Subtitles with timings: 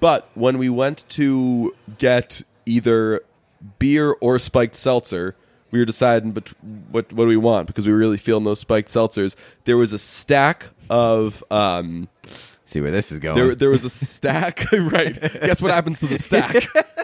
[0.00, 3.22] But when we went to get either
[3.78, 5.34] beer or spiked seltzer,
[5.70, 6.52] we were deciding bet-
[6.90, 9.34] what what do we want because we were really feeling those spiked seltzers.
[9.64, 12.08] There was a stack of um,
[12.66, 13.36] See where this is going.
[13.36, 14.64] there there was a stack.
[14.72, 15.20] right.
[15.20, 16.66] Guess what happens to the stack?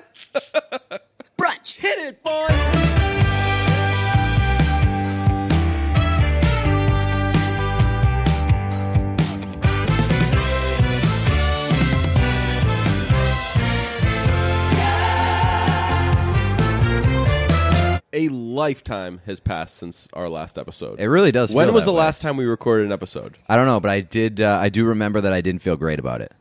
[18.62, 21.01] lifetime has passed since our last episode.
[21.01, 21.52] it really does.
[21.55, 22.05] when feel was that the way.
[22.05, 23.37] last time we recorded an episode?
[23.48, 24.41] I don't know, but I did.
[24.41, 26.33] Uh, I do remember that I didn't feel great about it.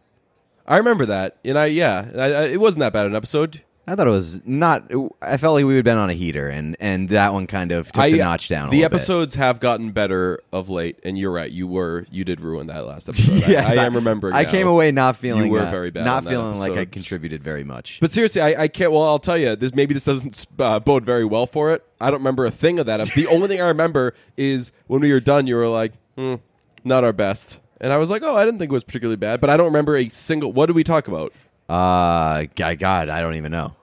[0.68, 3.62] I remember that, and I yeah, I, I, it wasn't that bad an episode.
[3.88, 4.91] I thought it was not.
[5.23, 7.91] I felt like we had been on a heater, and and that one kind of
[7.91, 8.67] took I, the notch down.
[8.67, 8.95] A The little bit.
[8.95, 11.52] episodes have gotten better of late, and you're right.
[11.52, 13.44] You were you did ruin that last episode.
[13.48, 14.35] Yes, I, I am remembering.
[14.35, 14.52] I now.
[14.52, 15.46] came away not feeling.
[15.48, 17.99] you were uh, very bad Not feeling like I contributed very much.
[17.99, 18.91] But seriously, I, I can't.
[18.91, 19.55] Well, I'll tell you.
[19.55, 21.84] This maybe this doesn't uh, bode very well for it.
[21.99, 23.05] I don't remember a thing of that.
[23.16, 25.48] the only thing I remember is when we were done.
[25.48, 26.35] You were like, hmm,
[26.84, 29.41] "Not our best," and I was like, "Oh, I didn't think it was particularly bad."
[29.41, 30.54] But I don't remember a single.
[30.54, 31.34] What did we talk about?
[31.72, 33.76] Uh, God, God, I don't even know.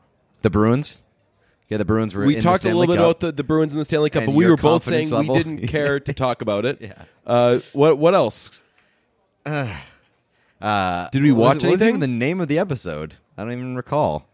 [0.43, 1.03] The Bruins.
[1.69, 2.25] Yeah, the Bruins were.
[2.25, 3.05] we talked a little bit Cup.
[3.05, 5.09] about the, the Bruins in the Stanley Cup, And but we your were both saying
[5.11, 5.35] confidence level.
[5.37, 6.79] we didn't care to talk about it.
[6.81, 7.03] Yeah.
[7.27, 8.51] Uh, what what else?
[10.61, 11.89] Uh, Did we what was- watch what was anything?
[11.91, 13.15] even the name of the episode?
[13.37, 14.27] I don't even recall.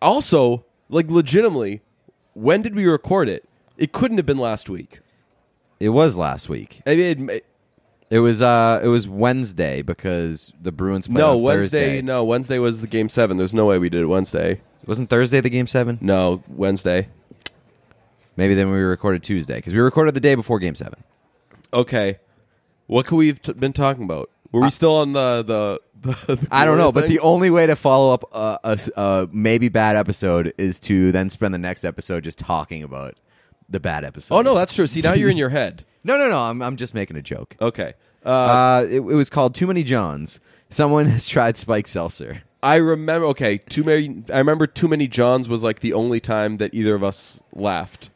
[0.00, 1.80] Also, like legitimately,
[2.34, 3.44] when did we record it?
[3.76, 5.00] It couldn't have been last week.
[5.80, 6.82] It was last week.
[6.86, 7.46] I mean, it-
[8.10, 8.40] It was.
[8.40, 11.80] Uh, it was Wednesday because the Bruins played no on Wednesday.
[11.86, 12.02] Thursday.
[12.02, 13.36] No Wednesday was the game seven.
[13.36, 14.60] There's no way we did it Wednesday.
[14.86, 15.98] wasn't Thursday the game seven?
[16.00, 17.08] No Wednesday.
[18.36, 21.02] Maybe then we recorded Tuesday because we recorded the day before game seven.
[21.72, 22.18] Okay,
[22.86, 24.30] what could we have t- been talking about?
[24.52, 25.80] Were we still on the the?
[26.26, 28.90] the, the I don't know, but the only way to follow up a, a s-
[28.96, 33.16] a maybe bad episode is to then spend the next episode just talking about
[33.68, 34.34] the bad episode.
[34.34, 34.86] oh no, that's true.
[34.86, 35.84] See now you're in your head.
[36.04, 36.38] No, no, no.
[36.38, 37.56] I'm I'm just making a joke.
[37.60, 37.94] Okay.
[38.24, 40.40] Uh, Uh, it, it was called Too Many Johns.
[40.70, 42.42] Someone has tried Spike Seltzer.
[42.62, 43.26] I remember.
[43.28, 44.22] Okay, too many.
[44.32, 48.10] I remember too many Johns was like the only time that either of us laughed.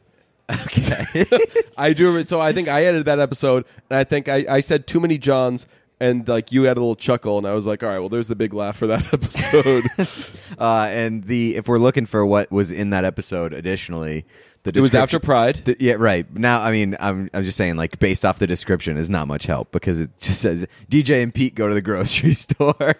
[0.51, 1.05] Okay.
[1.77, 2.07] I do.
[2.07, 4.99] remember- So I think I edited that episode, and I think I, I said too
[4.99, 5.65] many Johns,
[6.01, 8.27] and like you had a little chuckle, and I was like, all right, well, there's
[8.27, 9.85] the big laugh for that episode.
[10.59, 14.25] uh, and the if we're looking for what was in that episode, additionally,
[14.63, 15.61] the it was after Pride.
[15.65, 16.25] The- yeah, right.
[16.35, 19.45] Now, I mean, I'm I'm just saying, like, based off the description, is not much
[19.45, 22.95] help because it just says DJ and Pete go to the grocery store.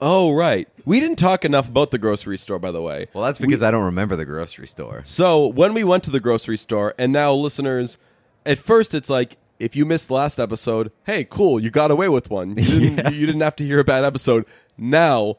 [0.00, 3.08] oh right, we didn't talk enough about the grocery store, by the way.
[3.12, 5.02] well, that's because I don't remember the grocery store.
[5.04, 7.98] So when we went to the grocery store, and now listeners,
[8.46, 12.30] at first it's like if you missed last episode, hey, cool, you got away with
[12.30, 12.50] one.
[12.50, 12.64] You
[12.96, 14.46] didn't, you didn't have to hear a bad episode.
[14.76, 15.36] Now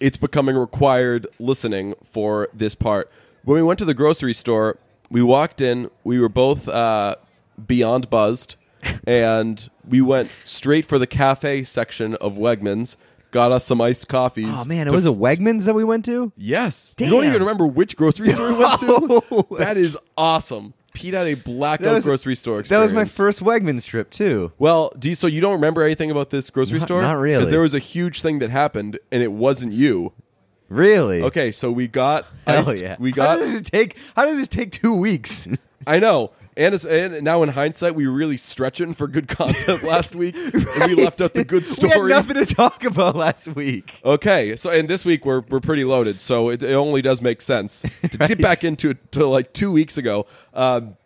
[0.00, 3.10] it's becoming required listening for this part.
[3.42, 4.76] When we went to the grocery store,
[5.10, 5.90] we walked in.
[6.02, 7.16] We were both uh,
[7.66, 8.56] beyond buzzed,
[9.06, 12.96] and we went straight for the cafe section of Wegmans.
[13.30, 14.46] Got us some iced coffees.
[14.48, 16.32] Oh man, it to was a Wegmans that we went to.
[16.36, 16.94] Yes.
[17.00, 17.30] You don't Damn.
[17.30, 19.46] even remember which grocery store we went to?
[19.58, 20.72] That is awesome.
[20.92, 22.68] Pete had a blackout That was- grocery store Experience.
[22.70, 24.52] That was my first Wegmans trip too.
[24.60, 27.02] Well, do you, so you don't remember anything about this grocery Not- store?
[27.02, 27.34] not really.
[27.40, 30.12] Because there was a huge thing that happened, and it wasn't you.
[30.68, 31.22] Really?
[31.22, 32.96] Okay, so we got Hell iced- yeah.
[32.98, 33.38] we How got.
[33.38, 33.96] does this take?
[34.16, 35.46] How did this take two weeks?
[35.86, 36.32] I know.
[36.56, 40.36] And, it's, and now in hindsight, we were really stretching for good content last week,
[40.36, 42.00] and we left out the good story.
[42.00, 43.92] We had nothing to talk about last week.
[44.04, 47.42] Okay, so and this week we're we're pretty loaded, so it, it only does make
[47.42, 50.26] sense to dip back into it to like two weeks ago.
[50.54, 50.96] Um,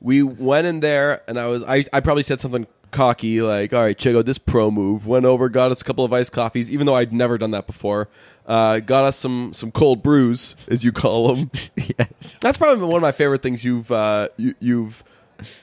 [0.00, 3.82] we went in there, and I was I I probably said something cocky like, "All
[3.82, 6.70] right, check out this pro move." Went over, got us a couple of iced coffees,
[6.70, 8.08] even though I'd never done that before.
[8.46, 11.50] Uh, got us some some cold brews, as you call them.
[11.98, 12.38] yes.
[12.40, 15.02] That's probably one of my favorite things you've uh, you, you've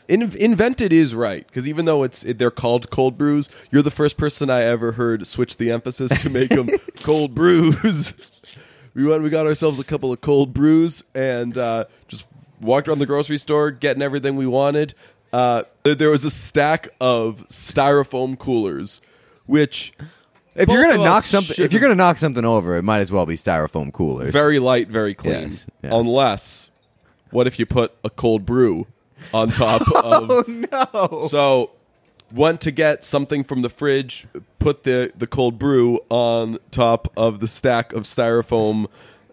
[0.07, 3.91] in, invented is right because even though it's it, they're called cold brews, you're the
[3.91, 6.69] first person I ever heard switch the emphasis to make them
[7.03, 8.13] cold brews.
[8.93, 12.25] we went, we got ourselves a couple of cold brews and uh, just
[12.61, 14.93] walked around the grocery store getting everything we wanted.
[15.31, 19.01] Uh, there, there was a stack of styrofoam coolers,
[19.45, 19.93] which
[20.55, 23.25] If you're gonna knock something, if you're gonna knock something over, it might as well
[23.25, 24.31] be styrofoam coolers.
[24.33, 25.49] very light, very clean.
[25.49, 25.89] Yes, yeah.
[25.93, 26.69] Unless,
[27.31, 28.85] what if you put a cold brew
[29.33, 30.29] on top of?
[30.29, 31.27] Oh no!
[31.27, 31.71] So,
[32.31, 34.27] went to get something from the fridge,
[34.59, 38.85] put the the cold brew on top of the stack of styrofoam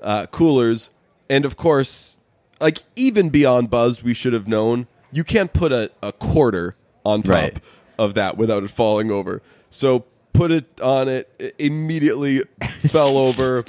[0.02, 0.88] uh, coolers,
[1.28, 2.20] and of course,
[2.60, 7.22] like even beyond buzz, we should have known you can't put a, a quarter on
[7.22, 7.60] top Right.
[7.98, 9.42] of that without it falling over.
[9.68, 10.06] So.
[10.40, 12.42] Put it on it, i- immediately
[12.88, 13.64] fell over,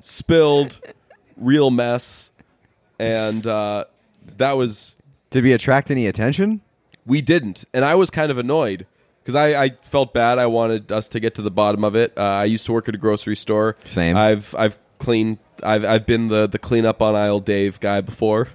[0.00, 0.78] spilled,
[1.36, 2.30] real mess,
[2.98, 3.84] and uh,
[4.38, 4.94] that was
[5.30, 6.62] Did we attract any attention?
[7.04, 8.86] we didn't, and I was kind of annoyed
[9.22, 10.38] because I, I felt bad.
[10.38, 12.12] I wanted us to get to the bottom of it.
[12.16, 13.76] Uh, I used to work at a grocery store.
[13.84, 14.16] Same.
[14.16, 15.36] I've I've cleaned.
[15.62, 18.48] I've I've been the the cleanup on aisle Dave guy before,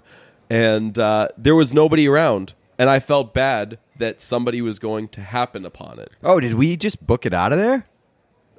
[0.50, 5.22] and uh, there was nobody around, and I felt bad that somebody was going to
[5.22, 6.12] happen upon it.
[6.24, 7.88] Oh, did we just book it out of there?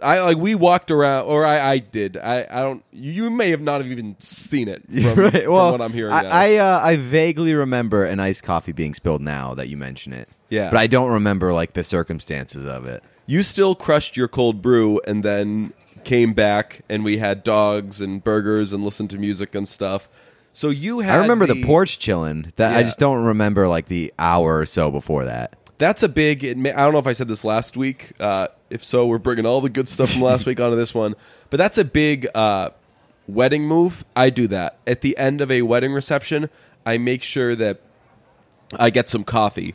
[0.03, 2.17] I like we walked around, or I, I did.
[2.17, 2.83] I, I don't.
[2.93, 6.12] You may have not have even seen it from, Right, from well, what I'm hearing.
[6.12, 6.29] I now.
[6.33, 10.29] I, uh, I vaguely remember an iced coffee being spilled now that you mention it.
[10.49, 10.71] Yeah.
[10.71, 13.03] but I don't remember like the circumstances of it.
[13.27, 15.73] you still crushed your cold brew, and then
[16.05, 20.09] came back, and we had dogs and burgers and listened to music and stuff.
[20.52, 21.14] So you had.
[21.19, 22.52] I remember the, porch chilling.
[22.56, 22.82] That I Yeah.
[22.84, 25.56] just don't remember like the hour or so before that.
[25.78, 26.44] That's a big.
[26.44, 28.12] It may, I don't know if I said this last week.
[28.20, 31.14] Uh, if so, we're bringing all the good stuff from last week onto this one.
[31.50, 32.70] But that's a big uh,
[33.26, 34.04] wedding move.
[34.14, 36.50] I do that at the end of a wedding reception.
[36.87, 37.81] I make sure that
[38.78, 39.75] I get some coffee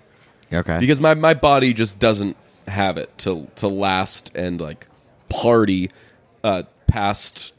[0.52, 0.80] Okay.
[0.80, 2.36] because my, my body just doesn't
[2.68, 4.88] have it to to last and like
[5.30, 5.90] party
[6.44, 7.54] uh, past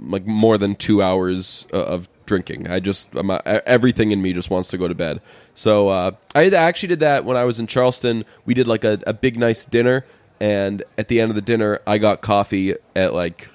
[0.00, 2.68] like more than two hours uh, of drinking.
[2.70, 5.20] I just I'm, everything in me just wants to go to bed.
[5.54, 8.24] So uh, I, actually did that when I was in Charleston.
[8.44, 10.04] We did like a, a big nice dinner,
[10.40, 13.50] and at the end of the dinner, I got coffee at like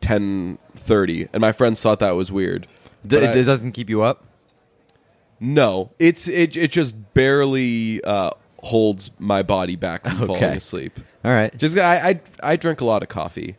[0.00, 2.66] ten thirty, and my friends thought that was weird.
[3.06, 4.24] D- it I- doesn't keep you up.
[5.40, 8.30] no, it's it it just barely uh,
[8.62, 10.26] holds my body back from Okay.
[10.40, 10.98] falling asleep.
[11.24, 11.56] All right.
[11.56, 13.56] Just I, I I drink a lot of coffee.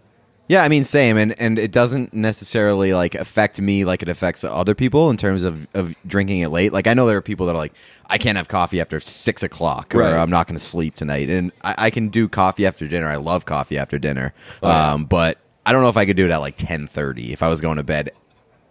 [0.47, 4.43] Yeah, I mean, same, and and it doesn't necessarily like affect me like it affects
[4.43, 6.71] other people in terms of of drinking it late.
[6.71, 7.73] Like I know there are people that are like,
[8.07, 10.13] I can't have coffee after six o'clock, or Right.
[10.13, 13.07] I'm not going to sleep tonight, and I, I can do coffee after dinner.
[13.07, 14.93] I love coffee after dinner, Oh, yeah.
[14.93, 17.41] um, but I don't know if I could do it at like ten thirty if
[17.41, 18.11] I was going to bed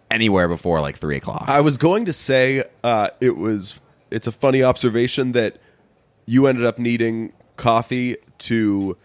[0.09, 1.43] anywhere before like three o'clock.
[1.47, 3.81] I was going to say uh, it was
[4.11, 5.57] it's a funny observation that
[6.25, 8.95] you ended up needing coffee to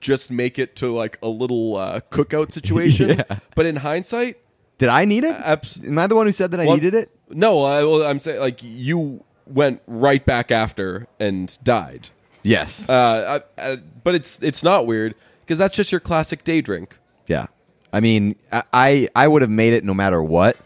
[0.00, 3.18] just make it to like a little uh, cookout situation.
[3.18, 3.38] Yeah.
[3.54, 4.38] But in hindsight,
[4.78, 5.34] Did I need it?
[5.36, 7.10] abs- Am I the one who said that I needed it?
[7.30, 12.10] No, I, well, I'm saying like you went right back after and died.
[12.42, 12.88] Yes.
[12.88, 15.14] Uh, I, I, but it's it's not weird
[15.44, 16.96] because that's just your classic day drink.
[17.26, 17.46] Yeah,
[17.92, 18.36] I mean,
[18.72, 20.56] I, I would have made it no matter what.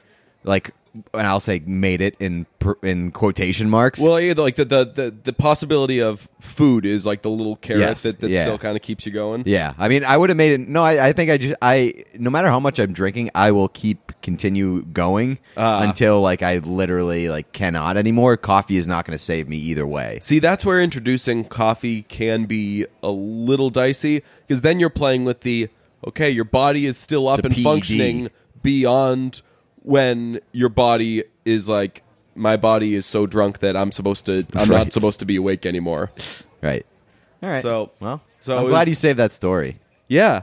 [0.44, 0.72] Like,
[1.14, 2.46] and I'll say made it in
[2.82, 4.00] in quotation marks.
[4.00, 7.80] Well, yeah, like the, the the the possibility of food is like the little carrot
[7.80, 8.42] Yes, that, that yeah.
[8.42, 9.44] still kind of keeps you going.
[9.46, 10.68] yeah, I mean, I would have made it.
[10.68, 13.68] No, I, I think I just I no matter how much I'm drinking, I will
[13.68, 15.82] keep continue going Ah.
[15.82, 18.36] until like I literally like cannot anymore.
[18.36, 20.18] Coffee is not going to save me either way.
[20.20, 25.40] See, that's where introducing coffee can be a little dicey because then you're playing with
[25.40, 25.68] the
[26.06, 27.64] okay, your body is still up and PED.
[27.64, 28.28] functioning
[28.62, 29.42] beyond
[29.82, 32.02] when your body is like
[32.34, 34.78] my body is so drunk that I'm supposed to I'm Right.
[34.78, 36.10] not supposed to be awake anymore.
[36.62, 36.86] Right.
[37.42, 37.62] All right.
[37.62, 39.78] So- well, so I'm it- glad you saved that story.
[40.08, 40.42] Yeah.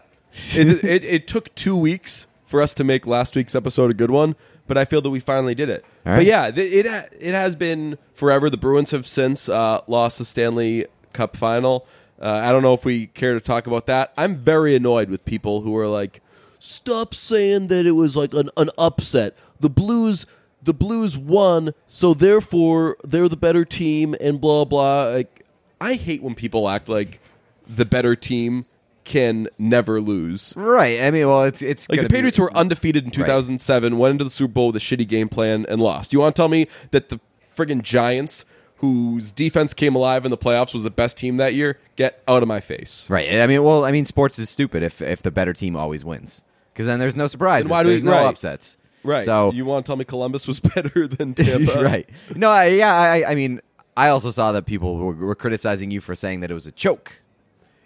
[0.56, 4.12] It, it, it took two weeks for us to make last week's episode a good
[4.12, 4.36] one,
[4.68, 5.83] but I feel that we finally did it.
[6.06, 6.25] All But right.
[6.27, 8.50] yeah, th- it ha- it has been forever.
[8.50, 11.88] The Bruins have since uh, lost the Stanley Cup final.
[12.21, 14.13] Uh, I don't know if we care to talk about that.
[14.18, 16.21] I'm very annoyed with people who are like,
[16.59, 19.35] "Stop saying that it was like an, an upset.
[19.59, 20.25] The Blues,
[20.61, 25.06] the Blues won, so therefore they're the better team." And blah blah.
[25.06, 25.45] Like,
[25.81, 27.19] I hate when people act like
[27.68, 28.66] the better team
[29.09, 30.54] can never lose.
[30.56, 31.01] Right.
[31.01, 34.23] I mean, well, it's it's Like the Patriots be, were undefeated in 2007, went into
[34.23, 36.13] the Super Bowl with a shitty game plan and lost.
[36.13, 37.19] You want to tell me that the
[37.57, 38.45] friggin' Giants,
[38.78, 41.80] whose defense came alive in the playoffs, was the best team that year?
[41.95, 43.07] Get out of my face.
[43.09, 43.33] Right.
[43.33, 46.44] I mean, well, I mean, sports is stupid if if the better team always wins
[46.80, 47.68] because then there's no surprises.
[47.68, 48.26] Then why do we- there's no right.
[48.26, 48.78] upsets.
[49.04, 49.26] Right.
[49.26, 51.83] So you want to tell me Columbus was better than Tampa?
[51.83, 52.09] right.
[52.38, 52.50] No.
[52.50, 52.94] I, yeah.
[52.95, 53.59] I, I mean,
[53.98, 56.71] I also saw that people were, were criticizing you for saying that it was a
[56.71, 57.19] choke.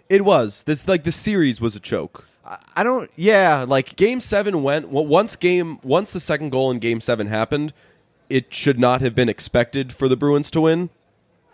[0.08, 0.62] It was.
[0.62, 2.24] This like the series was a choke.
[2.46, 3.10] I, I don't.
[3.16, 3.64] Yeah.
[3.66, 5.34] Like Game seven went well, once.
[5.34, 7.72] Game once the second goal in Game seven happened,
[8.30, 10.90] it should not have been expected for the Bruins to win.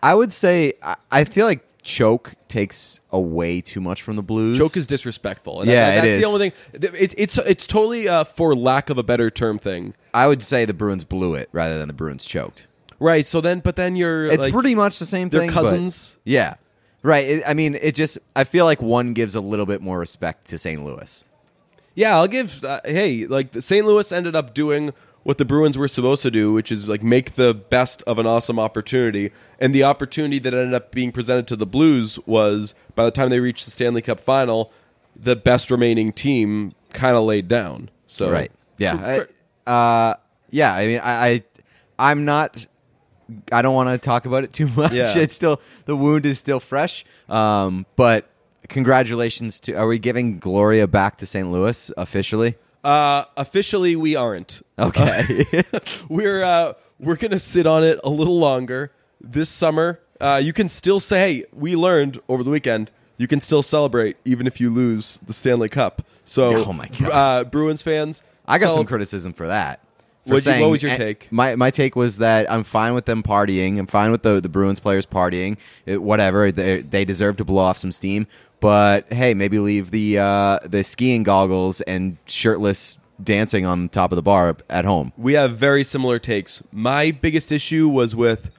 [0.02, 4.58] I would say, I, I feel like choke takes away too much from the Blues.
[4.58, 5.60] Choke is disrespectful.
[5.62, 6.94] And Yeah, that- it that's the only thing.
[7.00, 9.94] It, it's it's totally uh, for lack of a better term thing.
[10.12, 12.66] I would say the Bruins blew it rather than the Bruins choked.
[12.98, 13.26] Right.
[13.26, 15.48] So then, but then you're It's like, pretty much the same thing.
[15.48, 16.18] but- cousins.
[16.24, 16.54] yeah.
[17.02, 17.26] Right.
[17.26, 18.18] It, I mean, it just.
[18.36, 20.84] I feel like one gives a little bit more respect to St.
[20.84, 21.24] Louis.
[21.94, 22.62] Yeah, I'll give.
[22.62, 23.86] Uh, hey, like the St.
[23.86, 27.34] Louis ended up doing what the Bruins were supposed to do, which is like make
[27.34, 29.32] the best of an awesome opportunity.
[29.58, 33.28] And the opportunity that ended up being presented to the Blues was by the time
[33.28, 34.72] they reached the Stanley Cup final,
[35.14, 37.90] the best remaining team kind of laid down.
[38.06, 38.50] So Right.
[38.78, 39.26] Yeah.
[39.66, 40.14] I, uh,
[40.50, 40.74] yeah.
[40.74, 41.42] I mean, I, I
[41.98, 42.66] I'm not.
[43.52, 44.92] I don't want to talk about it too much.
[44.92, 45.16] Yeah.
[45.16, 47.04] It's still the wound is still fresh.
[47.28, 48.28] Um, but
[48.68, 49.74] congratulations to.
[49.74, 51.50] Are we giving Gloria back to St.
[51.52, 52.56] Louis officially?
[52.82, 54.62] Uh, officially, we aren't.
[54.78, 55.44] Okay.
[56.08, 60.00] We're uh, we're gonna sit on it a little longer this summer.
[60.20, 64.16] Uh, you can still say, "Hey, we learned over the weekend." You can still celebrate
[64.24, 66.00] even if you lose the Stanley Cup.
[66.24, 67.10] So, Oh my God.
[67.10, 69.84] uh, Bruins fans, I got some criticism for that.
[70.24, 71.28] What'd you- what was your eh, take?
[71.30, 73.78] My my take was that I'm fine with them partying.
[73.78, 75.56] I'm fine with the the Bruins players partying.
[75.86, 78.26] It, whatever they they deserve to blow off some steam.
[78.60, 84.16] But hey, maybe leave the uh, the skiing goggles and shirtless dancing on top of
[84.16, 85.12] the bar at home.
[85.16, 86.62] we have very similar takes.
[86.72, 88.50] My biggest issue was with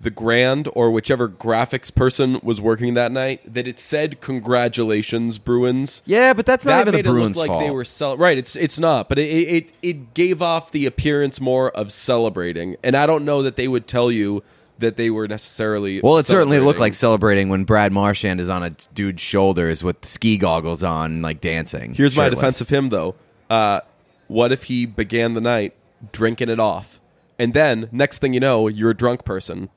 [0.00, 6.02] the Grand or whichever graphics person was working that night that it said congratulations Bruins.
[6.06, 7.64] Yeah, but that's not that even made the Bruins' it look like fault.
[7.68, 8.38] they were cel- right.
[8.38, 12.96] It's it's not, but it, it it gave off the appearance more of celebrating, and
[12.96, 14.42] I don't know that they would tell you
[14.78, 16.00] that they were necessarily.
[16.00, 20.04] well, it certainly looked like celebrating when Brad Marchand is on a dude's shoulders with
[20.06, 21.94] ski goggles on, like dancing.
[21.94, 23.14] Here's my defense of him, though.
[23.50, 23.80] Uh,
[24.28, 25.74] what if he began the night
[26.12, 26.98] drinking it off,
[27.38, 29.68] and then next thing you know, you're a drunk person,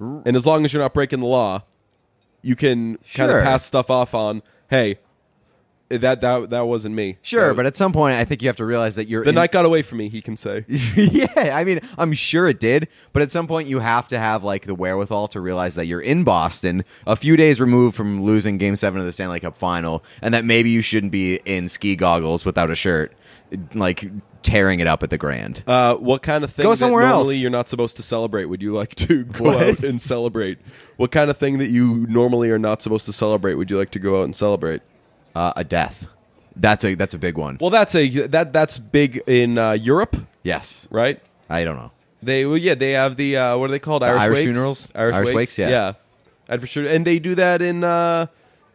[0.00, 1.62] and as long as you're not breaking the law,
[2.42, 3.38] you can kind Sure.
[3.38, 4.98] of pass stuff off on, hey,
[5.90, 7.18] that that that wasn't me.
[7.22, 9.28] Sure, That- but at some point, I think you have to realize that you're the
[9.30, 10.08] in- night got away from me.
[10.08, 10.64] He can say.
[10.68, 11.26] yeah,
[11.56, 14.66] I mean, I'm sure it did, but at some point you have to have like
[14.66, 18.76] the wherewithal to realize that you're in Boston, a few days removed from losing Game
[18.76, 22.44] Seven of the Stanley Cup Final, and that maybe you shouldn't be in ski goggles
[22.44, 23.12] without a shirt,
[23.74, 24.04] like
[24.42, 25.62] tearing it up at the Grand.
[25.66, 27.42] Uh, what kind of thing Go that somewhere normally else.
[27.42, 29.62] you're not supposed to celebrate would you like to go What?
[29.62, 30.58] out and celebrate?
[30.96, 33.90] What kind of thing that you normally are not supposed to celebrate would you like
[33.92, 34.82] to go out and celebrate?
[35.34, 36.06] Uh, a death.
[36.56, 37.58] That's a that's a big one.
[37.60, 41.20] Well, that's a that that's big in uh, Europe, yes, right?
[41.50, 41.90] I don't know.
[42.22, 44.02] They well, yeah, they have the uh, what are they called?
[44.02, 44.44] Irish, Irish wakes?
[44.44, 44.90] funerals?
[44.94, 45.68] Irish, Irish wakes, yeah.
[45.68, 45.92] yeah.
[46.48, 48.26] I'd for sure, and they do that in uh,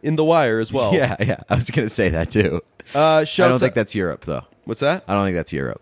[0.02, 0.94] in The Wire as well.
[0.94, 1.40] Yeah, yeah.
[1.48, 2.62] I was gonna say that too.
[2.94, 4.44] Uh, I don't think that's Europe though.
[4.64, 5.04] what's that?
[5.08, 5.80] I don't think that's Europe.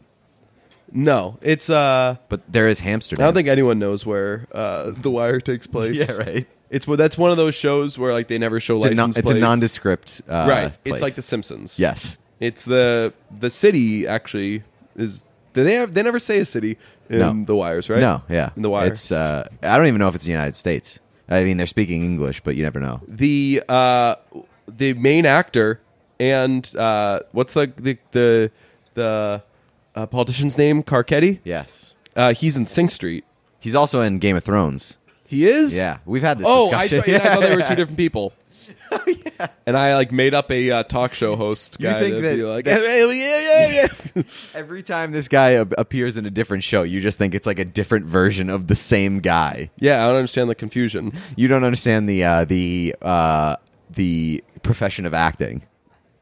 [0.93, 3.17] No, it's uh, But there is hamster.
[3.19, 5.99] I don't think anyone knows where uh, The Wire takes place.
[6.09, 6.47] Yeah, right.
[6.71, 9.09] It's that's one of those shows where like they never show It's a, license non,
[9.11, 9.41] it's a plates.
[9.41, 10.23] nondescript.
[10.29, 10.65] Uh, right.
[10.85, 11.03] It's place.
[11.03, 11.79] like The Simpsons.
[11.79, 12.19] yes.
[12.41, 14.63] It's the the city actually
[14.97, 15.25] is.
[15.55, 15.95] Do they have?
[15.95, 17.45] They never say a city in No.
[17.45, 17.99] The Wires, right?
[18.01, 18.51] No, yeah.
[18.55, 18.87] in The Wire.
[18.87, 21.01] It's uh, I don't even know if it's the United States.
[21.29, 23.01] I mean, they're speaking English, but you never know.
[23.09, 24.17] the uh,
[24.69, 25.81] the main actor
[26.21, 28.51] and uh, what's the the the,
[28.95, 29.43] the
[29.97, 30.83] uh, politician's name?
[30.83, 31.41] Carcetti.
[31.45, 31.95] Yes.
[32.15, 33.25] Uh, he's in Sing Street.
[33.59, 34.98] He's also in Game of Thrones.
[35.29, 35.77] He is.
[35.79, 37.21] Yeah, we've had this Oh, I discussion.
[37.21, 38.33] thought, I thought they were two different people.
[39.67, 42.37] And I like made up a uh, talk show host You guy think to that-
[42.37, 44.23] be like, that- yeah, yeah, yeah.
[44.59, 47.59] Every time this guy ap- appears in a different show, you just think it's like
[47.59, 49.71] a different version of the same guy.
[49.79, 51.13] yeah, I don't understand the confusion.
[51.37, 53.57] You don't understand the uh, the uh,
[53.91, 55.63] the profession of acting.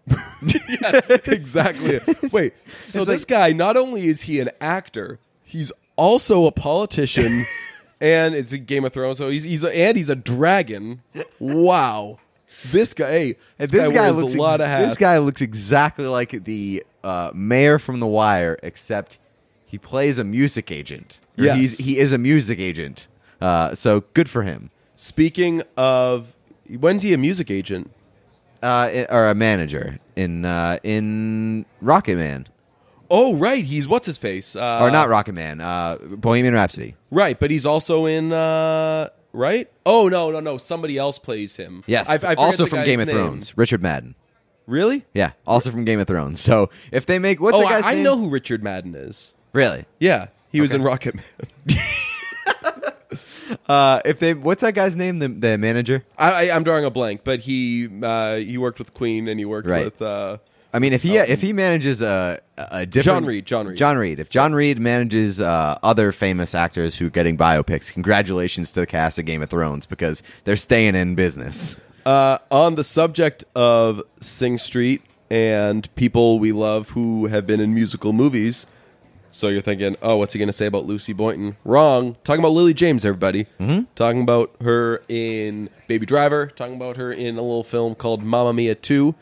[1.26, 2.00] exactly.
[2.32, 6.52] Wait, so it's this like- guy not only is he an actor, he's also a
[6.52, 7.44] politician,
[8.00, 9.18] and it's a Game of Thrones.
[9.18, 11.02] So he's he's a, and he's a dragon.
[11.38, 12.18] Wow,
[12.70, 13.10] this guy.
[13.10, 14.88] Hey, this, this guy, wears looks a lot ex- of hats.
[14.88, 19.18] This guy looks exactly like the uh, mayor from The Wire, except
[19.64, 21.20] he plays a music agent.
[21.36, 21.56] Yes.
[21.56, 23.08] he's, he is a music agent.
[23.40, 24.70] Uh, so good for him.
[24.94, 26.34] Speaking of,
[26.68, 27.90] when's he a music agent?
[28.62, 32.46] Uh, or a manager in uh, in Rocketman,
[33.10, 33.64] Oh, right.
[33.64, 34.56] He's what's his face?
[34.56, 36.96] Uh, or not Rocketman, uh, Bohemian Rhapsody.
[37.10, 38.32] Right, but he's also in.
[38.32, 39.70] uh Right?
[39.84, 40.56] Oh no, no, no!
[40.56, 41.84] Somebody else plays him.
[41.86, 43.16] Yes, I, I also from Game of name.
[43.16, 44.14] Thrones, Richard Madden.
[44.66, 45.04] Really?
[45.12, 46.40] Yeah, also from Game of Thrones.
[46.40, 49.34] So if they make what's oh, the guy's I, I know who Richard Madden is.
[49.52, 49.84] Really?
[50.00, 50.78] Yeah, he was Okay.
[50.80, 51.24] in Rocket Man.
[53.68, 55.18] Uh, if they what's that guy's name?
[55.20, 56.04] The the manager.
[56.18, 59.68] I, I'm drawing a blank, but he uh, he worked with Queen and he worked
[59.68, 59.84] Right.
[59.84, 60.02] with.
[60.02, 60.38] Uh,
[60.76, 63.78] I mean, if he if he manages a a different John Reid, John Reid.
[63.78, 64.20] John Reid.
[64.20, 68.86] If John Reid manages uh, other famous actors who are getting biopics, congratulations to the
[68.86, 71.78] cast of Game of Thrones because they're staying in business.
[72.04, 77.72] uh, on the subject of Sing Street and people we love who have been in
[77.72, 78.66] musical movies.
[79.32, 81.56] So you're thinking, oh, what's he going to say about Lucy Boynton?
[81.64, 82.16] Wrong.
[82.22, 83.44] Talking about Lily James, everybody.
[83.60, 83.84] Mm-hmm.
[83.94, 86.46] Talking about her in Baby Driver.
[86.48, 89.14] Talking about her in a little film called Mamma Mia 2.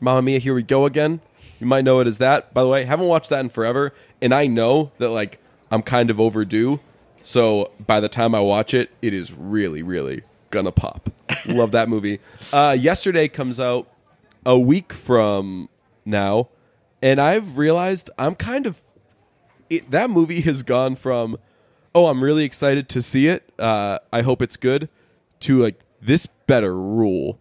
[0.00, 1.20] Mamma Mia, Here We Go Again.
[1.60, 2.52] You might know it as that.
[2.52, 5.38] By the way, haven't watched that in forever, and I know that like
[5.70, 6.80] I'm kind of overdue.
[7.22, 11.10] So by the time I watch it, it is really, really gonna pop.
[11.46, 12.20] Love that movie.
[12.52, 13.88] Uh, yesterday comes out
[14.44, 15.68] a week from
[16.04, 16.48] now,
[17.02, 18.82] and I've realized I'm kind of
[19.68, 21.38] it, that movie has gone from
[21.94, 23.50] oh I'm really excited to see it.
[23.58, 24.88] Uh, I hope it's good
[25.40, 27.40] to like this better rule.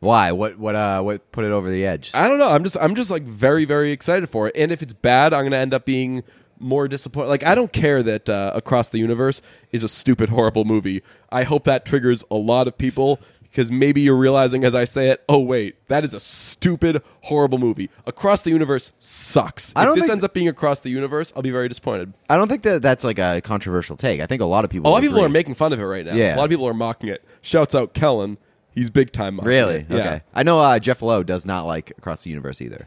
[0.00, 0.32] Why?
[0.32, 0.58] What?
[0.58, 0.74] What?
[0.74, 2.10] Uh, what put it over the edge?
[2.14, 2.48] I don't know.
[2.50, 4.56] I'm just I'm just like very very excited for it.
[4.56, 6.22] And if it's bad, I'm gonna end up being
[6.60, 7.28] more disappointed.
[7.28, 11.02] Like I don't care that uh, Across the Universe is a stupid horrible movie.
[11.30, 15.08] I hope that triggers a lot of people because maybe you're realizing as I say
[15.08, 17.90] it, oh wait, that is a stupid horrible movie.
[18.06, 19.72] Across the Universe sucks.
[19.74, 22.12] I if don't this think- ends up being Across the Universe, I'll be very disappointed.
[22.30, 24.20] I don't think that that's like a controversial take.
[24.20, 24.88] I think a lot of people.
[24.88, 25.26] A lot of people agree.
[25.26, 26.14] are making fun of it right now.
[26.14, 26.34] Yeah.
[26.34, 27.24] A lot of people are mocking it.
[27.40, 28.38] Shouts out Kellen.
[28.78, 29.84] He's big time Really?
[29.90, 29.96] Yeah.
[29.96, 30.22] Okay.
[30.34, 32.86] I know uh, Jeff Lowe does not like Across the Universe either.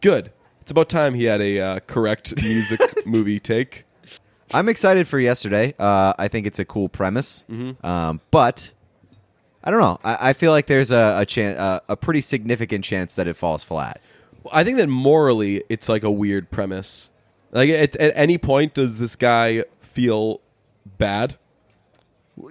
[0.00, 0.32] Good.
[0.62, 3.84] It's about time he had a uh, correct music movie take.
[4.52, 5.74] I'm excited for yesterday.
[5.78, 7.84] Uh, I think it's a cool premise, Mm-hmm.
[7.86, 8.70] um, but
[9.62, 9.98] I don't know.
[10.02, 13.34] I, I feel like there's a a, chan- uh, a pretty significant chance that it
[13.36, 14.00] falls flat.
[14.52, 17.10] I think that morally, it's like a weird premise.
[17.50, 20.40] Like, at, at any point, does this guy feel
[20.86, 21.36] bad?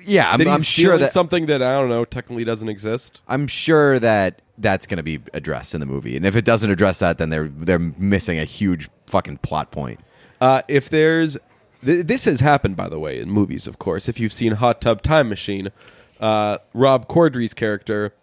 [0.05, 3.21] Yeah, I'm, that I'm sure that something that I don't know technically doesn't exist.
[3.27, 6.69] I'm sure that that's going to be addressed in the movie, and if it doesn't
[6.71, 9.99] address that, then they're they're missing a huge fucking plot point.
[10.41, 11.37] Uh, if there's
[11.83, 14.07] th- this has happened by the way in movies, of course.
[14.09, 15.69] If you've seen Hot Tub Time Machine,
[16.19, 18.13] uh, Rob Corddry's character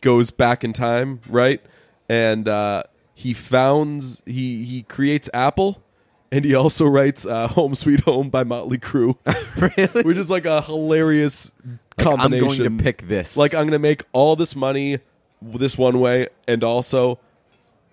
[0.00, 1.60] goes back in time, right?
[2.08, 2.84] And uh,
[3.14, 5.82] he founds he he creates Apple,
[6.30, 9.16] and he also writes uh, "Home Sweet Home" by Motley Crue,
[9.76, 10.02] really?
[10.02, 12.58] which is like a hilarious Like, I'm combination.
[12.64, 13.36] going to pick this.
[13.36, 14.98] Like I'm going to make all this money
[15.42, 17.18] this one way, and also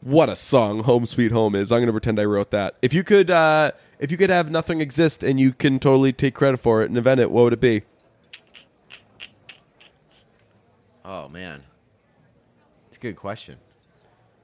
[0.01, 1.71] what a song "Home Sweet Home" is.
[1.71, 2.75] I'm going to pretend I wrote that.
[2.81, 6.35] If you could, uh, if you could have nothing exist and you can totally take
[6.35, 7.83] credit for it and invent it, what would it be?
[11.03, 11.63] oh man,
[12.87, 13.57] it's a good question.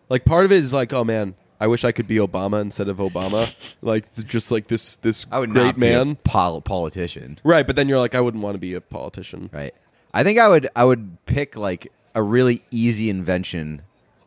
[0.10, 2.89] Like part of it is like, oh man, I wish I could be Obama instead
[2.89, 3.53] of Obama.
[3.81, 6.07] like th- just like this this I would great not man.
[6.07, 7.39] be a pol- politician.
[7.43, 9.50] Right, but then you're like, I wouldn't want to be a politician.
[9.53, 9.74] Right.
[10.13, 13.83] I think I would I would pick like a really easy invention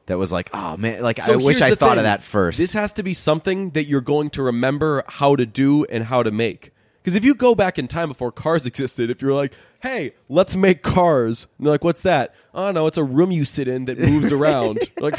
[0.06, 1.98] that was like, oh man, like I So wish here's I the thought thing.
[1.98, 2.58] of that first.
[2.60, 6.22] This has to be something that you're going to remember how to do and how
[6.22, 6.70] to make.
[7.02, 10.54] Because if you go back in time before cars existed, if you're like, "Hey, let's
[10.56, 13.84] make cars," and they're like, "What's that?" Oh no, it's a room you sit in
[13.86, 14.78] that moves around.
[15.00, 15.18] like,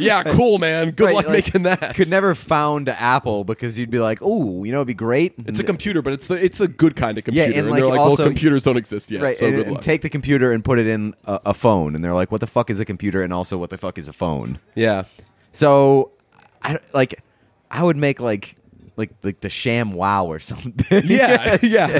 [0.00, 0.90] yeah, cool, man.
[0.90, 1.94] Good Right, luck like, making that.
[1.94, 5.34] Could never found Apple because you'd be like, oh, you know, it'd be great.
[5.46, 7.46] it's a computer, but it's the it's a good kind of computer.
[7.48, 9.66] and, and, like, they're like, also- "Well, computers don't exist yet." right, so and, good
[9.66, 9.82] and luck.
[9.82, 12.46] take the computer and put it in a, a phone, and they're like, "What the
[12.46, 15.04] fuck is a computer?" And also, "What the fuck is a phone?" yeah,
[15.52, 16.12] So,
[16.62, 17.22] I like,
[17.70, 18.56] I would make like,
[19.00, 21.02] like, like the Sham Wow or something.
[21.04, 21.98] yeah, yeah.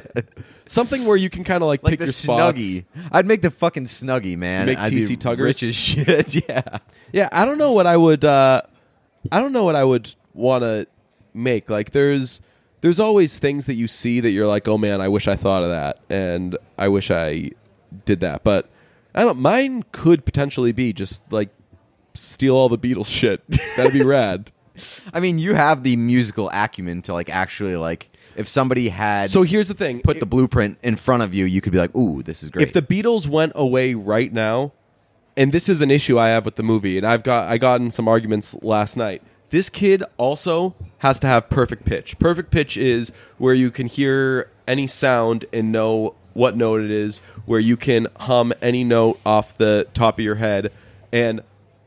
[0.67, 2.59] Something where you can kind of like, like pick the your spots.
[2.61, 2.85] Snuggie.
[3.11, 4.67] I'd make the fucking Snuggie, man.
[4.67, 5.39] Make I'd TC be Tuggers?
[5.41, 6.49] rich as shit.
[6.49, 6.79] yeah.
[7.13, 8.25] Yeah, I don't know what I would.
[8.25, 8.63] Uh,
[9.33, 10.87] I don't know what I would want to
[11.35, 11.69] make.
[11.69, 12.41] Like, there's
[12.83, 15.63] there's always things that you see that you're like, oh man, I wish I thought
[15.65, 17.51] of that, and I wish I
[18.05, 18.45] did that.
[18.45, 18.69] But
[19.15, 19.39] I don't.
[19.41, 21.49] Mine could potentially be just like
[22.15, 23.43] steal all the Beatles shit.
[23.77, 24.53] That'd be rad.
[25.13, 29.43] I mean, you have the musical acumen to like actually like if somebody had So
[29.43, 32.23] here's the thing: put the blueprint in front of you, you could be like, "Ooh,
[32.23, 34.73] this is great." if the Beatles went away right now,
[35.37, 37.81] and this is an issue I have with the movie, and I've got I got
[37.81, 39.23] in some arguments last night.
[39.51, 42.19] This kid also has to have perfect pitch.
[42.19, 47.19] Perfect pitch is where you can hear any sound and know what note it is,
[47.47, 50.71] where you can hum any note off the top of your head.
[51.13, 51.41] And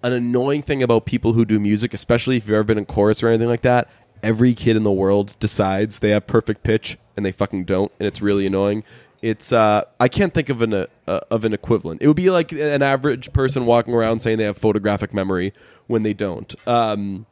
[0.03, 3.23] an annoying thing about people who do music, especially if you've ever been in chorus
[3.23, 3.89] or anything like that,
[4.21, 8.07] every kid in the world decides they have perfect pitch and they fucking don't, and
[8.07, 8.83] it's really annoying.
[9.21, 12.01] It's uh, I can't think of an uh, uh, of an equivalent.
[12.01, 15.53] It would be like an average person walking around saying they have photographic memory
[15.87, 16.53] when they don't.
[16.67, 17.25] Um,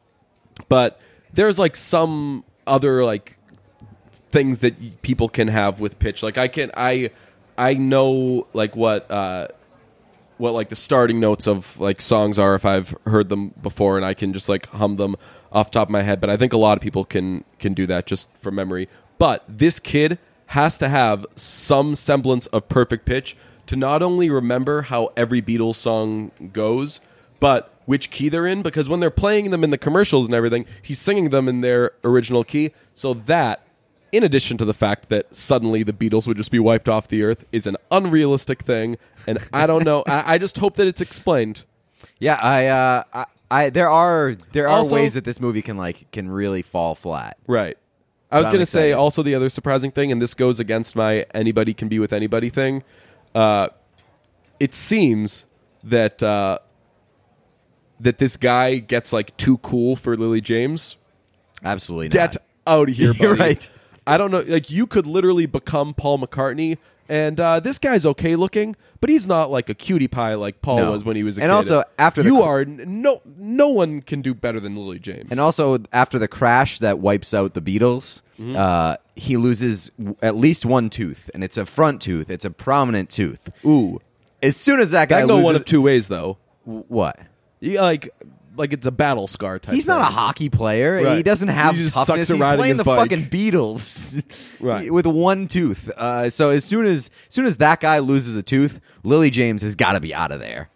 [0.68, 1.00] but
[1.32, 3.36] there's like some other like
[4.30, 6.22] things that people can have with pitch.
[6.22, 7.10] Like I can I
[7.58, 9.48] I know like what uh
[10.42, 14.04] what like the starting notes of like songs are if I've heard them before and
[14.04, 15.14] I can just like hum them
[15.52, 16.20] off the top of my head.
[16.20, 18.88] But I think a lot of people can can do that just from memory.
[19.18, 24.82] But this kid has to have some semblance of perfect pitch to not only remember
[24.82, 26.98] how every Beatles song goes,
[27.38, 30.66] but which key they're in because when they're playing them in the commercials and everything,
[30.82, 32.72] he's singing them in their original key.
[32.94, 33.64] So that
[34.12, 37.22] in addition to the fact that suddenly the Beatles would just be wiped off the
[37.22, 40.04] earth, is an unrealistic thing, and I don't know.
[40.06, 41.64] I, I just hope that it's explained.
[42.18, 45.76] yeah, I, uh, I, I, there are there are Also- ways that this movie can
[45.76, 47.36] like can really fall flat.
[47.46, 47.76] Right.
[48.30, 48.98] I was I'm going to say excited.
[49.00, 52.48] also the other surprising thing, and this goes against my anybody can be with anybody
[52.48, 52.82] thing.
[53.34, 53.68] Uh,
[54.58, 55.44] it seems
[55.84, 56.58] that uh,
[58.00, 60.96] that this guy gets like too cool for Lily James,
[61.62, 62.42] Absolutely get not.
[62.66, 63.22] out of here, buddy.
[63.24, 63.70] You're right.
[64.06, 64.40] I don't know.
[64.46, 69.26] Like you could literally become Paul McCartney, and uh, this guy's okay looking, but he's
[69.26, 70.90] not like a cutie pie like Paul No.
[70.90, 71.44] was when he was a kid.
[71.44, 71.56] And kid.
[71.56, 74.98] also, after the you cr- are n- no no one can do better than Lily
[74.98, 75.28] James.
[75.30, 78.56] And also, after the crash that wipes out the Beatles, Mm-hmm.
[78.56, 82.28] uh, he loses w- at least one tooth, and it's a front tooth.
[82.28, 83.50] It's a prominent tooth.
[83.64, 84.00] ooh,
[84.42, 86.38] As soon as that guy that can go loses, one of two ways though.
[86.64, 87.20] what?
[87.60, 88.08] You, like
[88.56, 89.74] like it's a battle scar type.
[89.74, 91.16] He's not a hockey player.
[91.16, 92.28] He doesn't have He toughness.
[92.28, 93.10] He's playing the bike.
[93.10, 94.22] fucking Beatles,
[94.60, 94.92] Right.
[94.92, 95.88] With one tooth.
[95.96, 99.62] Uh, so as soon as, as soon as that guy loses a tooth, Lily James
[99.62, 100.68] has got to be out of there.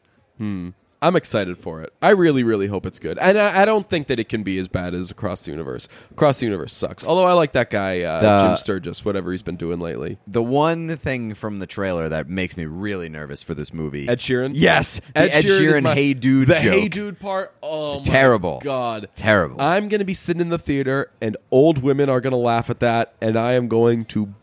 [1.02, 1.92] I'm excited for it.
[2.00, 4.58] I really, really hope it's good, and I, I don't think that it can be
[4.58, 5.88] as bad as Across the Universe.
[6.10, 7.04] Across the Universe sucks.
[7.04, 10.18] Although I like that guy uh, The- Jim Sturgess, whatever he's been doing lately.
[10.26, 14.20] The one thing from the trailer that makes me really nervous for this movie, Ed
[14.20, 14.52] Sheeran.
[14.54, 16.62] Yes, the Ed, is Sheeran, my- "Hey Dude" The joke.
[16.62, 17.54] Hey Dude part.
[17.62, 18.60] Oh, my Terrible.
[18.64, 19.60] God, Terrible.
[19.60, 23.14] I'm gonna be sitting in the theater, and old women are gonna laugh at that,
[23.20, 24.34] and I am going to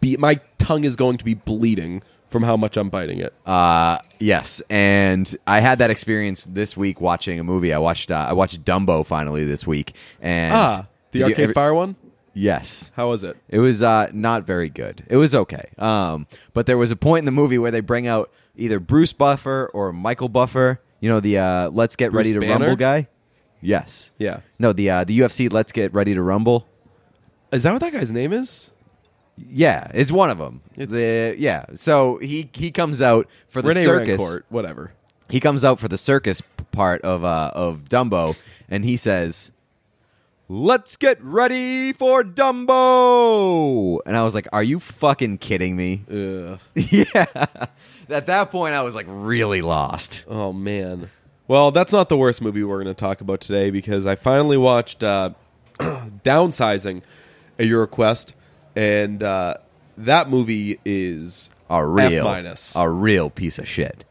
[0.00, 0.16] be.
[0.18, 2.02] My tongue is going to be bleeding
[2.34, 3.32] from how much I'm biting it.
[3.46, 7.72] Uh, yes, and I had that experience this week watching a movie.
[7.72, 11.54] I watched uh, I watched Dumbo finally this week, and ah, the Did you Arcade
[11.54, 11.94] Fire one.
[12.32, 13.36] Yes, How was it?
[13.48, 15.04] It was uh, not very good.
[15.08, 15.70] It was okay.
[15.78, 19.12] Um, but there was a point in the movie where they bring out either Bruce
[19.12, 20.80] Buffer or Michael Buffer.
[20.98, 22.66] You know the uh, Let's Get Bruce Ready to Banner?
[22.66, 23.06] Rumble guy.
[23.60, 24.10] Yes.
[24.18, 24.40] Yeah.
[24.58, 26.66] No, the uh, the UFC Let's Get Ready to Rumble.
[27.52, 28.72] Is that what that guy's name is?
[29.36, 30.60] Yeah, it's one of them.
[30.76, 31.64] It's- the yeah.
[31.74, 34.20] So he he comes out for the circus.
[34.20, 34.92] Rancourt, whatever.
[35.28, 36.42] He comes out for the circus
[36.72, 38.36] part of uh, of Dumbo,
[38.68, 39.50] and he says,
[40.48, 46.60] "Let's get ready for Dumbo." And I was like, "Are you fucking kidding me?" Ugh.
[46.74, 47.26] yeah.
[48.08, 50.26] At that point, I was like really lost.
[50.28, 51.10] Oh man.
[51.46, 54.56] Well, that's not the worst movie we're going to talk about today because I finally
[54.56, 55.30] watched uh,
[55.78, 57.02] Downsizing
[57.58, 58.32] at your request,
[58.76, 59.54] and uh,
[59.98, 62.74] that movie is A real, minus.
[62.76, 64.04] a real piece of shit.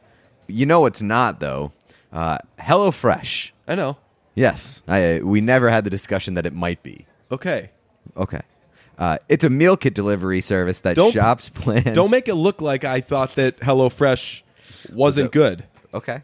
[0.47, 1.71] You know it's not though.
[2.11, 3.51] Uh, HelloFresh.
[3.67, 3.97] I know.
[4.35, 7.05] Yes, I, we never had the discussion that it might be.
[7.31, 7.69] Okay.
[8.17, 8.41] Okay.
[8.97, 11.95] Uh, it's a meal kit delivery service that Don't- shops plans.
[11.95, 14.41] Don't make it look like I thought that HelloFresh
[14.91, 15.63] wasn't good.
[15.93, 16.21] Okay.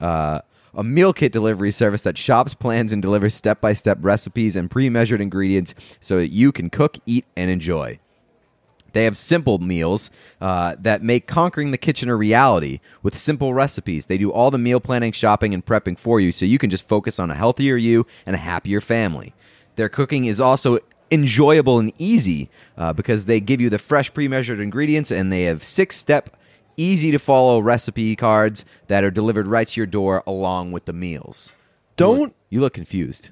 [0.00, 0.40] Uh,
[0.74, 4.70] a meal kit delivery service that shops, plans, and delivers step by step recipes and
[4.70, 7.98] pre measured ingredients so that you can cook, eat, and enjoy.
[8.92, 14.06] They have simple meals uh, that make conquering the kitchen a reality with simple recipes.
[14.06, 16.86] They do all the meal planning, shopping, and prepping for you so you can just
[16.86, 19.34] focus on a healthier you and a happier family.
[19.76, 20.78] Their cooking is also
[21.10, 25.42] enjoyable and easy uh, because they give you the fresh pre measured ingredients and they
[25.44, 26.36] have six step,
[26.76, 30.92] easy to follow recipe cards that are delivered right to your door along with the
[30.92, 31.52] meals.
[31.96, 33.30] Don't You look confused.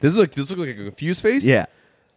[0.00, 1.44] this is like this look like a confused face?
[1.44, 1.66] Yeah.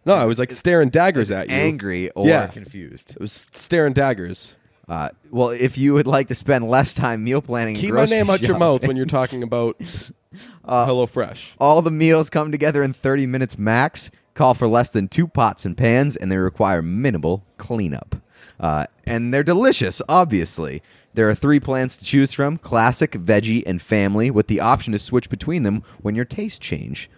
[0.06, 1.56] No, I was like staring daggers at you.
[1.56, 2.48] Angry or Yeah.
[2.48, 3.12] confused.
[3.12, 4.56] It was staring daggers.
[4.88, 7.98] Uh, well, if you would like to spend less time meal planning, and Keep my
[8.02, 9.80] grocery name out your shopping, mouth when you're talking about
[10.63, 11.52] Uh, HelloFresh.
[11.60, 15.65] All the meals come together in 30 minutes max, call for less than two pots
[15.65, 18.15] and pans, and they require minimal cleanup.
[18.60, 20.82] Uh, and they're delicious, obviously.
[21.13, 25.00] There are three plans to choose from classic, veggie, and family, with the option to
[25.00, 27.10] switch between them when your tastes change.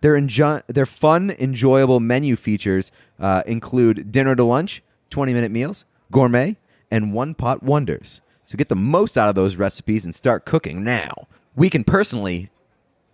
[0.00, 5.84] Their, enjo- their fun, enjoyable menu features uh, include dinner to lunch, 20 minute meals,
[6.10, 6.56] gourmet,
[6.90, 8.20] and one pot wonders.
[8.44, 11.28] So get the most out of those recipes and start cooking now.
[11.56, 12.50] We can personally,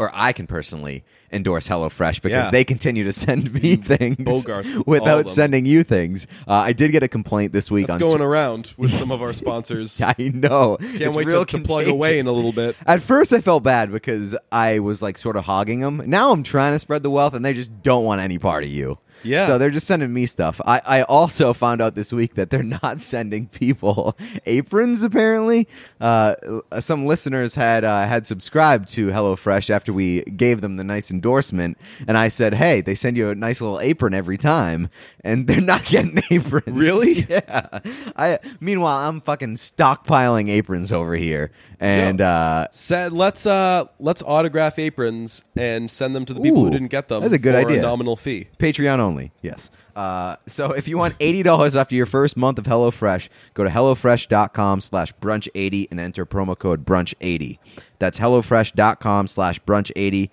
[0.01, 2.51] or I can personally, endorse HelloFresh because Yeah.
[2.51, 6.27] they continue to send me things Bogart all of without sending you things.
[6.49, 9.21] Uh, I did get a complaint this week That's on going around with some of
[9.21, 10.01] our sponsors.
[10.05, 10.79] I know.
[10.79, 12.77] Can't It's wait real to, to plug away in a little bit.
[12.87, 16.03] At first, I felt bad because I was like sort of hogging them.
[16.07, 18.71] Now I'm trying to spread the wealth, and they just don't want any part of
[18.71, 18.99] you.
[19.23, 19.47] Yeah.
[19.47, 20.61] So they're just sending me stuff.
[20.67, 25.03] I, I also found out this week that they're not sending people aprons.
[25.03, 25.69] Apparently,
[26.01, 26.35] uh,
[26.81, 31.79] some listeners had uh, had subscribed to HelloFresh after we gave them the nice endorsement,
[32.07, 34.89] and I said, "Hey, they send you a nice little apron every time,
[35.23, 37.27] and they're not getting aprons." Really?
[37.29, 37.81] Yeah.
[38.17, 38.39] I.
[38.61, 45.43] Meanwhile, I'm fucking stockpiling aprons over here, and uh, Said let's uh let's autograph aprons
[45.57, 47.23] and send them to the people who didn't get them.
[47.23, 47.79] that's a good for idea.
[47.79, 48.49] A nominal fee.
[48.59, 49.10] Patreon only.
[49.43, 49.71] Yes.
[49.97, 53.71] Uh, so if you want eighty dollars after your first month of HelloFresh, go to
[53.71, 57.59] hellofresh.com slash brunch eighty and enter promo code brunch eighty.
[57.99, 60.31] That's hellofresh.com slash brunch eighty,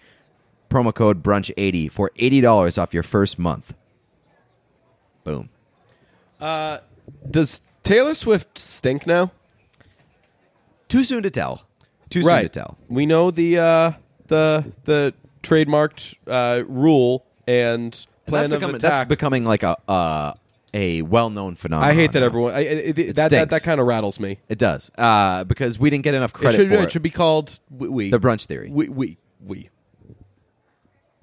[0.70, 3.74] promo code brunch eighty for eighty dollars off your first month.
[5.24, 5.50] Boom.
[7.30, 9.32] Does Taylor Swift stink now?
[10.88, 11.66] Too soon to tell.
[12.10, 12.78] Too soon to tell.
[12.88, 13.92] We know the uh,
[14.28, 15.13] the the
[15.44, 18.92] trademarked uh, rule and plan that's of becoming, attack.
[18.98, 20.34] that's becoming like a uh,
[20.74, 21.90] a well known phenomenon.
[21.90, 22.26] I hate that now.
[22.26, 22.54] everyone.
[22.54, 23.54] I, I- it, that that, stinks.
[23.54, 24.40] that kind of rattles me.
[24.50, 26.92] It does uh, because we didn't get enough It credit should, for it it.
[26.92, 28.70] should be called we, we the brunch theory.
[28.72, 29.70] we we we.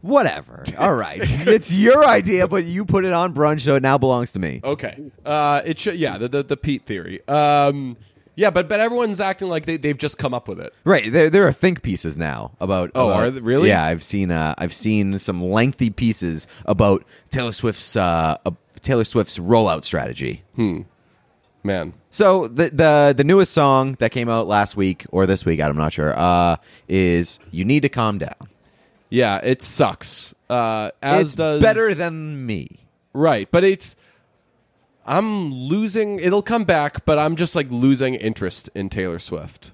[0.00, 0.64] Whatever.
[0.78, 4.32] All right, it's your idea, but you put it on brunch, so it now belongs
[4.32, 4.60] to me.
[4.62, 5.02] Okay.
[5.24, 7.26] Uh, it should yeah the the, the Pete theory.
[7.26, 7.96] Um,
[8.36, 10.72] yeah, but but everyone's acting like they they've just come up with it.
[10.84, 11.10] Right.
[11.12, 12.90] There, there are think pieces now about.
[12.94, 13.68] Oh, about- are they- really?
[13.68, 14.30] Yeah, I've seen.
[14.30, 20.42] Uh, I've seen some lengthy pieces about Taylor Swift's uh, uh, Taylor Swift's rollout strategy.
[20.56, 20.82] Hmm.
[21.66, 25.60] Man, So the the the newest song that came out last week or this week,
[25.62, 26.56] I'm not sure, uh,
[26.88, 28.34] is "You Need to Calm Down."
[29.08, 30.34] yeah, it sucks.
[30.50, 32.80] Uh, as it's does better than me.
[33.14, 33.96] right, but it's.
[35.06, 36.18] I'm losing.
[36.18, 39.70] It'll come back, but I'm just like losing interest in Taylor Swift.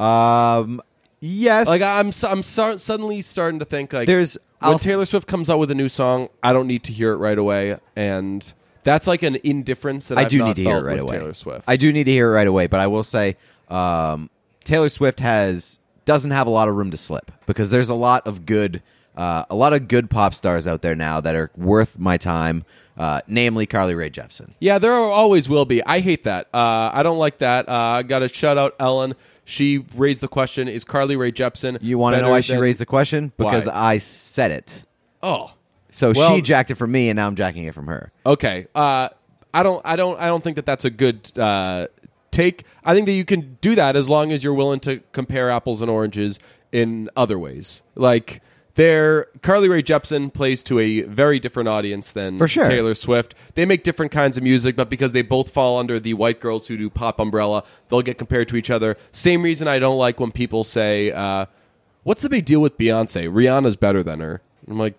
[0.00, 0.82] Um.
[1.20, 1.66] Yes.
[1.66, 5.26] Like I'm, I'm so, suddenly starting to think like There's- when I'll s- Taylor Swift
[5.26, 8.52] comes out with a new song, I don't need to hear it right away, and
[8.84, 10.94] that's like an indifference that I I've do not need to hear felt it right
[10.96, 11.18] with away.
[11.18, 11.64] Taylor Swift.
[11.66, 13.36] I do need to hear it right away, but I will say,
[13.68, 14.30] um,
[14.64, 18.26] Taylor Swift has doesn't have a lot of room to slip because there's a lot
[18.26, 18.82] of good,
[19.16, 22.64] uh, a lot of good pop stars out there now that are worth my time.
[22.98, 24.52] Uh, namely, Carly Rae Jepsen.
[24.58, 25.84] Yeah, there are- always will be.
[25.84, 26.48] I hate that.
[26.54, 27.68] Uh, I don't like that.
[27.68, 29.14] Uh, I got to shout out Ellen.
[29.44, 31.76] She raised the question: Is Carly Rae Jepsen?
[31.82, 33.32] You want to know why she than- raised the question?
[33.36, 33.72] Because Why?
[33.74, 34.84] I said it.
[35.22, 35.50] Oh,
[35.90, 38.12] So Well- she jacked it from me, and now I'm jacking it from her.
[38.24, 38.66] okay.
[38.74, 39.08] Uh,
[39.52, 39.82] I don't.
[39.84, 40.18] I don't.
[40.18, 41.88] I don't think that that's a good uh,
[42.30, 42.64] take.
[42.84, 45.80] I think that you can do that as long as you're willing to compare apples
[45.82, 46.38] and oranges
[46.72, 47.82] in other ways.
[47.94, 48.42] Like
[48.76, 52.64] there, Carly Rae Jepsen plays to a very different audience than For sure.
[52.66, 53.34] Taylor Swift.
[53.54, 56.68] They make different kinds of music, but because they both fall under the white girls
[56.68, 58.96] who do pop umbrella, they'll get compared to each other.
[59.12, 61.46] Same reason I don't like when people say, uh,
[62.04, 63.28] "What's the big deal with Beyonce?
[63.30, 64.94] Rihanna's better than her." I'm like,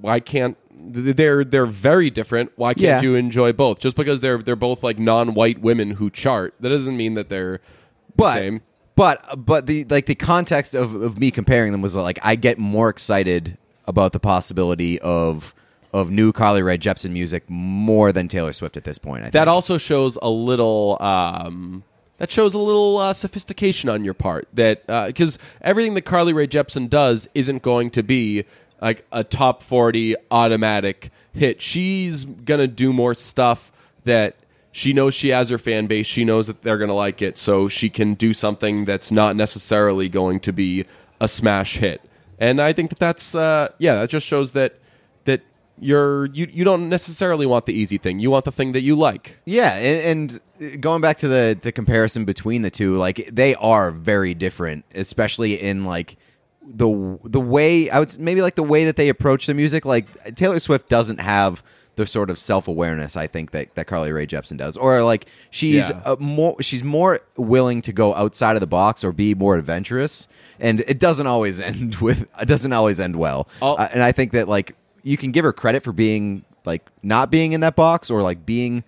[0.00, 2.52] why can't they're they're very different.
[2.56, 3.00] Why can't Yeah.
[3.02, 3.80] you enjoy both?
[3.80, 7.58] Just because they're they're both like non-white women who chart, that doesn't mean that they're
[7.58, 8.60] the but same.
[8.98, 12.58] But but the like the context of of me comparing them was like I get
[12.58, 13.56] more excited
[13.86, 15.54] about the possibility of
[15.92, 19.20] of new Carly Rae Jepsen music more than Taylor Swift at this point.
[19.20, 19.32] I think.
[19.34, 20.98] That also shows a little.
[21.00, 21.84] Um,
[22.18, 24.48] that shows a little uh, sophistication on your part.
[24.52, 28.44] That because everything that Carly Rae Jepsen does isn't going to be
[28.82, 31.62] like a top forty automatic hit.
[31.62, 33.70] She's gonna do more stuff
[34.04, 34.34] that
[34.78, 36.06] she knows she has her fan base.
[36.06, 40.08] She knows that they're gonna like it, so she can do something that's not necessarily
[40.08, 40.86] going to be
[41.20, 42.00] a smash hit.
[42.38, 44.78] And I think that that's uh, yeah, that just shows that
[45.24, 45.42] that
[45.80, 48.20] you're you you don't necessarily want the easy thing.
[48.20, 49.40] You want the thing that you like.
[49.44, 53.90] Yeah, and, and going back to the the comparison between the two, like they are
[53.90, 56.16] very different, especially in like
[56.62, 59.84] the the way I would maybe like the way that they approach the music.
[59.84, 61.64] Like Taylor Swift doesn't have
[61.98, 65.26] the sort of self awareness I think that that Carly Rae Jepsen does, or like
[65.50, 66.00] she's Yeah.
[66.06, 70.26] uh, more she's more willing to go outside of the box or be more adventurous,
[70.58, 73.46] and it doesn't always end with it doesn't always end well.
[73.60, 77.30] Uh, and I think that like you can give her credit for being like not
[77.30, 78.84] being in that box or like being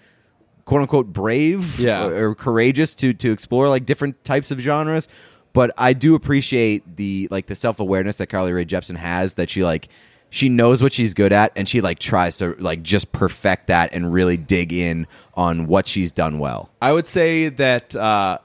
[0.64, 2.04] quote unquote brave Yeah.
[2.04, 5.08] or, or courageous to to explore like different types of genres.
[5.52, 9.50] But I do appreciate the like the self awareness that Carly Rae Jepsen has that
[9.50, 9.88] she like
[10.30, 13.92] she knows what she's good at and she like tries to like just perfect that
[13.92, 16.70] and really dig in on what she's done well.
[16.80, 18.38] I would say that uh,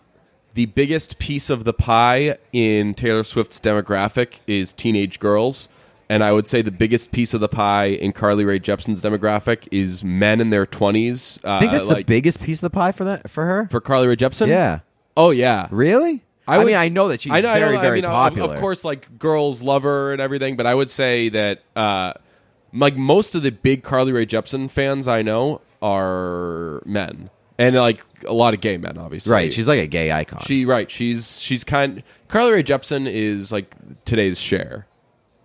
[0.55, 5.67] the biggest piece of the pie in Taylor Swift's demographic is teenage girls.
[6.07, 9.67] And I would say the biggest piece of the pie in Carly Rae Jepsen's demographic
[9.71, 11.43] is men in their 20s.
[11.43, 13.67] Uh, I think that's the biggest piece of the pie for that for her.
[13.71, 14.47] For Carly Rae Jepsen?
[14.47, 14.79] yeah,
[15.17, 15.67] Oh, yeah.
[15.71, 16.23] really.
[16.47, 18.01] I, would mean, s- I know that she's I know- I very, know- very I
[18.01, 18.53] mean, of- popular.
[18.55, 22.13] Of, course, like girls love her and everything, but I would say that uh,
[22.73, 28.03] like most of the big Carly Rae Jepsen fans I know are men, and like
[28.27, 29.31] a lot of gay men, obviously.
[29.31, 29.51] right?
[29.53, 30.41] She's like a gay icon.
[30.45, 30.89] she right.
[30.89, 32.03] She's she's kind.
[32.27, 33.73] Carly Rae Jepsen is like
[34.05, 34.87] today's Cher.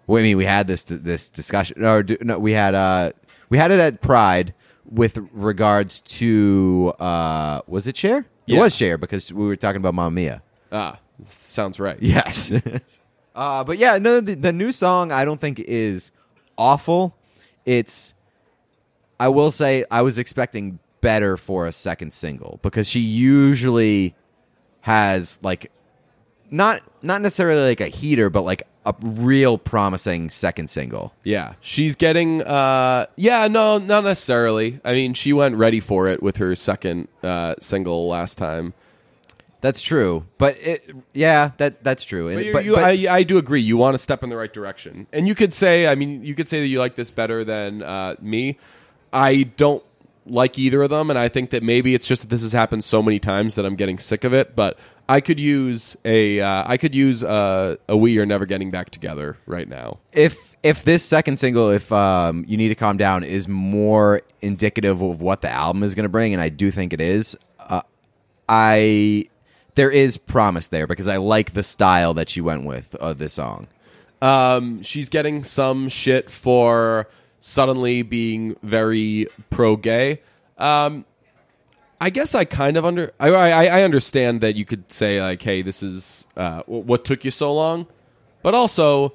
[0.07, 1.85] Well, I mean, we had this this discussion.
[1.85, 3.13] Or no, we had uh,
[3.49, 8.19] we had it at Pride with regards to uh, was it Cher?
[8.19, 8.61] It Yeah.
[8.61, 10.43] was Cher because we were talking about Mamma Mia.
[10.72, 11.98] Ah, sounds right.
[12.00, 12.52] Yes.
[13.35, 16.11] uh, but yeah, no, the, the new song I don't think is
[16.56, 17.16] awful.
[17.64, 18.14] It's
[19.18, 24.14] I will say I was expecting better for a second single because she usually
[24.83, 25.70] has like
[26.50, 31.12] not not necessarily like a heater, but like a real promising second single.
[31.22, 32.42] Yeah, she's getting.
[32.42, 34.80] uh Yeah, no, not necessarily.
[34.85, 38.72] I mean, she went ready for it with her second uh single last time.
[39.61, 42.33] That's true, but it, yeah, that that's true.
[42.35, 43.61] But, you, but- you, but- I, I do agree.
[43.61, 46.35] You want to step in the right direction, and you could say, I mean, you
[46.35, 48.59] could say that you like this better than uh, me.
[49.12, 49.85] I don't
[50.27, 52.85] like either of them, and I think that maybe it's just that this has happened
[52.85, 54.55] so many times that I'm getting sick of it.
[54.55, 58.70] But I could use a, uh, I could use a, a "We Are Never Getting
[58.70, 59.99] Back Together" right now.
[60.12, 65.01] if if this second single, if um, you need to calm down, is more indicative
[65.03, 67.37] of what the album is going to bring, and I do think it is.
[67.59, 67.83] Uh,
[68.49, 69.27] I
[69.74, 73.35] there is promise there because I like the style that she went with of this
[73.35, 73.66] song.
[74.22, 77.09] Um, she's getting some shit for
[77.40, 80.20] suddenly being very pro gay.
[80.59, 81.04] Um,
[82.00, 85.42] I guess I kind of under I, I I understand that you could say like,
[85.42, 87.87] hey, this is uh, what took you so long,
[88.42, 89.14] but also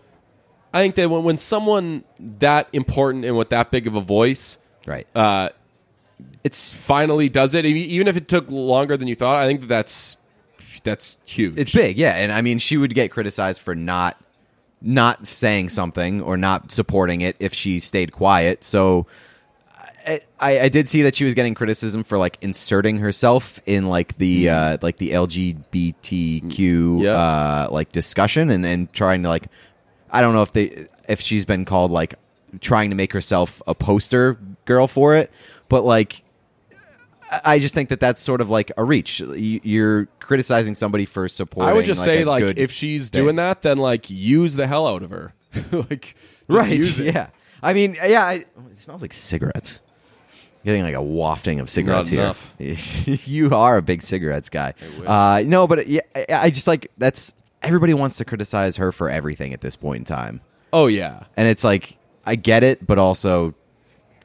[0.73, 4.57] I think that when when someone that important and with that big of a voice
[4.87, 5.07] Right.
[5.15, 5.49] uh,
[6.43, 9.67] it's finally does it, even if it took longer than you thought, I think that
[9.67, 10.15] that's
[10.85, 11.55] that's huge.
[11.57, 12.11] it's big, yeah.
[12.15, 14.15] And I mean, she would get criticized for not
[14.81, 18.63] not saying something or not supporting it if she stayed quiet.
[18.63, 19.07] So
[20.07, 23.87] I, I, I did see that she was getting criticism for like inserting herself in
[23.87, 27.11] like the uh, like the LGBTQ Yeah.
[27.11, 29.47] uh, like discussion and and trying to like
[30.11, 32.15] I don't know if they if she's been called like
[32.61, 35.31] trying to make herself a poster girl for it,
[35.69, 36.21] but like
[37.43, 39.19] I- just think that that's sort of like a reach.
[39.19, 41.69] You- You're criticizing somebody for supporting.
[41.69, 43.23] I would just say like if she's thing.
[43.23, 45.33] doing that, then like use the hell out of her.
[45.71, 46.15] like
[46.47, 46.97] right?
[46.99, 47.27] Yeah.
[47.63, 48.23] I mean, yeah.
[48.25, 48.33] I,
[48.71, 49.81] it smells like cigarettes.
[50.63, 52.75] Getting like a wafting of cigarettes Not here.
[53.25, 54.73] you are a big cigarettes guy.
[55.05, 59.07] Uh, no, but yeah, I, I just like that's everybody wants to criticize her for
[59.07, 60.41] everything at this point in time,
[60.73, 61.25] Oh yeah.
[61.37, 63.53] and it's like I get it, but also,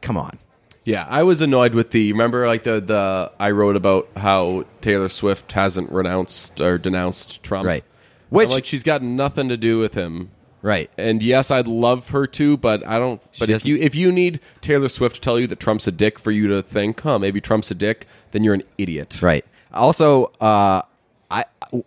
[0.00, 0.38] come on.
[0.84, 2.10] Yeah, I was annoyed with the.
[2.12, 7.66] Remember, like the the I wrote about how Taylor Swift hasn't renounced or denounced Trump.
[7.66, 7.84] Right.
[8.30, 10.30] Which like she's got nothing to do with him.
[10.62, 10.90] Right.
[10.98, 13.20] And yes, I'd love her to, but I don't.
[13.38, 15.92] But if doesn't- you if you need Taylor Swift to tell you that Trump's a
[15.92, 19.20] dick for you to think, huh, maybe Trump's a dick, then you're an idiot.
[19.22, 19.44] Right.
[19.72, 20.82] Also, uh,
[21.30, 21.44] I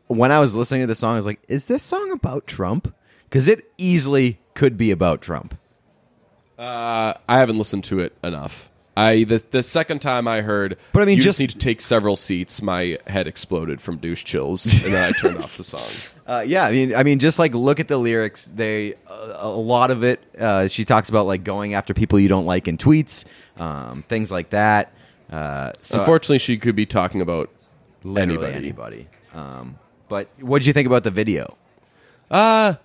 [0.08, 2.94] when I was listening to the song, I was like, "Is this song about Trump?"
[3.30, 5.58] Because it easily could be about Trump.
[6.58, 8.70] Uh, I haven't listened to it enough.
[8.96, 11.82] I the the second time I heard, But I mean, you just- need to take
[11.82, 12.62] several seats.
[12.62, 15.82] My head exploded from douche chills, and then I turned off the song.
[16.26, 18.46] Uh, yeah, I mean, I mean, just like look at the lyrics.
[18.46, 20.22] They a, a lot of it.
[20.40, 23.26] Uh, she talks about like going after people you don't like in tweets,
[23.58, 24.94] um, things like that.
[25.30, 27.50] Uh, so Unfortunately, she could be talking about
[28.06, 29.00] literally anybody.
[29.04, 29.08] anybody.
[29.34, 29.78] Um,
[30.08, 31.58] but what did you think about the video?
[32.32, 32.76] Uh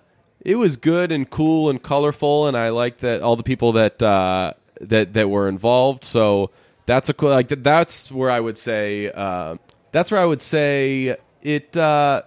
[0.41, 4.01] it was good and cool and colorful, and I like that all the people that
[4.03, 6.05] uh, that that were involved.
[6.05, 6.51] So
[6.85, 7.29] that's a cool.
[7.29, 9.11] Like that's where I would say.
[9.11, 9.57] Uh,
[9.91, 11.75] that's where I would say it.
[11.75, 12.23] Uh,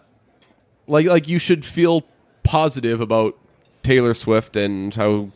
[0.86, 2.04] like like you should feel
[2.42, 3.38] positive about
[3.82, 5.30] Taylor Swift and how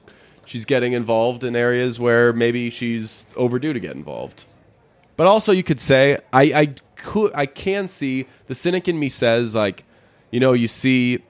[0.44, 4.44] she's getting involved in areas where maybe she's overdue to get involved.
[5.16, 9.08] But also, you could say I I could I can see the cynic in me
[9.08, 9.84] says like,
[10.30, 11.22] you know, you see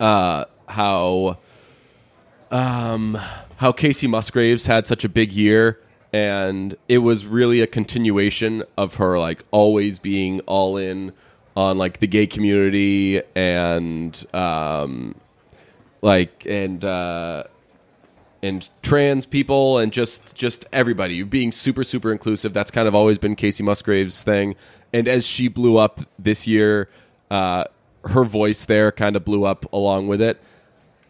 [0.00, 1.38] uh, how
[2.50, 3.18] um,
[3.56, 5.80] how Kacey Musgraves had such a big year,
[6.12, 11.12] and it was really a continuation of her like always being all in
[11.56, 15.14] on like the gay community and um,
[16.02, 17.44] like and uh,
[18.42, 22.52] and trans people and just just everybody being super super inclusive.
[22.52, 24.54] That's kind of always been Kacey Musgraves' thing.
[24.92, 26.88] And as she blew up this year,
[27.30, 27.64] uh,
[28.04, 30.40] her voice there kind of blew up along with it.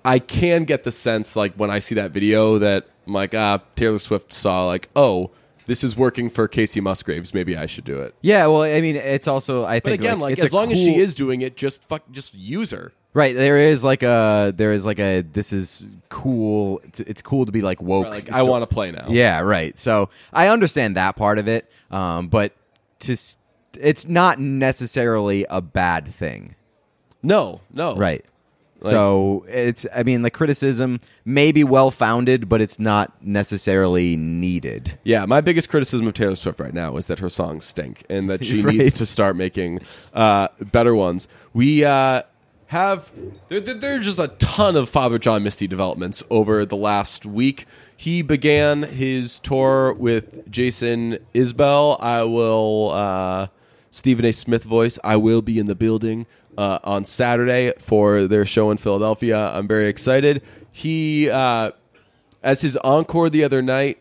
[0.04, 3.60] I can get the sense like when I see that video that I'm like ah
[3.76, 5.30] Taylor Swift saw like oh
[5.66, 8.14] this is working for Kacey Musgraves maybe I should do it.
[8.20, 10.76] Yeah, well, I mean, it's also I think But again, like, it's as long as
[10.78, 12.92] she is doing it, just fuck, just use her.
[13.14, 13.34] right.
[13.34, 16.82] There is like a there is like a this is cool.
[16.98, 18.08] It's cool to be like woke.
[18.08, 19.06] Like I want to play now.
[19.08, 19.78] Yeah, right.
[19.78, 22.52] So I understand that part of it, um, but
[23.00, 23.16] to
[23.80, 26.54] it's not necessarily a bad thing,
[27.22, 27.96] No, no.
[27.96, 28.24] right?
[28.84, 34.16] Like- so it's I mean the criticism may be well founded, but it's not necessarily
[34.16, 34.98] needed.
[35.04, 38.28] Yeah, my biggest criticism of Taylor Swift right now is that her songs stink and
[38.30, 38.76] that she Right.
[38.76, 39.80] needs to start making
[40.12, 41.26] uh, better ones.
[41.52, 42.22] We uh,
[42.68, 43.10] have
[43.48, 47.66] there, there, are just a ton of Father John Misty developments over the last week.
[47.96, 51.96] He began his tour with Jason Isbell.
[52.02, 53.46] I will uh,
[53.90, 54.32] Stephen A.
[54.32, 54.98] Smith voice.
[55.04, 56.26] I will be in the building
[56.58, 59.48] uh, on Saturday for their show in Philadelphia.
[59.50, 60.42] I'm very excited.
[60.70, 61.72] He uh,
[62.42, 63.98] as his encore the other night.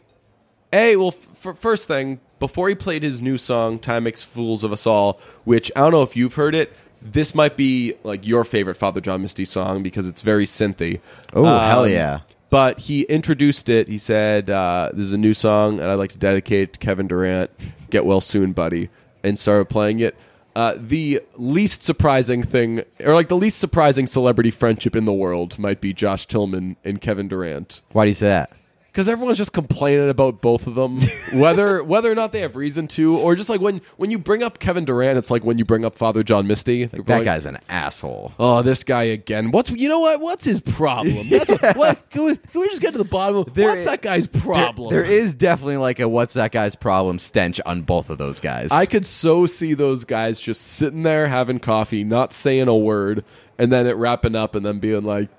[0.71, 1.09] Hey, well,
[1.43, 5.19] f- first thing, before he played his new song "Time Makes Fools of Us All,"
[5.43, 6.73] which I don't know if you've heard it.
[7.01, 10.99] This might be like your favorite Father John Misty song because it's very synthy.
[11.33, 12.21] Oh, Um, hell yeah.
[12.49, 13.87] But he introduced it.
[13.87, 16.79] He said, uh, "This is a new song, and I'd like to dedicate it to
[16.79, 17.51] Kevin Durant.
[17.89, 18.89] Get well soon, buddy."
[19.23, 20.15] And started playing it.
[20.55, 25.57] Uh, the least surprising thing, or like the least surprising celebrity friendship in the world,
[25.57, 28.51] might be Josh Tillman and Kevin Durant Why do you say that?
[28.93, 30.99] Because everyone's just complaining about both of them,
[31.33, 34.43] whether whether or not they have reason to, or just like when when you bring
[34.43, 36.85] up Kevin Durant, it's like when you bring up Father John Misty.
[36.85, 38.33] They're That like, guy's an asshole.
[38.37, 39.49] Oh, this guy again.
[39.49, 40.21] What's you know what?
[40.21, 41.27] What's his problem?
[41.27, 43.37] That's what, what can, we, can we just get to the bottom?
[43.37, 44.93] of There What's that guy's problem?
[44.93, 48.71] There is definitely like a what's that guy's problem stench on both of those guys.
[48.71, 53.25] I could so see those guys just sitting there having coffee, not saying a word,
[53.57, 55.29] and then it wrapping up and then being like,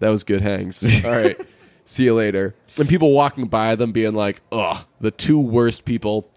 [0.00, 1.40] "That was good hangs." All right,
[1.88, 2.54] see you later.
[2.78, 6.28] And people walking by them being like, "Ugh, the two worst people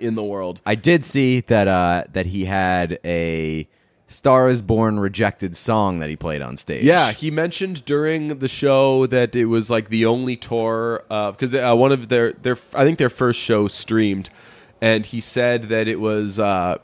[0.00, 3.68] in the world." I did see that uh, that he had a
[4.06, 6.82] Star is Born rejected song that he played on stage.
[6.82, 11.74] Yeah, he mentioned during the show that it was like the only tour because uh,
[11.74, 14.30] one of their their I think their first show streamed,
[14.80, 16.78] and he said that it was uh,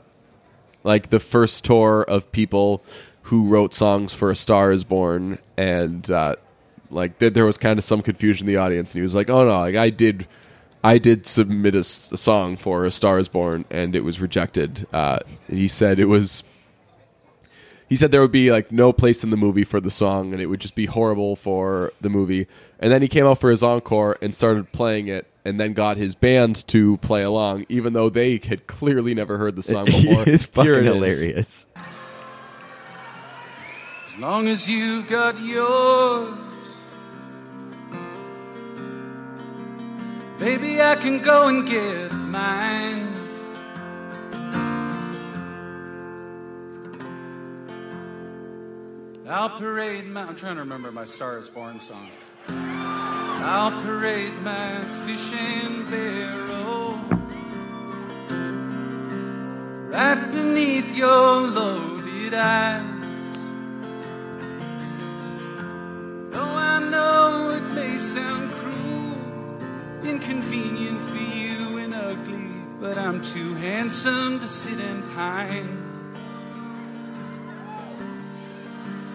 [0.83, 2.83] like the first tour of people
[3.23, 6.35] who wrote songs for A Star Is Born, and uh,
[6.95, 9.29] like th- there was kind of some confusion in the audience, and he was like,
[9.29, 10.27] "Oh no, like I did."
[10.83, 14.21] I did submit a, s- a song for A Star Is Born, and it was
[14.21, 14.87] rejected.
[14.93, 15.17] Uh,
[15.49, 16.43] he said it was
[17.89, 20.39] he said there would be like no place in the movie for the song and
[20.39, 22.45] it would just be horrible for the movie
[22.79, 25.95] and then he came out for his encore and started playing it and then got
[25.97, 30.23] his band to play along even though they had clearly never heard the song before
[30.27, 30.93] it's fucking Here it is.
[31.21, 31.67] hilarious.
[34.07, 36.54] As long as you've got yours,
[40.39, 43.13] baby, I can go and get mine.
[49.27, 50.21] I'll parade my.
[50.23, 52.09] I'm trying to remember my Star is Born song.
[52.47, 56.99] I'll parade my fishing barrel
[59.89, 62.83] right beneath your loaded eyes.
[66.31, 68.64] Though I know it may sound cruel,
[70.05, 75.81] inconvenient for you and ugly, but I'm too handsome to sit and pine.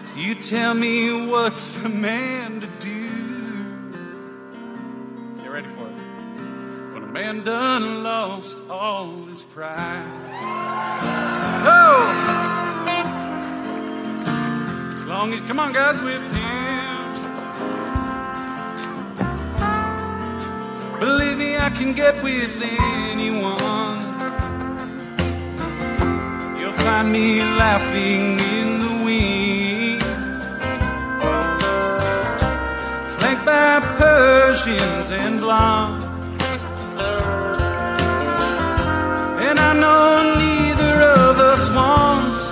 [0.03, 3.07] So you tell me what's a man to do?
[5.41, 6.93] Get ready for it.
[6.93, 10.05] When a man done lost all his pride.
[11.65, 12.51] Oh!
[14.91, 16.90] As long as, come on, guys, with him.
[21.01, 23.97] Believe me, I can get with anyone.
[26.59, 30.03] You'll find me laughing in the wind,
[33.17, 36.05] flanked by Persians and blondes.
[39.47, 40.95] And I know neither
[41.25, 42.43] of us wants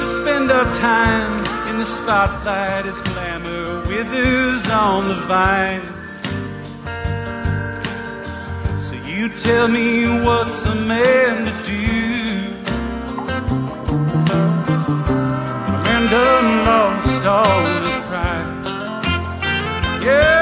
[0.00, 5.97] to spend our time in the spotlight as glamour withers on the vine.
[9.34, 11.78] Tell me what's a man to do?
[15.66, 18.64] A man done lost all his pride.
[20.04, 20.37] Yeah.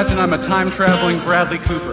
[0.00, 1.92] Imagine I'm a time traveling Bradley Cooper.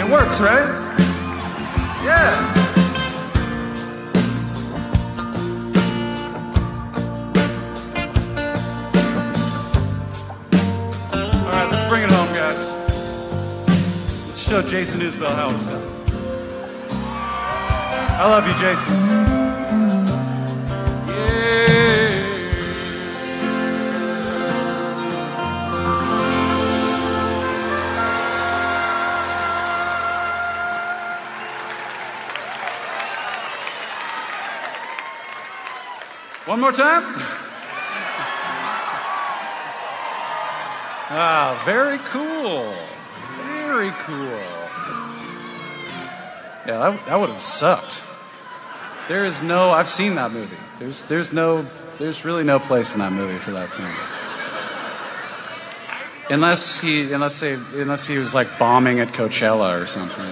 [0.00, 0.66] It works, right?
[2.02, 2.54] Yeah.
[11.12, 12.70] All right, let's bring it home, guys.
[14.28, 15.82] Let's show Jason Isbell how it's done.
[18.18, 19.25] I love you, Jason.
[36.56, 37.02] One more time.
[41.10, 42.72] Ah, very cool.
[43.44, 44.40] Very cool.
[46.66, 48.02] Yeah, that, that would have sucked.
[49.06, 49.68] There is no.
[49.68, 50.56] I've seen that movie.
[50.78, 51.66] There's there's no.
[51.98, 53.84] There's really no place in that movie for that scene.
[56.30, 60.24] Unless he unless they unless he was like bombing at Coachella or something.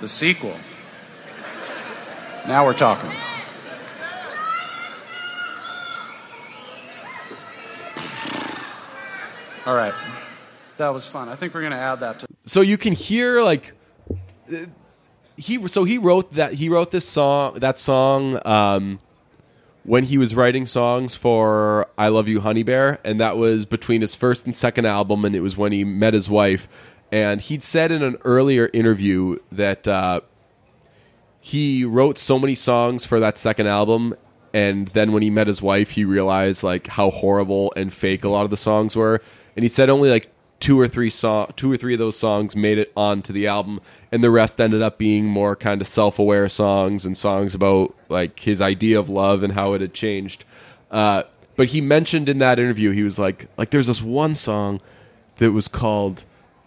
[0.00, 0.54] The sequel.
[2.46, 3.10] Now we're talking.
[9.66, 9.94] All right.
[10.78, 11.28] That was fun.
[11.28, 13.74] I think we're going to add that to so you can hear like
[15.36, 18.98] he so he wrote that he wrote this song that song um,
[19.84, 24.00] when he was writing songs for I Love You Honey Bear and that was between
[24.00, 26.68] his first and second album and it was when he met his wife
[27.12, 30.20] and he'd said in an earlier interview that uh,
[31.40, 34.14] he wrote so many songs for that second album
[34.52, 38.28] and then when he met his wife he realized like how horrible and fake a
[38.28, 39.20] lot of the songs were.
[39.56, 40.30] And he said only like
[40.60, 43.80] two or three song two or three of those songs made it onto the album
[44.10, 48.40] and the rest ended up being more kind of self-aware songs and songs about like
[48.40, 50.44] his idea of love and how it had changed.
[50.90, 51.22] Uh,
[51.56, 54.80] but he mentioned in that interview he was like like there's this one song
[55.36, 56.24] that was called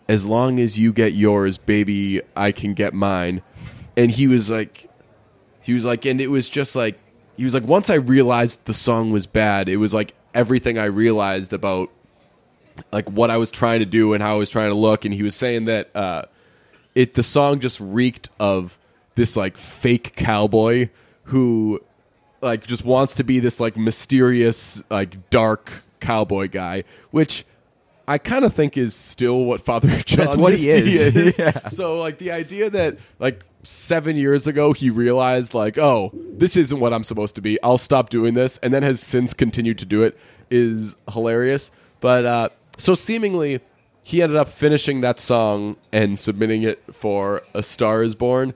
[0.07, 3.41] as long as you get yours baby i can get mine
[3.97, 4.89] and he was like
[5.61, 6.97] he was like and it was just like
[7.37, 10.85] he was like once i realized the song was bad it was like everything i
[10.85, 11.89] realized about
[12.91, 15.13] like what I was trying to do and how I was trying to look, and
[15.13, 16.23] he was saying that uh,
[16.95, 18.77] it the song just reeked of
[19.15, 20.89] this like fake cowboy
[21.25, 21.81] who
[22.41, 27.45] like just wants to be this like mysterious like dark cowboy guy, which
[28.07, 31.37] I kind of think is still what Father John That's what he Misty is.
[31.39, 31.67] Yeah.
[31.67, 36.79] So like the idea that like seven years ago he realized like oh this isn't
[36.79, 37.61] what I'm supposed to be.
[37.61, 40.17] I'll stop doing this, and then has since continued to do it
[40.49, 41.71] is hilarious.
[41.99, 43.61] But uh, so seemingly
[44.03, 48.53] he ended up finishing that song and submitting it for A Star Is Born,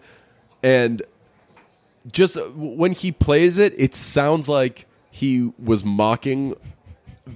[0.63, 1.03] and
[2.11, 6.55] just when he plays it, it sounds like he was mocking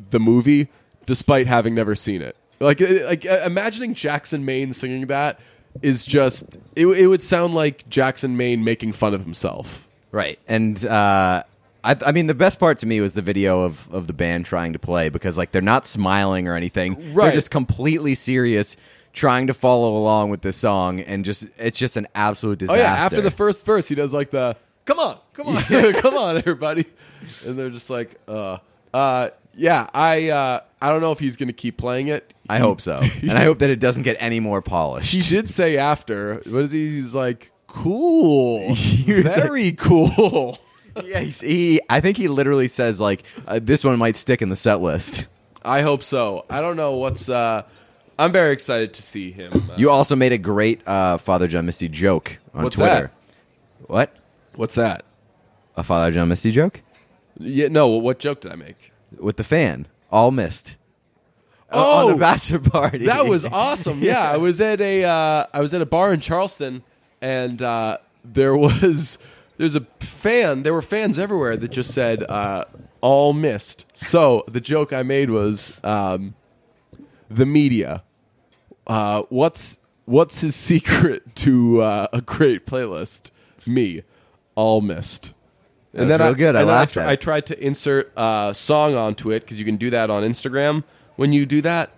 [0.10, 0.70] the movie
[1.06, 2.36] despite having never seen it.
[2.60, 5.40] Like, like imagining Jackson Maine singing that
[5.82, 9.88] is just it, it would sound like Jackson Maine making fun of himself.
[10.12, 10.40] Right.
[10.48, 11.44] And uh,
[11.84, 14.46] I, I mean, the best part to me was the video of, of the band
[14.46, 17.14] trying to play because, like, they're not smiling or anything.
[17.14, 17.26] Right.
[17.26, 18.76] They're just completely serious,
[19.14, 22.82] trying to follow along with this song, and just it's just an absolute disaster.
[22.82, 25.64] Oh yeah, after the first verse, he does like the "Come on, come on,
[25.94, 26.86] come on, everybody,"
[27.46, 28.58] and they're just like, "Uh,
[28.94, 32.34] uh, yeah." I uh, I don't know if he's going to keep playing it.
[32.50, 35.14] I hope so, and I hope that it doesn't get any more polished.
[35.14, 36.90] He did say after, what is he?
[37.02, 38.74] He's like, "Cool,
[39.06, 40.58] very cool."
[41.04, 41.82] yeah, he's, he.
[41.90, 45.28] I think he literally says like, uh, "This one might stick in the set list."
[45.64, 46.46] I hope so.
[46.50, 47.28] I don't know what's.
[47.30, 47.64] uh
[48.18, 49.54] I'm very excited to see him.
[49.54, 53.12] Uh, You also made a great uh, Father John Misty joke on What's Twitter.
[53.88, 54.14] What?
[54.56, 55.06] what's that?
[55.78, 56.82] A Father John Misty joke
[57.40, 57.88] Yeah, no.
[57.88, 58.89] What joke did I make?
[59.18, 60.76] With the fan all missed.
[61.72, 62.08] Oh!
[62.08, 63.06] on the bachelor party.
[63.06, 64.02] That was awesome.
[64.02, 66.84] Yeah, I was at a uh, I was at a bar in Charleston,
[67.22, 69.18] and uh, there was
[69.58, 70.64] there's a fan.
[70.64, 72.66] There were fans everywhere that just said uh,
[73.02, 76.34] "all missed." So the joke I made was um,
[77.30, 78.04] the media.
[78.88, 83.30] Uh, what's what's his secret to uh, a great playlist?
[83.68, 84.02] Me,
[84.56, 85.34] all missed.
[85.94, 86.56] That was real good.
[86.56, 87.12] I and laughed tr- at it.
[87.12, 90.84] I tried to insert a song onto it because you can do that on Instagram.
[91.16, 91.92] When you do that,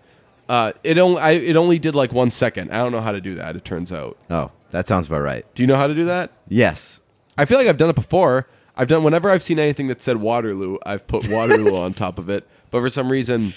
[0.50, 2.72] uh, it only I, it only did like one second.
[2.72, 3.56] I don't know how to do that.
[3.56, 4.18] It turns out.
[4.30, 5.46] Oh, that sounds about right.
[5.56, 6.32] Do you know how to do that?
[6.48, 7.02] Yes.
[7.38, 8.48] I feel like I've done it before.
[8.76, 12.30] I've done whenever I've seen anything that said Waterloo, I've put Waterloo on top of
[12.30, 12.48] it.
[12.70, 13.54] But for some reason,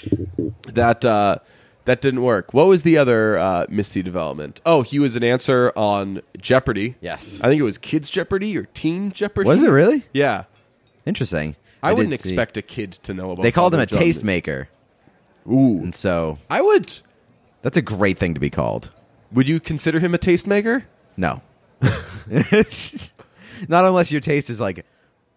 [0.73, 1.37] that uh,
[1.85, 2.55] that didn't work.
[2.55, 4.61] What was the other uh, Misty development?
[4.65, 6.97] Oh, he was an answer on Jeopardy.
[7.01, 7.41] Yes.
[7.43, 9.49] I think it was Kids Jeopardy or Teen Jeopardy.
[9.49, 10.45] Was it really Yeah.
[11.07, 11.57] interesting?
[11.83, 13.43] I, did wouldn't see- expect a kid to know about.
[13.43, 14.69] They called him a tastemaker,
[15.47, 16.91] Ooh, and so I would.
[17.61, 18.91] that's a great thing to be called.
[19.33, 20.85] Would you consider him a tastemaker?
[21.19, 21.43] No,
[23.69, 24.85] not unless your taste is like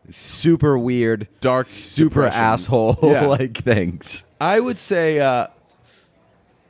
[0.10, 2.40] super weird, Dark, super depression.
[2.42, 3.26] asshole Yeah.
[3.26, 4.26] like things.
[4.40, 5.48] I would say uh,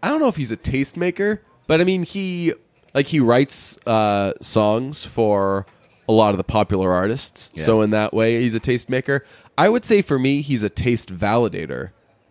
[0.08, 2.54] I don't know if he's a tastemaker, but I mean he
[2.94, 5.66] like he writes uh, songs for
[6.08, 7.52] a lot of the popular artists.
[7.54, 7.66] Yeah.
[7.66, 9.22] So in that way, he's a tastemaker.
[9.58, 11.90] I would say for me, he's a taste validator.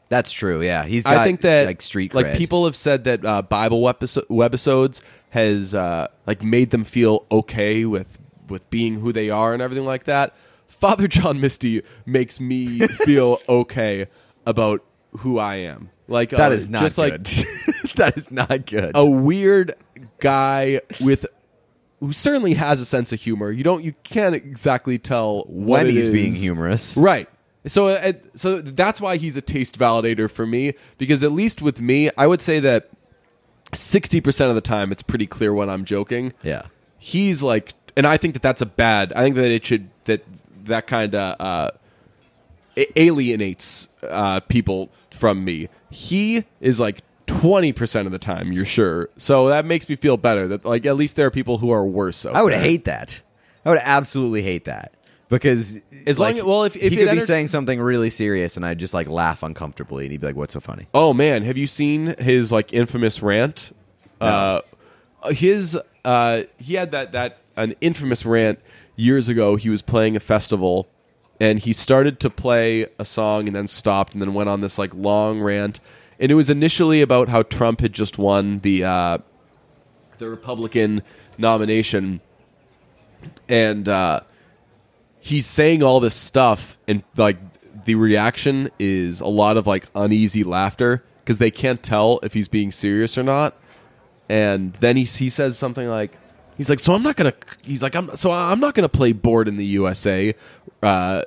[0.08, 0.62] That's true.
[0.62, 1.04] Yeah, he's.
[1.04, 5.02] Got, I think that like street like people have said that uh, Bible webiso- webisodes
[5.30, 8.18] has uh, like made them feel okay with
[8.48, 10.34] with being who they are and everything like that.
[10.66, 14.06] Father John Misty makes me feel okay
[14.46, 14.82] about
[15.18, 15.90] who I am.
[16.08, 17.26] Like That uh, is not just like good.
[17.96, 18.92] that is not good.
[18.94, 19.74] a weird
[20.20, 21.26] guy with
[22.00, 23.50] who certainly has a sense of humor.
[23.50, 26.96] You don't you can't exactly tell when he's being humorous.
[26.96, 27.28] Right.
[27.66, 31.80] So uh, so that's why he's a taste validator for me because at least with
[31.80, 32.90] me, I would say that
[33.72, 36.32] 60% of the time it's pretty clear when I'm joking.
[36.42, 36.66] Yeah.
[36.98, 39.12] He's like and I think that that's a bad.
[39.14, 40.24] I think that it should that
[40.64, 41.70] that kind of uh
[42.76, 45.68] a- alienates uh people from me.
[45.90, 49.08] He is like 20% of the time, you're sure.
[49.18, 51.84] So that makes me feel better that like at least there are people who are
[51.84, 52.16] worse.
[52.16, 53.20] So I would hate that.
[53.64, 54.92] I would absolutely hate that
[55.28, 58.64] because As long as- well, if- if he could be saying something really serious and
[58.64, 61.56] I'd just like laugh uncomfortably and he'd be like, "What's so funny?" Oh man, have
[61.56, 63.72] you seen his like infamous rant?
[64.20, 64.60] Uh,
[65.30, 68.60] his uh, he had that that an infamous rant
[68.94, 69.56] years ago.
[69.56, 70.86] He was playing a festival,
[71.40, 74.78] and he started to play a song and then stopped and then went on this
[74.78, 75.80] like long rant.
[76.18, 79.18] And it was initially about how Trump had just won the uh,
[80.18, 81.02] the Republican
[81.36, 82.20] nomination,
[83.48, 84.20] and uh,
[85.26, 87.36] he's saying all this stuff and like
[87.84, 92.48] the reaction is a lot of like uneasy laughter because they can't tell if he's
[92.48, 93.56] being serious or not
[94.28, 96.12] and then he, he says something like
[96.56, 99.48] he's like so i'm not gonna he's like i'm so i'm not gonna play Bored
[99.48, 100.34] in the USA
[100.82, 101.22] uh,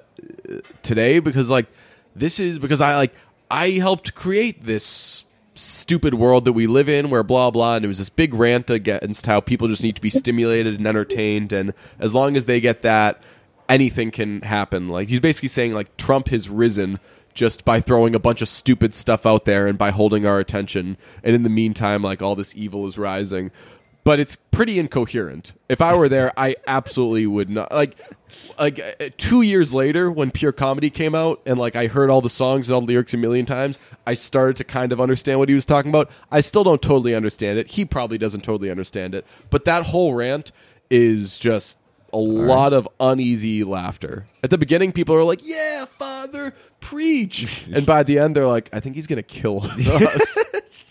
[0.83, 1.67] today because like
[2.15, 3.13] this is because i like
[3.49, 5.25] i helped create this
[5.55, 8.69] stupid world that we live in where blah blah and it was this big rant
[8.69, 12.61] against how people just need to be stimulated and entertained and as long as they
[12.61, 13.21] get that
[13.69, 14.89] anything can happen.
[14.89, 16.99] Like he's basically saying like trump has risen
[17.33, 20.97] just by throwing a bunch of stupid stuff out there and by holding our attention.
[21.23, 23.51] And in the meantime like all this evil is rising
[24.09, 25.53] but it's pretty incoherent.
[25.69, 27.95] If i were there i absolutely would not like
[28.57, 32.19] like uh, two years later when pure comedy came out and like i heard all
[32.19, 35.37] the songs and all the lyrics a million times i started to kind of understand
[35.37, 36.09] what he was talking about.
[36.31, 37.67] I still don't totally understand it.
[37.67, 39.27] He probably doesn't totally understand it.
[39.51, 40.51] But that whole rant
[40.89, 41.77] is just
[42.11, 44.25] a lot of uneasy laughter.
[44.43, 48.71] At the beginning, people are like, "Yeah, Father, preach," and by the end, they're like,
[48.73, 50.45] "I think he's gonna kill us."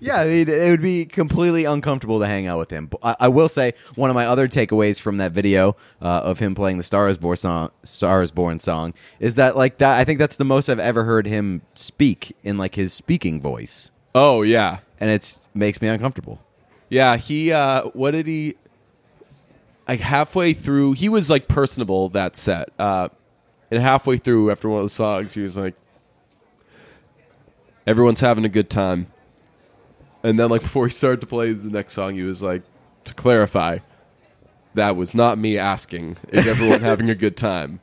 [0.00, 2.86] Yeah, I mean, it would be completely uncomfortable to hang out with him.
[2.86, 6.38] But I, I will say one of my other takeaways from that video uh, of
[6.38, 9.98] him playing the "Star Is Born" song, "Star Is Born" song, is that like that.
[9.98, 13.90] I think that's the most I've ever heard him speak in like his speaking voice,
[14.14, 16.40] oh yeah, and it's makes me uncomfortable.
[16.88, 17.16] yeah.
[17.16, 18.56] He, uh, what did he?
[19.86, 23.08] Like halfway through, he was like personable that set, uh,
[23.70, 25.74] and halfway through, after one of the songs, he was like,
[27.86, 29.06] "Everyone's having a good time,"
[30.28, 32.62] and then like before he started to play the next song, he was like,
[33.04, 33.78] "To clarify."
[34.74, 37.80] That was not me asking, is everyone having a good time?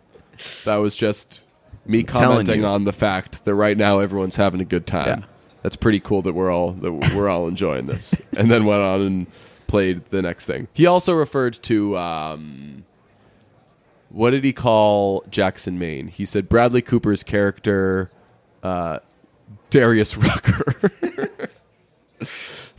[0.64, 1.42] That was just
[1.86, 5.22] me commenting on the fact that right now everyone's having a good time.
[5.22, 5.26] Yeah.
[5.64, 8.14] That's pretty cool that we're all that we're all enjoying this.
[8.38, 9.28] And then went on and
[9.68, 10.68] played the next thing.
[10.74, 12.86] He also referred to um,
[14.10, 16.08] what did he call Jackson Maine?
[16.08, 18.12] He said Bradley Cooper's character
[18.62, 19.00] uh,
[19.70, 20.92] Darius Rucker.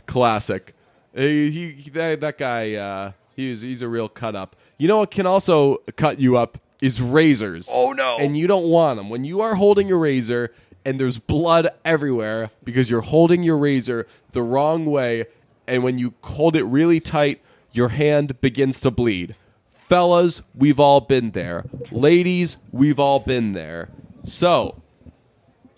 [0.05, 0.73] Classic.
[1.13, 2.73] He, he, that, that guy.
[2.73, 4.55] Uh, he's he's a real cut up.
[4.77, 7.69] You know what can also cut you up is razors.
[7.71, 8.17] Oh, no.
[8.17, 10.53] And you don't want them when you are holding your razor
[10.85, 15.25] and there's blood everywhere because you're holding your razor the wrong way,
[15.67, 17.41] and when you hold it really tight,
[17.73, 19.35] your hand begins to bleed.
[19.73, 21.65] Fellas, we've all been there.
[21.91, 23.89] Ladies, we've all been there.
[24.23, 24.81] So,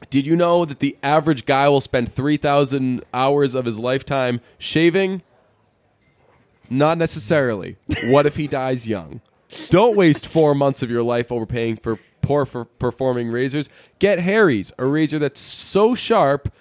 [0.10, 5.22] did you know that the average guy will spend 3,000 hours of his lifetime shaving?
[6.70, 7.78] Not necessarily.
[8.06, 9.22] what if he dies young?
[9.70, 13.70] Don't waste four months of your life overpaying for poor for performing razors.
[13.98, 16.54] Get Harry's, a razor that's so sharp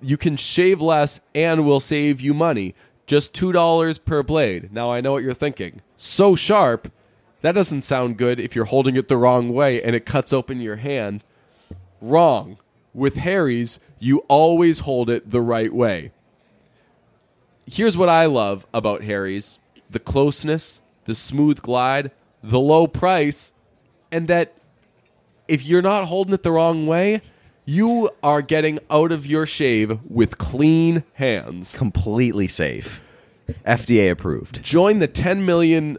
[0.00, 2.74] you can shave less and will save you money.
[3.06, 4.72] Just $2 per blade.
[4.72, 5.80] Now I know what you're thinking.
[5.96, 6.92] So sharp?
[7.40, 10.60] That doesn't sound good if you're holding it the wrong way and it cuts open
[10.60, 11.24] your hand.
[12.00, 12.58] Wrong.
[12.98, 16.10] With Harry's, you always hold it the right way.
[17.64, 22.10] Here's what I love about Harry's the closeness, the smooth glide,
[22.42, 23.52] the low price,
[24.10, 24.54] and that
[25.46, 27.22] if you're not holding it the wrong way,
[27.64, 31.76] you are getting out of your shave with clean hands.
[31.76, 33.00] Completely safe,
[33.64, 34.60] FDA approved.
[34.64, 35.98] Join the 10 million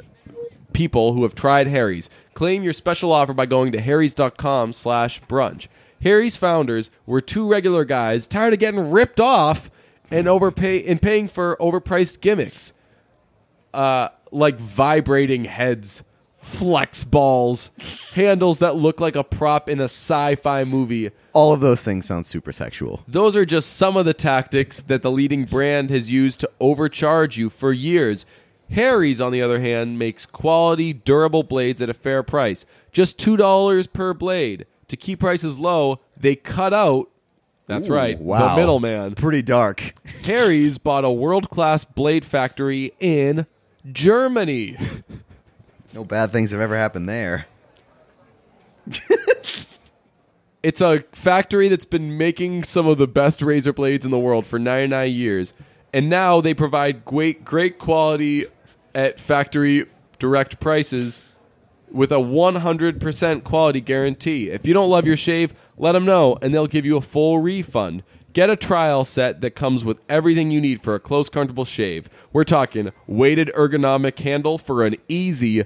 [0.73, 2.09] people who have tried Harry's.
[2.33, 5.67] Claim your special offer by going to harrys.com slash brunch.
[6.01, 9.69] Harry's founders were two regular guys tired of getting ripped off
[10.11, 12.73] and overpay and paying for overpriced gimmicks.
[13.73, 16.03] Uh, like vibrating heads,
[16.37, 17.69] flex balls,
[18.13, 21.11] handles that look like a prop in a sci-fi movie.
[21.33, 23.03] All of those things sound super sexual.
[23.07, 27.37] Those are just some of the tactics that the leading brand has used to overcharge
[27.37, 28.25] you for years.
[28.71, 32.65] Harry's, on the other hand, makes quality, durable blades at a fair price.
[32.91, 34.65] Just $2 per blade.
[34.89, 37.09] To keep prices low, they cut out,
[37.67, 38.55] that's Ooh, right, wow.
[38.55, 39.15] the middleman.
[39.15, 39.93] Pretty dark.
[40.23, 43.45] Harry's bought a world class blade factory in
[43.91, 44.75] Germany.
[45.93, 47.47] No bad things have ever happened there.
[50.61, 54.45] It's a factory that's been making some of the best razor blades in the world
[54.45, 55.53] for 99 years.
[55.93, 58.45] And now they provide great great quality
[58.93, 59.85] at factory
[60.19, 61.21] direct prices
[61.91, 64.49] with a 100% quality guarantee.
[64.49, 67.39] If you don't love your shave, let them know and they'll give you a full
[67.39, 68.03] refund.
[68.33, 72.09] Get a trial set that comes with everything you need for a close, comfortable shave.
[72.31, 75.65] We're talking weighted ergonomic handle for an easy,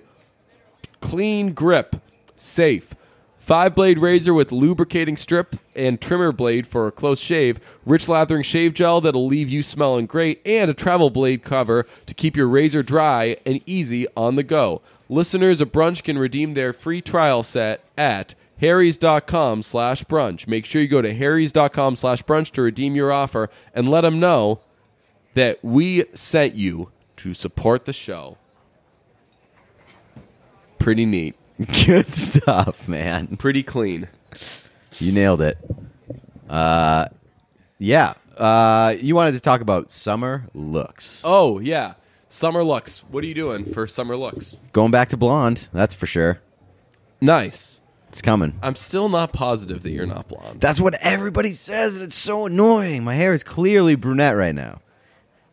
[1.01, 1.97] clean grip,
[2.37, 2.95] safe.
[3.43, 8.43] Five blade razor with lubricating strip and trimmer blade for a close shave, rich lathering
[8.43, 12.47] shave gel that'll leave you smelling great, and a travel blade cover to keep your
[12.47, 14.81] razor dry and easy on the go.
[15.13, 20.47] Listeners of Brunch can redeem their free trial set at harrys.com slash brunch.
[20.47, 24.19] Make sure you go to harrys.com slash brunch to redeem your offer and let them
[24.19, 24.61] know
[25.35, 28.37] that we sent you to support the show.
[30.79, 31.35] Pretty neat.
[31.85, 33.37] Good stuff, man.
[33.37, 34.07] Pretty clean.
[34.97, 35.57] You nailed it.
[36.49, 37.05] Uh,
[37.77, 38.13] yeah.
[38.35, 41.21] Uh, you wanted to talk about summer looks.
[41.23, 41.93] Oh yeah,
[42.33, 42.99] summer looks.
[43.05, 44.57] What are you doing for summer looks?
[44.73, 46.39] Going back to blonde, that's for sure.
[47.21, 47.79] Nice.
[48.09, 48.59] It's coming.
[48.61, 50.61] I'm still not positive that you're not blonde.
[50.61, 53.03] That's what everybody says, and it's so annoying.
[53.03, 54.81] My hair is clearly brunette right now.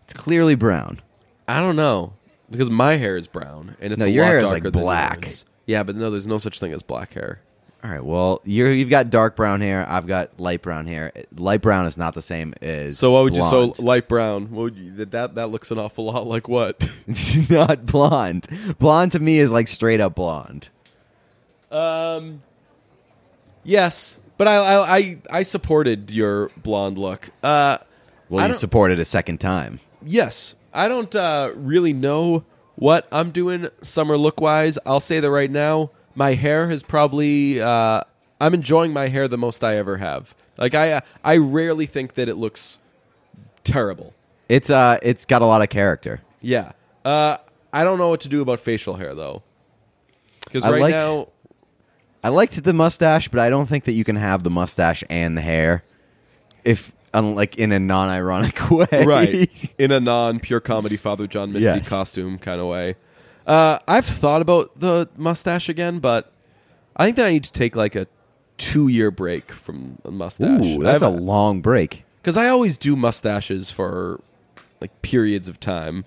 [0.04, 1.00] It's clearly brown.
[1.48, 2.14] I don't know
[2.50, 4.62] because my hair is brown and it's No, a your lot hair is, darker like,
[4.64, 5.24] than black.
[5.26, 5.44] yours.
[5.66, 7.40] Yeah, but no, there's no such thing as black hair.
[7.82, 8.04] All right.
[8.04, 9.86] Well, you're, you've got dark brown hair.
[9.88, 11.12] I've got light brown hair.
[11.34, 14.50] Light brown is not the same as So what would you so light brown?
[14.50, 16.86] What would you, that that that looks an awful lot like what?
[17.06, 18.46] It's not blonde.
[18.78, 20.68] Blonde to me is like straight up blonde.
[21.70, 22.42] um,
[23.64, 27.30] yes, but I I I, I supported your blonde look.
[27.42, 27.78] Uh,
[28.28, 29.80] Well, I you supported a second time.
[30.04, 30.54] Yes.
[30.72, 32.44] I don't uh, really know
[32.76, 34.78] what I'm doing summer look wise.
[34.86, 37.60] I'll say that right now, my hair has probably.
[37.60, 38.02] Uh,
[38.40, 40.34] I'm enjoying my hair the most I ever have.
[40.56, 42.78] Like I, I rarely think that it looks
[43.64, 44.14] terrible.
[44.48, 46.20] It's uh, it's got a lot of character.
[46.40, 46.72] Yeah.
[47.04, 47.36] Uh,
[47.72, 49.42] I don't know what to do about facial hair though,
[50.44, 51.28] because I right liked- now,
[52.24, 55.36] I liked the mustache, but I don't think that you can have the mustache and
[55.36, 55.84] the hair,
[56.64, 59.04] if um, like in a non-ironic way.
[59.06, 61.88] right in a non-pure comedy Father John Misty Yes.
[61.88, 62.96] costume kind of way.
[63.50, 66.32] Uh, I've thought about the mustache again, but
[66.96, 68.06] I think that I need to take like a
[68.58, 70.64] two-year break from a mustache.
[70.64, 72.04] Ooh, that's a long break.
[72.22, 74.20] because I always do mustaches for
[74.80, 76.04] like periods of time,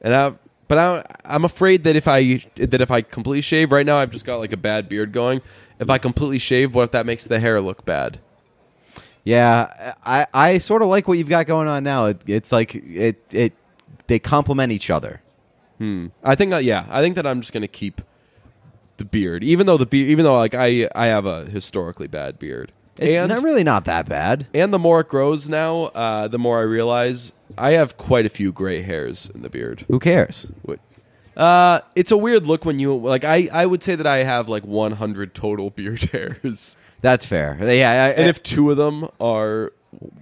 [0.00, 0.32] and I
[0.68, 4.10] but I I'm afraid that if I that if I completely shave right now I've
[4.10, 5.42] just got like a bad beard going.
[5.78, 8.20] If I completely shave, what if that makes the hair look bad?
[9.22, 12.06] Yeah, I I sort of like what you've got going on now.
[12.06, 13.52] It, it's like it it
[14.06, 15.20] they complement each other.
[15.80, 18.00] I think uh, yeah, I think that I'm just gonna keep
[18.96, 22.38] the beard, even though the beard, even though like I I have a historically bad
[22.38, 22.72] beard.
[22.98, 24.46] It's and not really not that bad.
[24.54, 28.30] and the more it grows now, uh, the more I realize I have quite a
[28.30, 29.84] few gray hairs in the beard.
[29.88, 30.46] Who cares?
[30.62, 30.80] What-
[31.36, 33.22] Uh, it's a weird look when you like.
[33.22, 37.58] I I would say that I have like 100 total beard hairs, That's fair.
[37.60, 39.74] Yeah, I, and if two of them are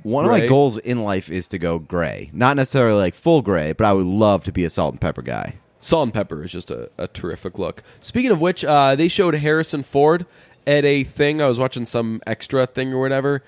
[0.03, 3.72] one of my goals in life is to go gray, not necessarily like full gray,
[3.72, 5.57] but I would love to be a salt and pepper guy.
[5.81, 7.83] Salt and Pepper is just a, a terrific look.
[8.01, 10.25] Speaking of which, uh, they showed Harrison Ford
[10.66, 11.43] at a thing.
[11.43, 13.43] I was watching some extra thing or whatever.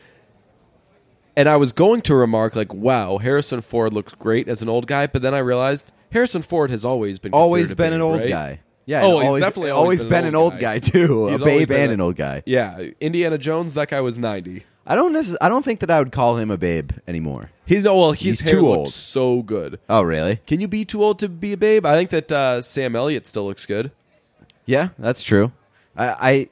[1.34, 4.86] And I was going to remark, like, wow, Harrison Ford looks great as an old
[4.86, 5.06] guy.
[5.06, 8.28] But then I realized Harrison Ford has always been Always been an old right?
[8.28, 8.60] guy.
[8.84, 11.28] Yeah, Oh, he's always, definitely always been, an old guy, too.
[11.28, 12.42] He's a always babe and an old guy.
[12.44, 13.72] Yeah, Indiana Jones.
[13.74, 14.64] That guy was ninety.
[14.86, 17.50] I don't necess- I don't think that I would call him a babe anymore.
[17.66, 18.92] He's no, well, his He's hair too looks old.
[18.92, 19.80] so good.
[19.88, 20.36] Oh, really?
[20.46, 21.84] Can you be too old to be a babe?
[21.84, 23.90] I think that uh, Sam Elliott still looks good.
[24.64, 25.50] Yeah, that's true.
[25.96, 26.48] I I,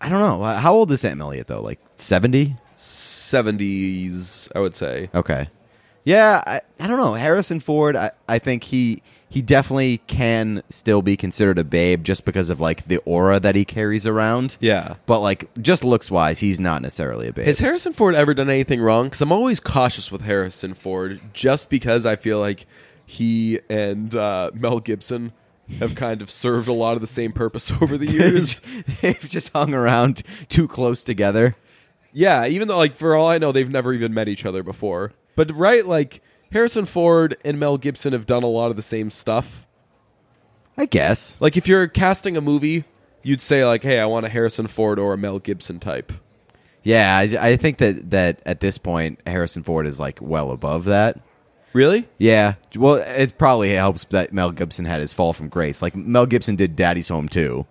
[0.00, 0.42] I don't know.
[0.44, 1.62] How old is Sam Elliott though?
[1.62, 2.56] Like seventy?
[2.76, 5.10] Seventies, I would say.
[5.14, 5.48] Okay.
[6.04, 7.14] Yeah, I, I don't know.
[7.14, 12.24] Harrison Ford, I, I think he he definitely can still be considered a babe just
[12.24, 14.56] because of like the aura that he carries around.
[14.60, 14.94] Yeah.
[15.06, 17.46] But like just looks wise, he's not necessarily a babe.
[17.46, 19.04] Has Harrison Ford ever done anything wrong?
[19.04, 22.66] Because I'm always cautious with Harrison Ford, just because I feel like
[23.04, 25.32] he and uh, Mel Gibson
[25.78, 28.60] have kind of served a lot of the same purpose over the years.
[29.02, 31.56] They've just hung around too close together.
[32.12, 35.12] yeah, even though, like, for all I know, they've never even met each other before.
[35.36, 36.22] But right, like
[36.52, 39.66] Harrison Ford and Mel Gibson have done a lot of the same stuff.
[40.76, 41.40] I guess.
[41.40, 42.84] Like if you're casting a movie,
[43.22, 46.12] you'd say like, "Hey, I want a Harrison Ford or a Mel Gibson type."
[46.84, 50.84] Yeah, I, I think that that at this point Harrison Ford is like well above
[50.84, 51.20] that.
[51.72, 52.08] Really?
[52.16, 55.82] Yeah, well, it probably helps that Mel Gibson had his fall from grace.
[55.82, 57.66] Like Mel Gibson did Daddy's Home too.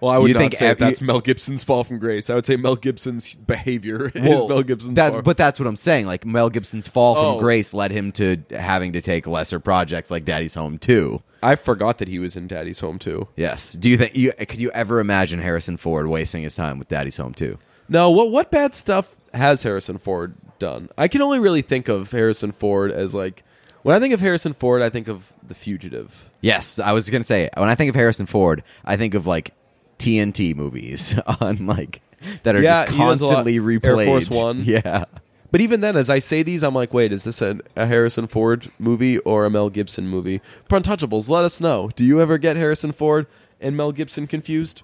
[0.00, 2.28] Well, I would You not think say that's Mel Gibson's fall from grace.
[2.28, 5.22] I would say Mel Gibson's behavior is Well, Mel Gibson's that- fall.
[5.22, 6.06] but that's what I'm saying.
[6.06, 7.38] Like Mel Gibson's fall from Oh.
[7.40, 11.22] grace led him to having to take lesser projects like Daddy's Home too.
[11.42, 13.28] I forgot that he was in Daddy's Home too.
[13.36, 13.72] Yes.
[13.72, 17.16] Do you think you could you ever imagine Harrison Ford wasting his time with Daddy's
[17.16, 17.58] Home too?
[17.88, 20.88] No, what what bad stuff has Harrison Ford done?
[20.98, 23.44] I can only really think of Harrison Ford as like
[23.82, 26.28] when I think of Harrison Ford, I think of The Fugitive.
[26.40, 29.52] Yes, I was gonna say when I think of Harrison Ford, I think of like
[29.98, 32.00] TNT movies on like
[32.42, 34.06] that are Yeah, just he does a lot- constantly Air replayed.
[34.06, 34.62] Force One.
[34.64, 35.04] Yeah.
[35.52, 38.26] But even then, as I say these, I'm like, wait, is this a, a Harrison
[38.26, 40.40] Ford movie or a Mel Gibson movie?
[40.68, 41.88] For Untouchables, let us know.
[41.94, 43.26] Do you ever get Harrison Ford
[43.60, 44.82] and Mel Gibson confused?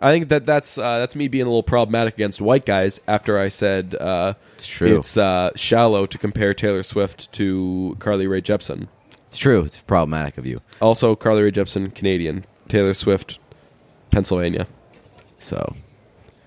[0.00, 3.00] I think that that's uh, that's me being a little problematic against white guys.
[3.06, 4.96] After I said uh, It's true.
[4.98, 8.88] it's uh, shallow to compare Taylor Swift to Carly Rae Jepsen.
[9.26, 9.62] It's true.
[9.64, 10.60] It's problematic of you.
[10.80, 12.46] Also, Carly Rae Jepsen, Canadian.
[12.68, 13.38] Taylor Swift,
[14.18, 14.66] Pennsylvania.
[15.38, 15.76] So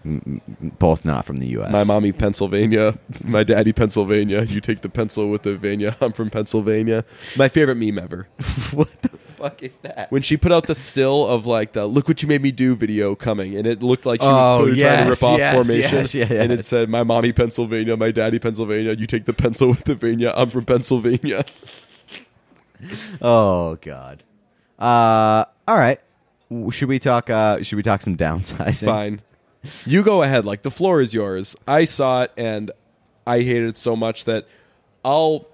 [0.03, 1.72] both not from the US.
[1.72, 2.97] My mommy, Pennsylvania.
[3.24, 4.41] My daddy, Pennsylvania.
[4.43, 5.95] You take the pencil with the Vania.
[6.01, 7.05] I'm from Pennsylvania.
[7.38, 8.28] My favorite meme ever.
[8.74, 10.11] what the fuck is that?
[10.11, 12.76] When she put out the still of like the "Look what you made me do"
[12.76, 15.53] video coming, and it looked like she was Oh, clearly trying to rip off yes,
[15.55, 17.95] formation, yes, yeah, and it said "My mommy, Pennsylvania.
[17.95, 18.93] My daddy, Pennsylvania.
[18.93, 20.34] You take the pencil with the Vania.
[20.36, 21.45] I'm from Pennsylvania."
[23.22, 24.24] Oh god.
[24.80, 26.01] Uh all right.
[26.72, 28.86] Should we talk uh should we talk some downsizing?
[28.86, 29.22] Fine.
[29.86, 30.45] You go ahead.
[30.45, 31.56] Like the floor is yours.
[31.68, 32.72] I saw it and
[33.28, 34.47] I hated it so much that
[35.06, 35.47] I'll.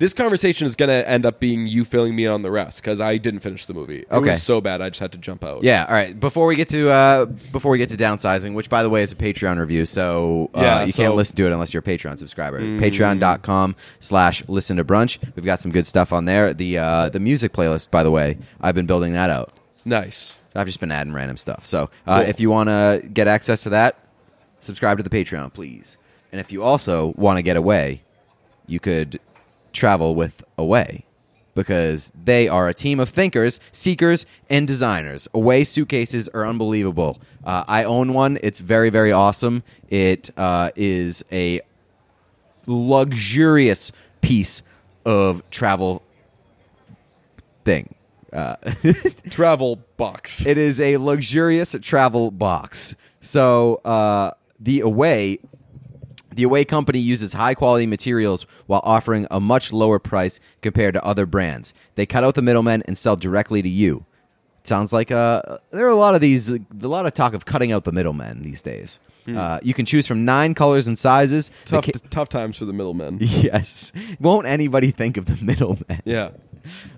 [0.00, 2.80] This conversation is going to end up being you filling me in on the rest
[2.80, 4.02] because I didn't finish the movie.
[4.02, 4.30] It Okay.
[4.30, 5.64] was so bad I just had to jump out.
[5.64, 6.18] Yeah, all right.
[6.18, 9.10] Before we get to uh before we get to downsizing, which by the way is
[9.10, 11.82] a Patreon review, so uh, Yeah, you so- can't listen to it unless you're a
[11.82, 12.60] Patreon subscriber.
[12.60, 15.18] Patreon.com slash listen to brunch.
[15.34, 16.54] We've got some good stuff on there.
[16.54, 19.52] The uh the music playlist, by the way, I've been building that out.
[19.84, 20.36] Nice.
[20.54, 21.64] I've just been adding random stuff.
[21.66, 22.28] So uh, Cool.
[22.30, 23.98] if you want to get access to that,
[24.60, 25.96] subscribe to the Patreon, please.
[26.32, 28.02] And if you also want to get away,
[28.66, 29.20] you could
[29.72, 31.04] travel with Away
[31.54, 35.26] because they are a team of thinkers, seekers, and designers.
[35.34, 37.20] Away suitcases are unbelievable.
[37.44, 38.38] Uh, I own one.
[38.42, 39.62] It's very, very awesome.
[39.88, 41.60] It uh, is a
[42.66, 44.62] luxurious piece
[45.04, 46.02] of travel
[47.64, 47.94] thing.
[49.30, 50.44] Travel box.
[50.46, 52.94] It is a luxurious travel box.
[53.20, 55.38] So uh, the Away,
[56.34, 61.04] the Away company uses high quality materials while offering a much lower price compared to
[61.04, 61.72] other brands.
[61.94, 64.04] They cut out the middlemen and sell directly to you.
[64.64, 67.72] Sounds like uh, there are a lot of these, a lot of talk of cutting
[67.72, 68.98] out the middlemen these days.
[69.26, 71.50] Uh, you can choose from nine colors and sizes.
[71.66, 73.18] Tough, ca- tough times for the middlemen.
[73.20, 76.00] yes, won't anybody think of the middlemen?
[76.06, 76.30] Yeah.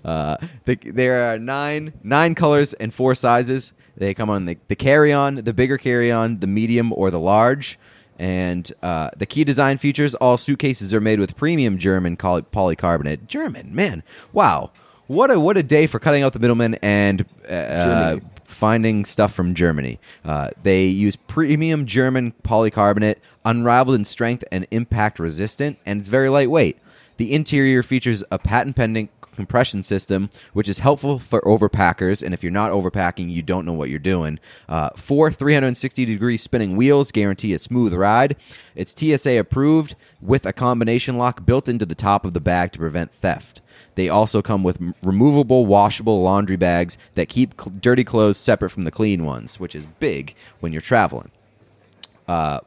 [0.03, 3.73] Uh, the, there are nine nine colors and four sizes.
[3.97, 7.19] They come on the, the carry on, the bigger carry on, the medium, or the
[7.19, 7.77] large.
[8.17, 13.27] And uh, the key design features all suitcases are made with premium German poly- polycarbonate.
[13.27, 14.03] German, man.
[14.31, 14.71] Wow.
[15.07, 19.55] What a what a day for cutting out the middleman and uh, finding stuff from
[19.55, 19.99] Germany.
[20.23, 26.29] Uh, they use premium German polycarbonate, unrivaled in strength and impact resistant, and it's very
[26.29, 26.77] lightweight.
[27.17, 32.23] The interior features a patent pending compression system, which is helpful for overpackers.
[32.23, 34.39] And if you're not overpacking, you don't know what you're doing.
[34.67, 38.35] Uh, four 360 degree spinning wheels guarantee a smooth ride.
[38.75, 42.79] It's TSA approved with a combination lock built into the top of the bag to
[42.79, 43.61] prevent theft.
[43.95, 48.91] They also come with removable, washable laundry bags that keep dirty clothes separate from the
[48.91, 51.31] clean ones, which is big when you're traveling.
[52.27, 52.61] Uh,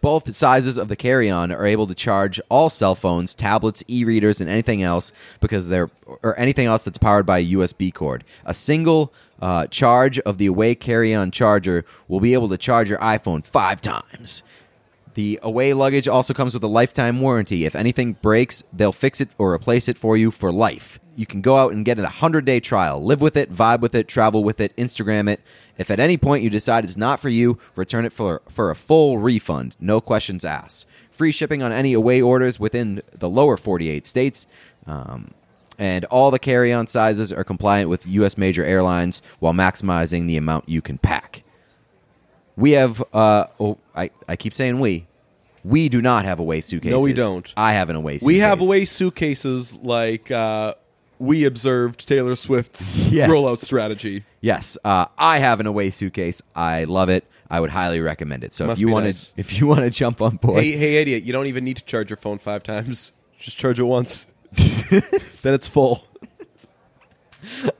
[0.00, 4.48] both sizes of the carry-on are able to charge all cell phones, tablets, e-readers, and
[4.50, 5.90] anything else because they're
[6.22, 8.24] or anything else that's powered by a USB cord.
[8.44, 12.98] A single uh, charge of the Away carry-on charger will be able to charge your
[12.98, 14.42] iPhone five times.
[15.20, 17.66] The away luggage also comes with a lifetime warranty.
[17.66, 20.98] If anything breaks, they'll fix it or replace it for you for life.
[21.14, 23.04] You can go out and get a 100 day trial.
[23.04, 25.42] Live with it, vibe with it, travel with it, Instagram it.
[25.76, 28.74] If at any point you decide it's not for you, return it for, for a
[28.74, 29.76] full refund.
[29.78, 30.86] No questions asked.
[31.10, 34.46] Free shipping on any away orders within the lower 48 states.
[34.86, 35.32] Um,
[35.78, 38.38] and all the carry on sizes are compliant with U.S.
[38.38, 41.42] major airlines while maximizing the amount you can pack.
[42.56, 45.06] We have, uh, oh, I, I keep saying we.
[45.64, 46.98] We do not have away suitcases.
[46.98, 47.52] No, we don't.
[47.56, 48.26] I have an away suitcase.
[48.26, 50.74] We have away suitcases like uh,
[51.18, 53.28] we observed Taylor Swift's Yes.
[53.30, 54.24] rollout strategy.
[54.40, 56.40] Yes, uh, I have an away suitcase.
[56.56, 57.24] I love it.
[57.50, 58.54] I would highly recommend it.
[58.54, 59.32] So Must if you be want nice.
[59.32, 61.24] to, if you want to jump on board, Hey, hey, idiot!
[61.24, 63.12] You don't even need to charge your phone five times.
[63.38, 64.26] Just charge it once.
[64.52, 66.04] then it's full.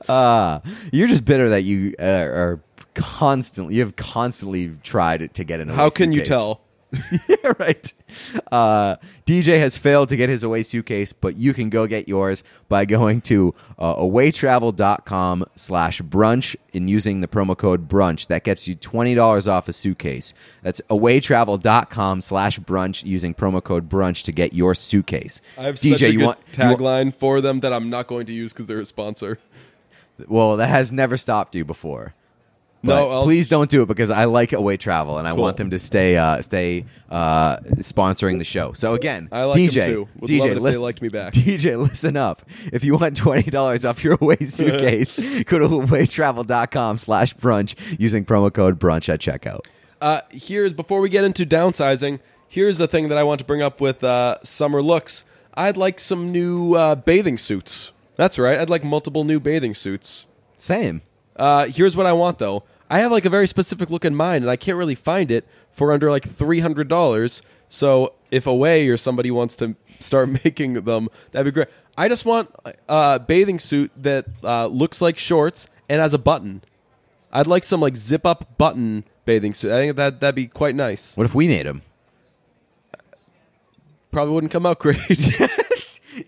[0.08, 0.60] uh,
[0.92, 2.60] you're just bitter that you uh, are
[2.94, 3.74] constantly.
[3.74, 5.68] You have constantly tried to get an.
[5.68, 6.28] Away How can you suitcase.
[6.28, 6.60] tell?
[7.28, 7.92] yeah, right.
[8.50, 12.42] Uh, DJ has failed to get his away suitcase, but you can go get yours
[12.68, 18.26] by going to uh, awaytravel.com slash brunch and using the promo code brunch.
[18.26, 20.34] That gets you $20 off a suitcase.
[20.62, 25.40] That's awaytravel.com slash brunch using promo code brunch to get your suitcase.
[25.56, 27.90] I have DJ, such a you good want, you want- tagline for them that I'm
[27.90, 29.38] not going to use because they're a sponsor.
[30.28, 32.14] well, that has never stopped you before.
[32.82, 35.42] No, I'll- please don't do it because I like away travel and I Cool.
[35.42, 38.72] want them to stay uh, stay uh, sponsoring the show.
[38.72, 41.32] So again, I like DJ, DJ, love it if they listen, liked me back.
[41.34, 42.42] DJ, listen up.
[42.72, 48.24] If you want twenty dollars off your away suitcase, go to awaytravel.com slash brunch using
[48.24, 49.66] promo code brunch at checkout.
[50.00, 52.20] Uh, here's before we get into downsizing.
[52.48, 55.24] Here's the thing that I want to bring up with uh, summer looks.
[55.54, 57.92] I'd like some new uh, bathing suits.
[58.16, 58.58] That's right.
[58.58, 60.26] I'd like multiple new bathing suits.
[60.58, 61.02] Same.
[61.36, 62.64] Uh, here's what I want though.
[62.90, 65.46] I have like a very specific look in mind, and I can't really find it
[65.70, 67.40] for under like three hundred dollars.
[67.68, 71.68] So if Away or somebody wants to start making them, that'd be great.
[71.96, 72.50] I just want
[72.88, 76.62] a bathing suit that uh, looks like shorts and has a button.
[77.32, 79.70] I'd like some like zip up button bathing suit.
[79.70, 81.16] I think that that'd be quite nice.
[81.16, 81.82] What if we made them?
[84.10, 84.98] Probably wouldn't come out great.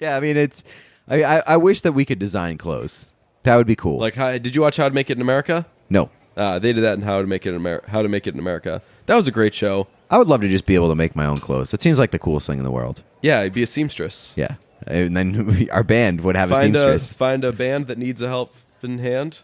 [0.00, 0.62] Yeah, I mean it's.
[1.08, 3.10] I, I I wish that we could design clothes.
[3.42, 3.98] That would be cool.
[3.98, 5.66] like, how, did you watch How to Make It in America?
[5.90, 7.90] no, Uh, they did that in How to Make It in America.
[7.90, 8.80] How to Make It in America.
[9.06, 9.86] That was a great show.
[10.10, 11.72] I would love to just be able to make my own clothes.
[11.74, 13.02] It seems like the coolest thing in the world.
[13.22, 14.34] Yeah, I'd be a seamstress.
[14.36, 14.56] Yeah,
[14.86, 17.12] and then our band would have a Find a seamstress.
[17.12, 19.40] find a band that needs a helping hand.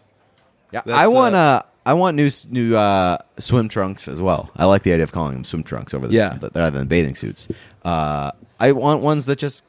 [0.71, 4.51] Yeah, That's, I want uh, uh, I want new new uh, swim trunks as well.
[4.55, 6.37] I like the idea of calling them swim trunks over the, Yeah.
[6.37, 7.47] th- rather than bathing suits.
[7.83, 9.63] Uh, I want ones that just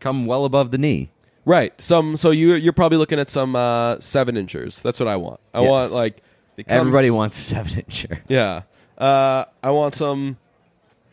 [0.00, 1.10] come well above the knee.
[1.44, 1.72] Right.
[1.80, 2.16] Some.
[2.16, 4.82] So you you're probably looking at some uh, seven inchers.
[4.82, 5.40] That's what I want.
[5.52, 5.70] I Yes.
[5.70, 6.22] want like
[6.66, 8.20] Everybody wants a seven incher.
[8.28, 8.62] Yeah.
[8.96, 10.36] Uh, I want some.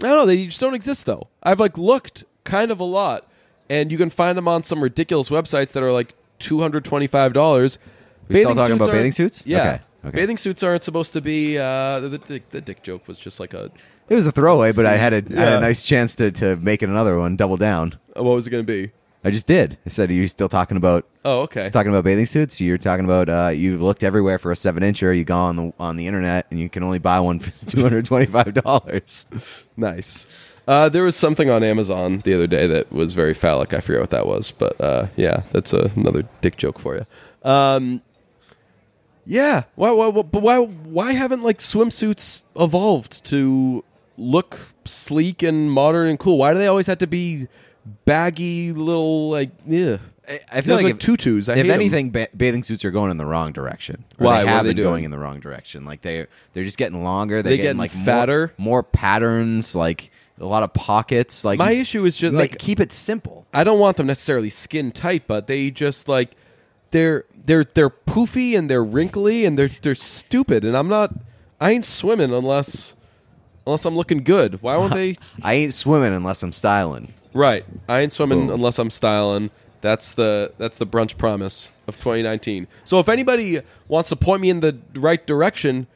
[0.04, 0.26] I don't know.
[0.26, 1.28] They just don't exist though.
[1.42, 3.28] I've like looked kind of a lot,
[3.70, 7.08] and you can find them on some ridiculous websites that are like two hundred twenty
[7.08, 7.80] five dollars.
[8.28, 9.44] We still talking about bathing suits?
[9.46, 9.60] Yeah.
[9.60, 9.80] Okay,
[10.10, 10.16] okay.
[10.18, 11.58] Bathing suits aren't supposed to be.
[11.58, 13.72] Uh, the, the, the dick joke was just like a.
[14.10, 16.58] It was a throwaway, but I had a, I had a nice chance to, to
[16.58, 17.98] make it another one, double down.
[18.14, 18.92] What was it going to be?
[19.24, 19.78] I just did.
[19.86, 21.62] I said, "Are you still talking about?" Oh, okay.
[21.62, 22.60] Still talking about bathing suits.
[22.60, 25.16] You're talking about uh, you've looked everywhere for a seven incher.
[25.16, 27.82] You go on the on the internet and you can only buy one for two
[27.82, 29.26] hundred twenty five dollars.
[29.78, 30.28] Nice.
[30.68, 33.74] Uh, there was something on Amazon the other day that was very phallic.
[33.74, 37.06] I forget what that was, but uh, yeah, that's a, another dick joke for you.
[37.50, 38.02] Um,
[39.26, 43.84] yeah, why, why, why, but why, why haven't like swimsuits evolved to
[44.18, 46.38] look sleek and modern and cool?
[46.38, 47.48] Why do they always have to be
[48.06, 49.52] baggy little like?
[49.66, 49.98] Yeah,
[50.52, 51.50] I, feel like, like tutus.
[51.50, 54.06] I if anything, ba- bathing suits are going in the wrong direction.
[54.20, 54.42] Or Why?
[54.44, 55.86] They have they been going in the wrong direction.
[55.86, 57.42] Like they they're just getting longer.
[57.42, 58.54] They're They getting getting like more- fatter?
[58.58, 59.76] more, patterns.
[59.76, 61.44] Like a lot of pockets.
[61.44, 63.46] Like my issue is just like like keep it simple.
[63.54, 66.32] I don't want them necessarily skin tight, but they just like
[66.92, 70.64] they're they're they're poofy and they're wrinkly and they're they're stupid.
[70.64, 71.14] And I'm not.
[71.60, 72.96] I ain't swimming unless
[73.68, 74.62] unless I'm looking good.
[74.64, 75.16] Why won't they?
[75.44, 77.14] I ain't swimming unless I'm styling.
[77.34, 77.66] Right.
[77.88, 78.56] I ain't swimming Boom.
[78.56, 79.52] unless I'm styling.
[79.82, 82.68] That's the that's the brunch promise of 2019.
[82.84, 85.88] So if anybody wants to point me in the right direction,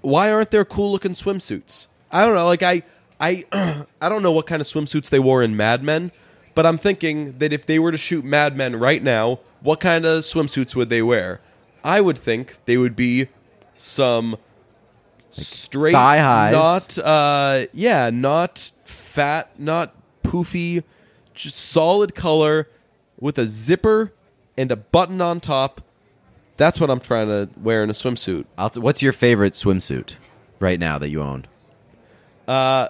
[0.00, 1.88] why aren't there cool looking swimsuits?
[2.12, 2.46] I don't know.
[2.46, 2.82] Like I
[3.18, 3.44] I
[4.00, 6.12] I don't know what kind of swimsuits they wore in Mad Men,
[6.54, 10.04] but I'm thinking that if they were to shoot Mad Men right now, what kind
[10.04, 11.40] of swimsuits would they wear?
[11.82, 13.28] I would think they would be
[13.76, 14.36] some
[15.30, 16.52] straight thigh highs.
[16.52, 19.94] not uh yeah, not fat, not
[20.34, 20.82] poofy,
[21.32, 22.68] just solid color
[23.20, 24.12] with a zipper
[24.56, 25.80] and a button on top.
[26.56, 28.46] That's what I'm trying to wear in a swimsuit.
[28.58, 30.16] I'll t- what's your favorite swimsuit
[30.60, 31.46] right now that you own?
[32.46, 32.88] Uh,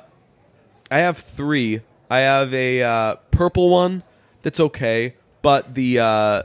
[0.91, 1.81] I have three.
[2.11, 4.03] I have a uh, purple one
[4.43, 6.43] that's okay, but the uh,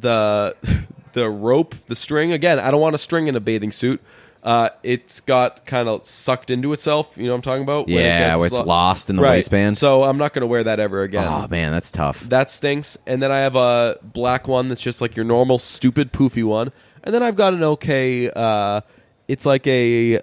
[0.00, 0.56] the
[1.12, 2.58] the rope, the string again.
[2.58, 4.00] I don't want a string in a bathing suit.
[4.46, 7.12] Uh, it's got kind of sucked into itself.
[7.18, 7.88] You know what I'm talking about?
[7.88, 9.30] When it Yeah, gets where it's lo- lost in the Right.
[9.38, 9.76] waistband.
[9.76, 11.26] So I'm not going to wear that ever again.
[11.26, 12.20] Oh man, that's tough.
[12.28, 12.96] That stinks.
[13.08, 16.70] And then I have a black one that's just like your normal stupid poofy one.
[17.02, 18.30] And then I've got an okay.
[18.30, 18.82] Uh,
[19.26, 20.20] it's like a.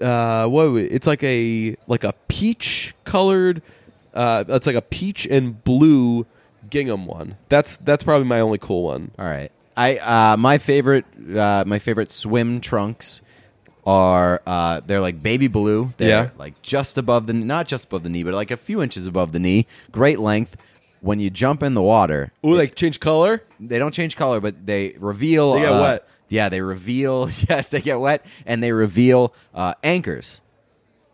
[0.00, 0.70] Uh, what?
[0.72, 3.62] would- It's like a like a peach colored.
[4.14, 6.26] Uh, it's like a peach and blue
[6.70, 7.36] gingham one.
[7.48, 9.10] That's that's probably my only cool one.
[9.18, 9.50] All right.
[9.76, 11.04] I uh, my favorite
[11.36, 13.20] uh, my favorite swim trunks
[13.86, 15.92] are uh, they're like baby blue.
[15.96, 16.30] They're Yeah.
[16.38, 19.32] like just above the not just above the knee, but like a few inches above
[19.32, 19.66] the knee.
[19.90, 20.56] Great length.
[21.00, 23.42] When you jump in the water, Ooh, like change color.
[23.58, 25.54] they don't change color, but they reveal.
[25.54, 26.08] They get uh, wet.
[26.28, 27.28] Yeah, they reveal.
[27.48, 30.40] Yes, they get wet, and they reveal uh, anchors.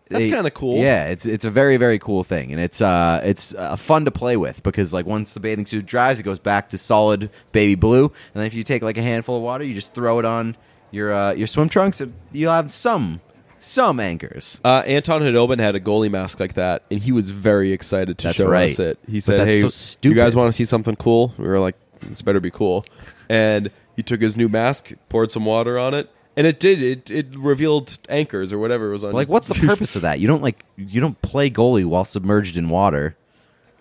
[0.09, 0.79] That's kinda cool.
[0.79, 4.11] Yeah, it's it's a very very cool thing, and it's uh it's uh, fun to
[4.11, 7.75] play with because like once the bathing suit dries, it goes back to solid baby
[7.75, 10.25] blue, and then if you take like a handful of water, you just throw it
[10.25, 10.57] on
[10.91, 13.21] your uh, your swim trunks, and you'll have some
[13.59, 14.61] some anchors.
[14.65, 18.29] Uh, Anton Khudobin had a goalie mask like that, and he was very excited to
[18.29, 18.71] That's show right.
[18.71, 18.99] us it.
[19.09, 21.77] He said, that's "Hey, so you guys want to see something cool?" We were like,
[22.01, 22.85] "This better be cool."
[23.29, 26.09] And he took his new mask, poured some water on it,
[26.39, 26.81] and it did.
[26.81, 29.13] It it revealed anchors or whatever it was on.
[29.13, 30.21] Like, what's the purpose of that?
[30.21, 33.17] You don't like you don't play goalie while submerged in water.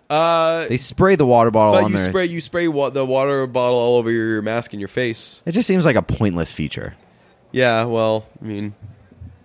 [0.09, 2.09] Uh, They spray the water bottle but on you there.
[2.09, 5.43] spray you spray wa- the water bottle all over your mask and your face.
[5.45, 6.95] It just seems like a pointless feature.
[7.51, 8.73] Yeah, well, I mean,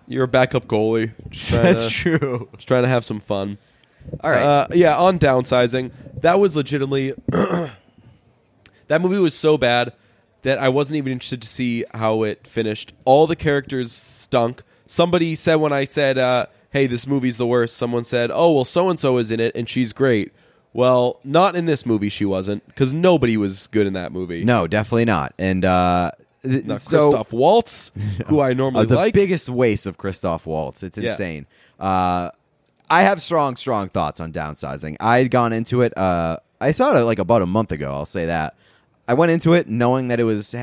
[0.08, 1.12] you're a backup goalie.
[1.28, 2.48] Just trying That's to, true.
[2.56, 3.58] Just trying to have some fun.
[4.20, 4.42] All right.
[4.42, 5.90] Uh, yeah, on downsizing,
[6.22, 9.92] that was legitimately that movie was so bad
[10.42, 12.92] that I wasn't even interested to see how it finished.
[13.04, 14.62] All the characters stunk.
[14.86, 18.64] Somebody said when I said, uh, "Hey, this movie's the worst," someone said, "Oh, well,
[18.64, 20.32] so and so is in it and she's great."
[20.74, 22.08] Well, not in this movie.
[22.08, 24.42] She wasn't because nobody was good in that movie.
[24.44, 25.34] no, definitely not.
[25.38, 26.12] And uh,
[26.42, 27.90] th- so Christoph Waltz,
[28.26, 29.12] who I normally uh, the like.
[29.14, 30.82] biggest waste of Christoph Waltz.
[30.82, 31.10] It's Yeah.
[31.10, 31.46] insane.
[31.78, 32.30] Uh,
[32.88, 34.96] I have strong, strong thoughts on downsizing.
[35.00, 35.96] I had gone into it.
[35.96, 37.92] Uh, I saw it like about a month ago.
[37.92, 38.54] I'll say that.
[39.08, 40.54] I went into it knowing that it was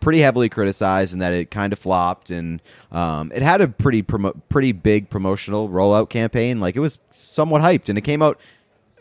[0.00, 4.02] pretty heavily criticized and that it kind of flopped, and um, it had a pretty
[4.02, 6.60] promo- pretty big promotional rollout campaign.
[6.60, 8.40] Like it was somewhat hyped, and it came out.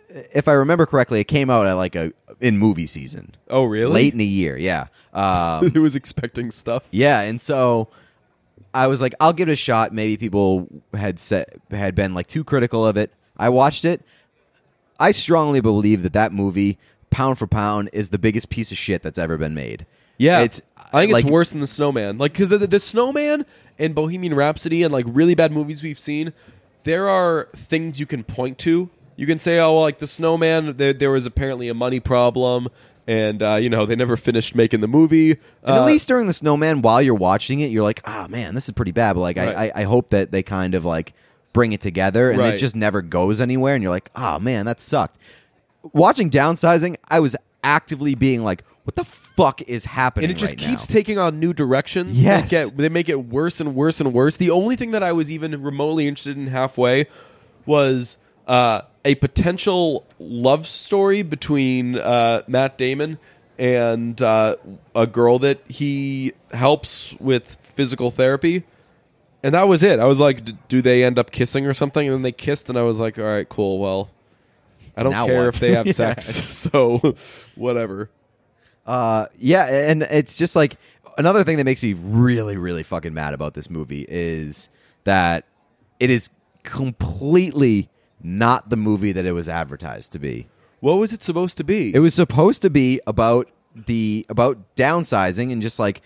[0.10, 3.92] If I remember correctly, it came out at like a in movie season, oh, really?
[3.92, 4.58] late in the year.
[4.58, 4.88] Yeah.
[5.14, 6.88] Um, Who was expecting stuff?
[6.92, 7.90] yeah, and so
[8.74, 9.94] I was like, I'll give it a shot.
[9.94, 13.12] Maybe people had said had been like too critical of it.
[13.38, 14.02] I watched it.
[15.00, 16.80] I strongly believe that that movie,
[17.10, 19.86] pound for pound, is the biggest piece of shit that's ever been made.
[20.18, 20.62] Yeah, it's.
[20.94, 22.18] I think like, it's worse than the Snowman.
[22.18, 23.46] Like because the, the, the Snowman
[23.78, 26.34] and Bohemian Rhapsody and like really bad movies we've seen,
[26.84, 28.90] there are things you can point to.
[29.16, 32.70] You can say, oh, well, like the Snowman, there, there was apparently a money problem,
[33.08, 35.34] and uh, you know they never finished making the movie.
[35.64, 38.68] Uh, at least during the Snowman, while you're watching it, you're like, ah, man, this
[38.68, 39.14] is pretty bad.
[39.14, 39.56] But like, Right.
[39.56, 41.14] I, I, I hope that they kind of like
[41.52, 42.54] bring it together, and Right.
[42.54, 43.74] it just never goes anywhere.
[43.76, 45.18] And you're like, ah, man, that sucked.
[45.94, 50.30] Watching downsizing, I was actively being like, what the fuck is happening?
[50.30, 50.94] and it just right keeps now?
[50.94, 52.24] taking on new directions.
[52.24, 52.50] Yes.
[52.50, 54.38] they, get, they make it worse and worse and worse.
[54.38, 57.08] The only thing that I was even remotely interested in halfway
[57.66, 58.18] was
[58.48, 63.20] uh, a potential love story between uh, Matt Damon
[63.60, 64.56] and uh,
[64.96, 68.64] a girl that he helps with physical therapy.
[69.44, 70.00] And that was it.
[70.00, 72.08] I was like, d- do they end up kissing or something?
[72.08, 73.80] And then they kissed, and I was like, all right, cool.
[73.80, 74.10] Well,
[74.98, 75.48] I don't Now care what?
[75.50, 75.94] if they have Yeah.
[75.94, 76.26] sex,
[76.58, 77.16] so
[77.56, 78.10] whatever.
[78.86, 80.78] Uh, yeah, and it's just like
[81.18, 84.70] another thing that makes me really, really fucking mad about this movie is
[85.04, 85.46] that
[86.00, 86.30] it is
[86.64, 87.90] completely
[88.24, 90.48] not the movie that it was advertised to be.
[90.80, 91.94] What was it supposed to be?
[91.94, 96.02] It was supposed to be about the about downsizing and just like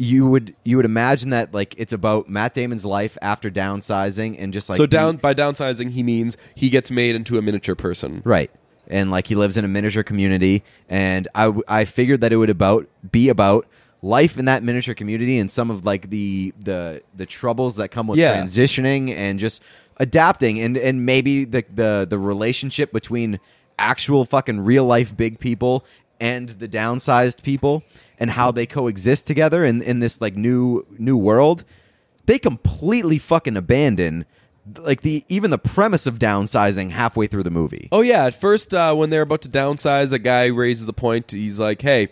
[0.00, 4.52] you would you would imagine that like it's about Matt Damon's life after downsizing and
[4.52, 8.22] just like so down by downsizing, he means he gets made into a miniature person.
[8.24, 8.50] Right.
[8.86, 12.36] And like he lives in a miniature community, and I, w- I figured that it
[12.36, 13.66] would about be about
[14.00, 18.06] life in that miniature community and some of like the the the troubles that come
[18.06, 18.40] with Yeah.
[18.40, 19.60] transitioning and just
[19.98, 23.40] adapting and and maybe the the the relationship between
[23.78, 25.84] actual fucking real life big people
[26.20, 27.82] and the downsized people
[28.18, 31.64] and how they coexist together in in this like new new world
[32.26, 34.24] they completely fucking abandon
[34.76, 37.88] like the even the premise of downsizing halfway through the movie.
[37.90, 41.30] Oh yeah, at first uh, when they're about to downsize, a guy raises the point.
[41.30, 42.08] He's like, "Hey,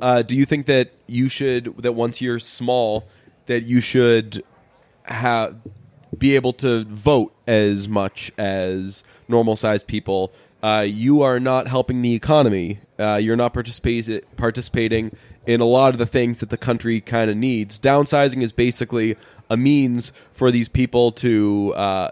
[0.00, 3.06] uh, do you think that you should that once you're small
[3.46, 4.42] that you should
[5.04, 5.56] have
[6.16, 10.32] be able to vote as much as normal sized people?
[10.62, 12.80] Uh, you are not helping the economy.
[13.00, 15.10] Uh, you're not participate- participating
[15.46, 17.80] in a lot of the things that the country kind of needs.
[17.80, 19.16] Downsizing is basically
[19.48, 22.10] a means for these people to uh,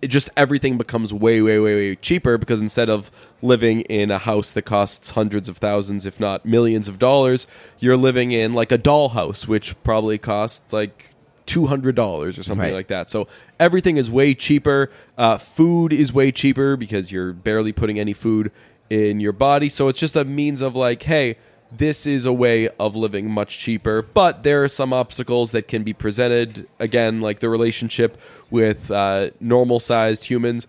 [0.00, 3.10] it just everything becomes way, way, way, way cheaper because instead of
[3.40, 7.46] living in a house that costs hundreds of thousands, if not millions of dollars,
[7.80, 11.08] you're living in like a dollhouse, which probably costs like
[11.46, 12.74] two hundred dollars or something Right.
[12.74, 13.10] like that.
[13.10, 13.26] So
[13.58, 14.88] everything is way cheaper.
[15.18, 18.52] Uh, food is way cheaper because you're barely putting any food
[18.90, 19.68] in your body.
[19.68, 21.36] So it's just a means of like, hey,
[21.70, 24.02] this is a way of living much cheaper.
[24.02, 26.68] But there are some obstacles that can be presented.
[26.78, 28.18] Again, like the relationship
[28.50, 30.66] with uh, normal sized humans.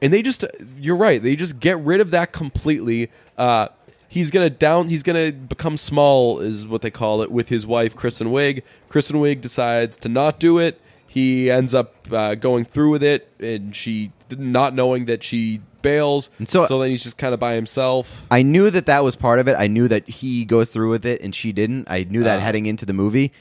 [0.00, 0.44] And they just,
[0.78, 3.10] you're right, they just get rid of that completely.
[3.36, 3.68] Uh,
[4.08, 7.94] he's gonna down he's gonna become small is what they call it with his wife
[7.94, 10.80] kristen wiig kristen wiig decides to not do it
[11.16, 16.28] he ends up uh, going through with it and she not knowing that she bails
[16.38, 19.16] And so- so then he's just kind of by himself I knew that that was
[19.16, 19.54] part of it.
[19.58, 21.86] I knew that he goes through with it and she didn't.
[21.88, 22.42] I knew that Ah.
[22.42, 23.32] heading into the movie,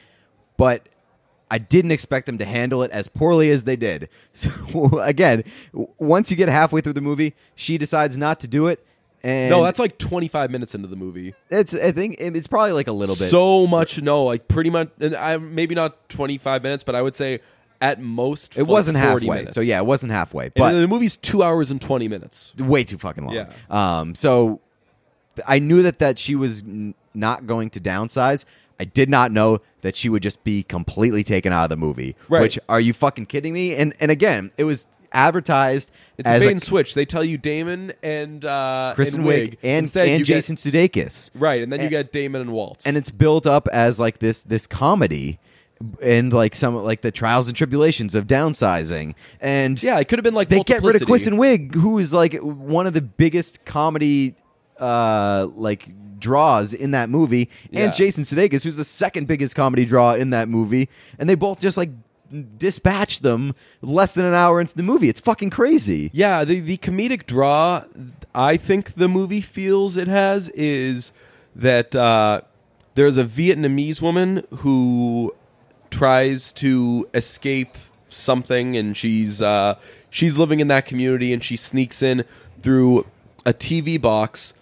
[0.57, 0.87] but
[1.51, 4.07] I didn't expect them to handle it as poorly as they did.
[4.33, 4.49] So
[5.01, 5.43] again,
[5.99, 8.79] once you get halfway through the movie, she decides not to do it.
[9.23, 11.73] And no that's like 25 minutes into the movie it's.
[11.73, 13.31] I think it's probably like a little bit.
[13.31, 17.15] so much no like pretty much and I, maybe not 25 minutes but i would
[17.15, 17.39] say
[17.85, 19.35] at most it wasn't 40 halfway.
[19.37, 19.53] minutes.
[19.53, 20.45] So yeah, it wasn't halfway.
[20.45, 23.35] and But the movie's two hours and 20 minutes way too fucking long.
[23.35, 23.49] Yeah.
[23.69, 24.15] Um.
[24.15, 24.59] So
[25.47, 28.45] I knew that that she was n- not going to downsize.
[28.79, 32.15] I did not know that she would just be completely taken out of the movie.
[32.27, 32.41] Right.
[32.41, 33.75] Which are you fucking kidding me?
[33.75, 36.93] And and again, it was advertised It's as a bait and switch.
[36.93, 40.57] They tell you Damon and uh, Kristen and Wiig and Instead, and you get- Jason
[40.57, 41.31] Sudeikis.
[41.35, 42.85] right, and then you get Damon and Waltz.
[42.85, 45.39] and it's built up as like this this comedy
[46.01, 50.23] and like some like the trials and tribulations of downsizing and yeah, it could have
[50.23, 51.31] been like they get rid of Multiplicity.
[51.35, 54.35] and Wiig who is like one of the biggest comedy
[54.79, 55.89] uh like
[56.19, 57.81] draws in that movie, Yeah.
[57.85, 60.89] and Jason Sudeikis, who's the second biggest comedy draw in that movie,
[61.19, 61.89] and they both just like
[62.57, 65.07] dispatch them less than an hour into the movie.
[65.09, 66.09] It's fucking crazy.
[66.13, 67.83] Yeah, the the comedic draw
[68.33, 71.11] I think the movie feels it has is
[71.55, 72.41] that uh,
[72.95, 75.33] there's a Vietnamese woman who
[75.95, 77.75] tries to escape
[78.09, 79.75] something, and she's uh,
[80.09, 82.23] she's living in that community, and she sneaks in
[82.61, 83.05] through
[83.45, 84.53] a TV box,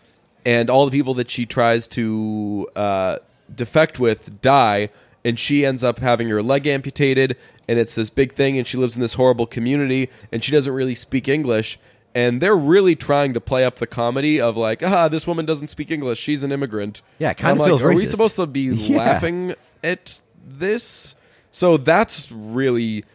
[0.45, 3.17] and all the people that she tries to uh,
[3.53, 4.89] defect with die,
[5.25, 7.37] and she ends up having her leg amputated,
[7.67, 10.73] and it's this big thing, and she lives in this horrible community, and she doesn't
[10.73, 11.79] really speak English.
[12.15, 15.69] And they're really trying to play up the comedy of like, ah, this woman doesn't
[15.69, 16.19] speak English.
[16.19, 17.01] She's an immigrant.
[17.17, 18.97] Yeah, it And kinda I'm like, feels Are we supposed to be Yeah.
[18.97, 21.15] laughing at this?
[21.55, 23.05] So that's really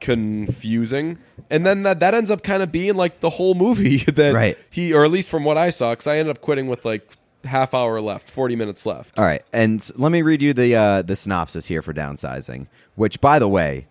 [0.00, 1.18] confusing.
[1.48, 4.58] And then that that ends up kind of being like the whole movie that Right.
[4.70, 7.08] he, or at least from what I saw, because I ended up quitting with like
[7.44, 9.18] half hour left, forty minutes left.
[9.18, 12.66] All right, and let me read you the uh, the synopsis here for downsizing.
[12.96, 13.86] Which, by the way,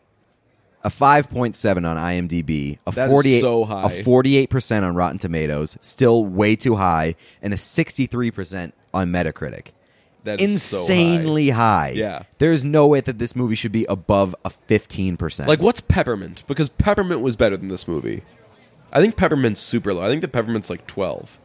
[0.83, 3.83] a five point seven on IMDb, a That is forty eight so high.
[3.91, 8.31] a forty eight percent on Rotten Tomatoes, still way too high, and a sixty three
[8.31, 9.67] percent on Metacritic.
[10.23, 10.81] That is so high.
[10.83, 11.89] Insanely high.
[11.95, 12.23] Yeah.
[12.37, 15.49] there's no way that this movie should be above a fifteen percent.
[15.49, 16.43] Like what's Peppermint?
[16.47, 18.23] Because Peppermint was better than this movie.
[18.91, 20.01] I think Peppermint's super low.
[20.03, 21.37] I think the Peppermint's like twelve.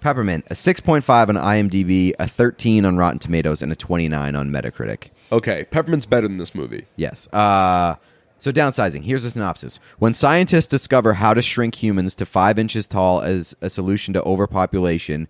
[0.00, 0.44] Peppermint?
[0.50, 4.34] A six point five on IMDb, a thirteen on Rotten Tomatoes, and a twenty nine
[4.34, 5.10] on Metacritic.
[5.30, 6.86] Okay, Peppermint's better than this movie.
[6.96, 7.28] Yes.
[7.32, 7.94] Uh,
[8.40, 9.04] so downsizing.
[9.04, 9.78] Here's a synopsis.
[9.98, 14.22] When scientists discover how to shrink humans to five inches tall as a solution to
[14.24, 15.28] overpopulation,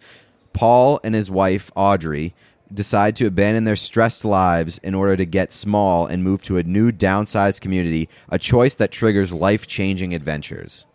[0.52, 2.34] Paul and his wife Audrey
[2.72, 6.62] decide to abandon their stressed lives in order to get small and move to a
[6.62, 10.86] new downsized community, a choice that triggers life-changing adventures.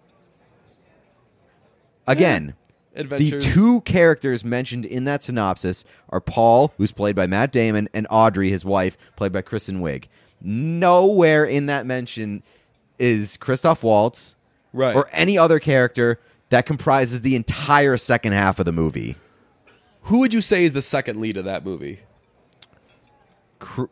[2.08, 2.56] Again,
[2.94, 3.46] the Adventures.
[3.46, 8.50] two characters mentioned in that synopsis are Paul, who's played by Matt Damon, and Audrey,
[8.50, 10.06] his wife, played by Kristen Wiig.
[10.42, 12.42] Nowhere in that mention
[12.98, 14.36] is Christoph Waltz
[14.74, 14.96] Right.
[14.96, 16.20] or any other character
[16.50, 19.16] that comprises the entire second half of the movie.
[20.08, 22.00] Who would you say is the second lead of that movie?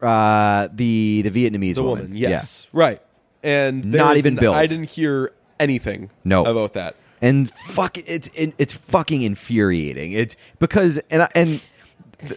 [0.01, 3.01] Uh, the the Vietnamese The woman, woman, yes, right.
[3.43, 4.55] And Not even n- built.
[4.55, 6.09] I didn't hear anything.
[6.23, 6.45] No.
[6.45, 6.95] about that.
[7.21, 10.11] and fuck it, it's it, it's fucking infuriating.
[10.11, 11.61] It's because and I- and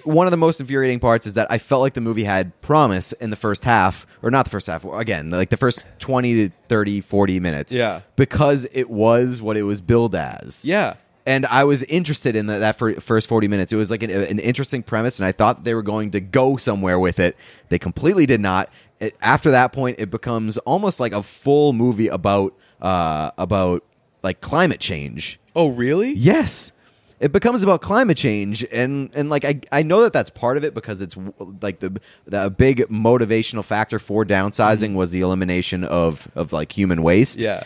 [0.05, 3.13] one of the most infuriating parts is that I felt like the movie had promise
[3.13, 6.55] in the first half or not the first half again like the first 20 to
[6.69, 8.01] 30 40 minutes Yeah.
[8.17, 10.95] because it was what it was billed as Yeah,
[11.29, 13.71] and I was interested in the, that fir- first 40 minutes.
[13.71, 16.57] It was like an, an interesting premise, and I thought they were going to go
[16.57, 17.37] somewhere with it.
[17.69, 18.71] They completely did not.
[18.99, 23.85] It, after that point, it becomes almost like a full movie about uh, about
[24.23, 25.39] like climate change.
[25.55, 26.13] Oh, really?
[26.13, 26.73] Yes.
[27.21, 30.65] It becomes about climate change, and, and like I, I know that that's part of
[30.65, 31.15] it because it's
[31.61, 37.03] like the the big motivational factor for downsizing was the elimination of of like human
[37.03, 37.43] waste.
[37.43, 37.65] Yeah.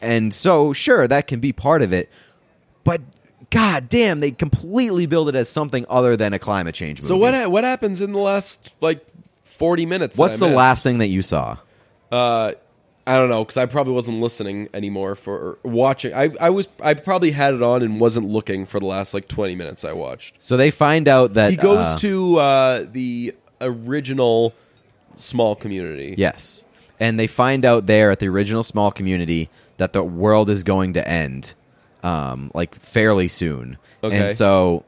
[0.00, 2.10] And so, sure, that can be part of it,
[2.84, 3.00] but
[3.50, 7.08] god damn, they completely build it as something other than a climate change movie.
[7.08, 9.04] So what ha- what happens in the last like
[9.42, 10.16] forty minutes?
[10.16, 10.56] that What's I the missed?
[10.56, 11.56] last thing that you saw?
[12.12, 12.52] Uh,
[13.06, 16.14] I don't know because I probably wasn't listening anymore for watching.
[16.14, 19.28] I I was I probably had it on and wasn't looking for the last like
[19.28, 20.40] twenty minutes I watched.
[20.40, 24.54] So they find out that He goes uh, to uh, the original
[25.16, 26.14] small community.
[26.16, 26.64] Yes.
[27.00, 30.92] And they find out there at the original small community that the world is going
[30.94, 31.54] to end,
[32.04, 33.78] um, like fairly soon.
[34.04, 34.26] Okay.
[34.26, 34.84] And so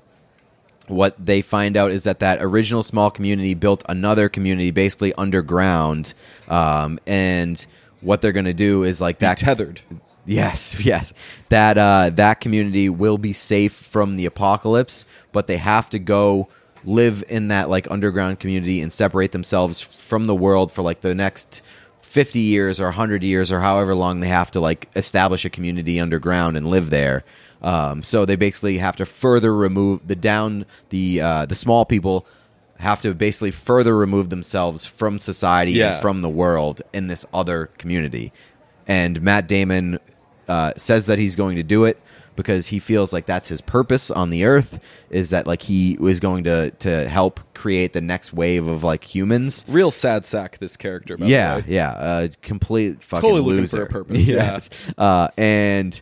[0.87, 6.15] what they find out is that that original small community built another community basically underground.
[6.47, 7.67] Um, and
[8.03, 9.81] what they're going to do is like that tethered.
[10.27, 11.15] Yes, yes.
[11.49, 16.49] That uh, that community will be safe from the apocalypse, but they have to go
[16.85, 21.15] live in that like underground community and separate themselves from the world for like the
[21.15, 21.63] next
[22.07, 26.01] 50 years or 100 years or however long they have to like establish a community
[26.01, 27.25] underground and live there.
[27.63, 32.27] Um, so they basically have to further remove the down the uh, the small people
[32.79, 35.95] have to basically further remove themselves from society Yeah.
[35.95, 38.33] and from the world in this other community.
[38.87, 39.99] And Matt Damon
[40.47, 41.99] uh, says that he's going to do it
[42.37, 44.79] because he feels like that's his purpose on the earth
[45.11, 49.03] is that like he was going to to help create the next wave of like
[49.05, 49.65] humans.
[49.69, 50.59] Real sad sack.
[50.59, 51.17] This character.
[51.17, 51.65] By Yeah, way.
[51.69, 53.79] yeah, uh, complete fucking Totally looking loser.
[53.79, 54.59] for a purpose, yeah.
[54.99, 56.01] uh, and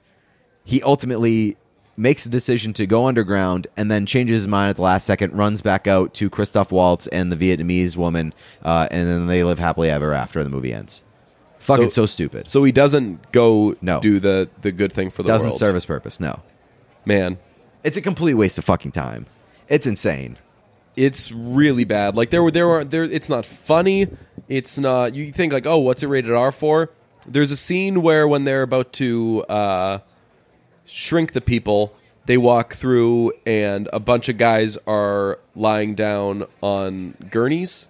[0.65, 1.57] he ultimately
[1.97, 5.33] makes a decision to go underground and then changes his mind at the last second,
[5.33, 8.35] runs back out to Christoph Waltz and the Vietnamese woman,
[8.65, 10.41] uh, and then they live happily ever after.
[10.41, 11.03] And the movie ends.
[11.65, 12.47] Fucking so, So- stupid.
[12.49, 14.01] So he doesn't go No.
[14.01, 15.59] do the the good thing for the Doesn't world.
[15.59, 16.21] serve his purpose.
[16.21, 16.41] No,
[17.07, 17.39] Man,
[17.83, 19.27] it's a complete waste of fucking time.
[19.69, 20.37] It's insane.
[20.97, 22.17] it's really bad.
[22.17, 23.03] Like there were there are there.
[23.05, 24.09] It's not funny.
[24.49, 25.15] It's not.
[25.15, 26.91] You think like, oh, what's it rated R for?
[27.27, 29.99] There's a scene where when they're about to uh,
[30.85, 31.95] shrink the people,
[32.27, 37.89] they walk through and a bunch of guys are lying down on gurneys,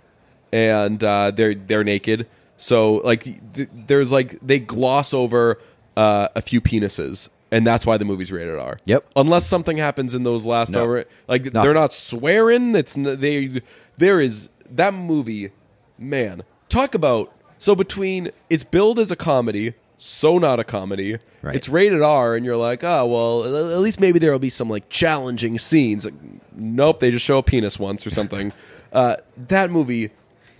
[0.52, 2.26] and uh, they're they're naked.
[2.56, 3.24] So like
[3.55, 5.59] th- there's like they gloss over
[5.97, 7.28] uh, a few penises.
[7.51, 8.78] And that's why the movie's rated R.
[8.85, 9.06] Yep.
[9.14, 10.81] Unless something happens in those last No.
[10.81, 11.62] over, like Nothing.
[11.62, 12.74] they're not swearing.
[12.74, 13.60] It's n- they.
[13.97, 15.52] There is that movie,
[15.97, 16.43] man.
[16.68, 21.18] Talk about so between it's billed as a comedy, so not a comedy.
[21.43, 21.55] Right.
[21.55, 24.51] It's rated R, and you're like, oh well, at at least maybe there will be
[24.51, 26.06] some like challenging scenes.
[26.06, 26.14] Like,
[26.56, 28.52] nope, they just show a penis once or something.
[28.93, 29.16] uh,
[29.48, 30.10] that movie,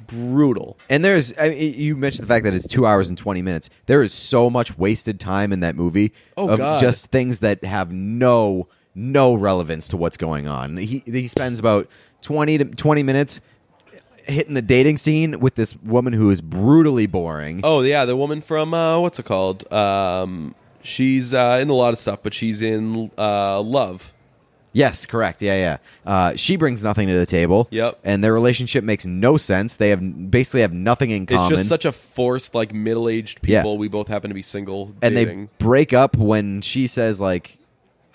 [0.07, 0.79] brutal.
[0.89, 3.71] And there's, I mean, you mentioned the fact that it's two hours and 20 minutes.
[3.87, 6.81] There is so much wasted time in that movie Oh, of God.
[6.81, 10.77] just things that have no, no relevance to what's going on.
[10.77, 11.89] He, he spends about
[12.23, 13.41] 20 to 20 minutes
[14.27, 17.61] hitting the dating scene with this woman who is brutally boring.
[17.63, 19.71] Oh yeah, the woman from uh, what's it called?
[19.71, 24.14] Um, she's uh, in a lot of stuff, but she's in uh, Love.
[24.75, 25.41] Yes, correct.
[25.41, 25.77] Yeah, yeah.
[26.05, 27.69] Uh, she brings nothing to the table.
[27.71, 28.01] Yep.
[28.05, 29.79] And their relationship makes no sense.
[29.79, 31.45] They have basically have nothing in common.
[31.53, 33.61] It's just such a forced, like middle-aged Yeah.
[33.63, 33.79] people.
[33.79, 35.47] We both happen to be single, and dating.
[35.47, 37.57] they break up when she says like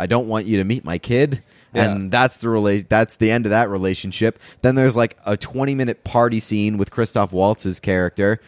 [0.01, 1.91] i don't want you to meet my kid Yeah.
[1.91, 5.75] and that's the rela- that's the end of that relationship then there's like a 20
[5.75, 8.39] minute party scene with christoph waltz's character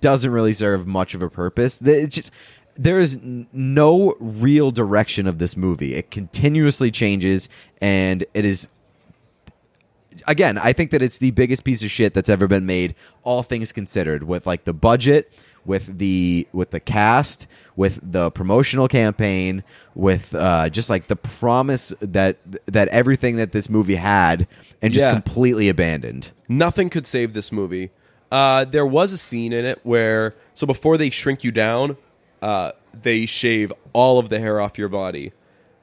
[0.00, 2.30] doesn't really serve much of a purpose it's just
[2.80, 3.18] there is
[3.52, 7.48] no real direction of this movie it continuously changes
[7.80, 8.68] and it is
[10.26, 13.42] again, I think that it's the biggest piece of shit that's ever been made, all
[13.42, 15.32] things considered, with like the budget,
[15.64, 17.46] with the with the cast,
[17.76, 19.62] with the promotional campaign,
[19.94, 24.46] with uh, just like the promise that that everything that this movie had,
[24.82, 25.12] and just Yeah.
[25.12, 26.30] completely abandoned.
[26.48, 27.90] Nothing could save this movie.
[28.30, 31.96] Uh, there was a scene in it where, so before they shrink you down,
[32.42, 35.32] uh, they shave all of the hair off your body.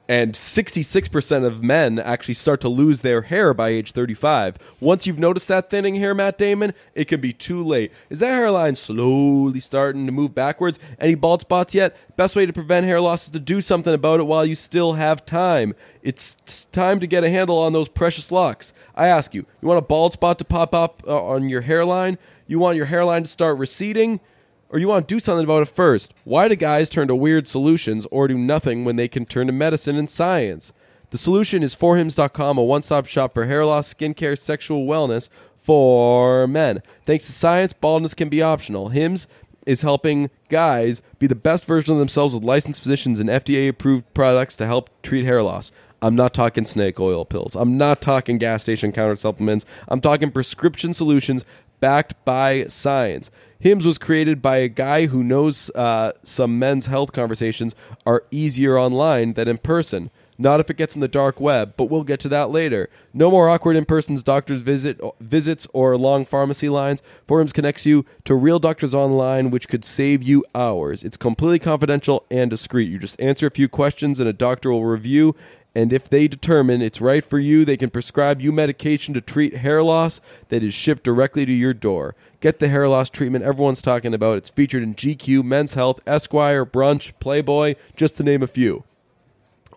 [0.08, 4.56] And 66% of men actually start to lose their hair by age 35.
[4.78, 7.90] Once you've noticed that thinning hair, Matt Damon, it can be too late.
[8.08, 10.78] Is that hairline slowly starting to move backwards?
[11.00, 11.96] Any bald spots yet?
[12.16, 14.92] Best way to prevent hair loss is to do something about it while you still
[14.92, 15.74] have time.
[16.02, 16.36] It's
[16.70, 18.72] time to get a handle on those precious locks.
[18.94, 22.18] I ask you, you want a bald spot to pop up uh, on your hairline?
[22.46, 24.20] You want your hairline to start receding?
[24.68, 26.12] Or you want to do something about it first?
[26.24, 29.52] Why do guys turn to weird solutions or do nothing when they can turn to
[29.52, 30.72] medicine and science?
[31.10, 35.28] The solution is forhims.com, a one stop shop for hair loss, skincare, sexual wellness
[35.58, 36.82] for men.
[37.04, 38.88] Thanks to science, baldness can be optional.
[38.88, 39.28] Hims
[39.66, 44.12] is helping guys be the best version of themselves with licensed physicians and FDA approved
[44.14, 45.72] products to help treat hair loss.
[46.02, 47.56] I'm not talking snake oil pills.
[47.56, 49.64] I'm not talking gas station counter supplements.
[49.88, 51.44] I'm talking prescription solutions
[51.80, 53.30] backed by science.
[53.58, 57.74] Hims was created by a guy who knows uh, some men's health conversations
[58.04, 60.10] are easier online than in person.
[60.38, 62.90] Not if it gets on the dark web, but we'll get to that later.
[63.14, 67.02] No more awkward in-person doctors visit visits or long pharmacy lines.
[67.26, 71.02] Forhims connects you to real doctors online, which could save you hours.
[71.02, 72.90] It's completely confidential and discreet.
[72.90, 75.34] You just answer a few questions, and a doctor will review.
[75.76, 79.58] And if they determine it's right for you, they can prescribe you medication to treat
[79.58, 82.16] hair loss that is shipped directly to your door.
[82.40, 84.38] Get the hair loss treatment everyone's talking about.
[84.38, 88.84] It's featured in GQ, Men's Health, Esquire, Brunch, Playboy, just to name a few.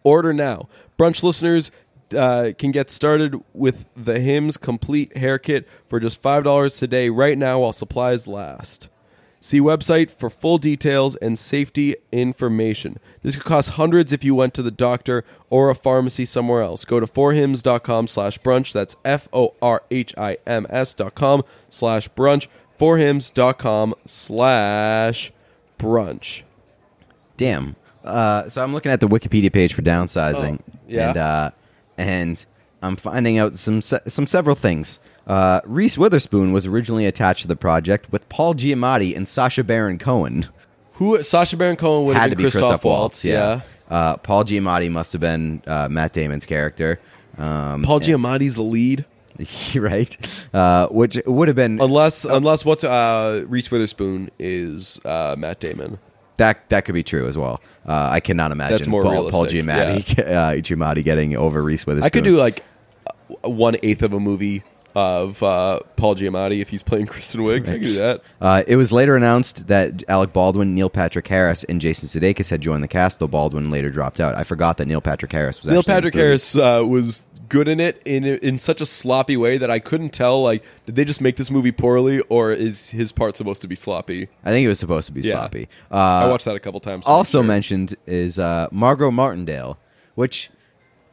[0.05, 0.69] Order now.
[0.97, 1.69] Brunch listeners
[2.15, 7.37] uh, can get started with the Hims Complete Hair Kit for just $5 today, right
[7.37, 8.87] now, while supplies last.
[9.41, 12.97] See website for full details and safety information.
[13.23, 16.83] This could cost hundreds if you went to the doctor or a pharmacy somewhere else.
[16.83, 18.73] Go to forhims.com slash brunch.
[18.73, 22.47] That's F-O-R-H-I-M-S dot com slash brunch.
[22.77, 25.31] Forhims.com slash
[25.77, 26.43] brunch.
[27.37, 27.75] Damn.
[28.03, 31.09] Uh, so I'm looking at the Wikipedia page for downsizing, Oh, yeah?
[31.09, 31.51] and uh,
[31.97, 32.45] and
[32.81, 34.99] I'm finding out some se- some several things.
[35.29, 39.99] Uh, Reese Witherspoon was originally attached to the project with Paul Giamatti and Sacha Baron
[39.99, 40.49] Cohen.
[40.93, 43.61] Who Sacha Baron Cohen would have been be Christoph, Christoph Waltz, yeah.
[43.91, 46.99] Uh, Paul Giamatti must have been uh, Matt Damon's character.
[47.37, 49.05] Um, Paul Giamatti's the lead,
[49.75, 50.17] right?
[50.51, 55.99] Uh, which would have been unless unless what's uh, Reese Witherspoon is uh, Matt Damon.
[56.37, 57.61] that that could be true as well.
[57.85, 62.05] Uh, I cannot imagine That's more Paul, Paul Giamatti, uh, Giamatti getting over Reese Witherspoon.
[62.05, 62.63] I could do like
[63.43, 64.63] one eighth of a movie
[64.99, 67.61] of uh, Paul Giamatti if he's playing Kristen Wiig.
[67.67, 68.21] I could do that.
[68.41, 72.61] Uh, it was later announced that Alec Baldwin, Neil Patrick Harris, and Jason Sudeikis had
[72.61, 74.35] joined the cast, though Baldwin later dropped out.
[74.35, 76.25] I forgot that Neil Patrick Harris was Neil actually in this Patrick movie.
[76.25, 80.09] Harris uh, was good in it in in such a sloppy way that I couldn't
[80.09, 80.43] tell.
[80.43, 83.75] Like, did they just make this movie poorly, or is his part supposed to be
[83.75, 84.27] sloppy?
[84.45, 85.31] I think it was supposed to be Yeah.
[85.33, 85.67] sloppy.
[85.91, 87.05] Uh, I watched that a couple times.
[87.05, 87.47] to make also sure.
[87.47, 89.79] mentioned is uh, Margot Martindale,
[90.15, 90.51] which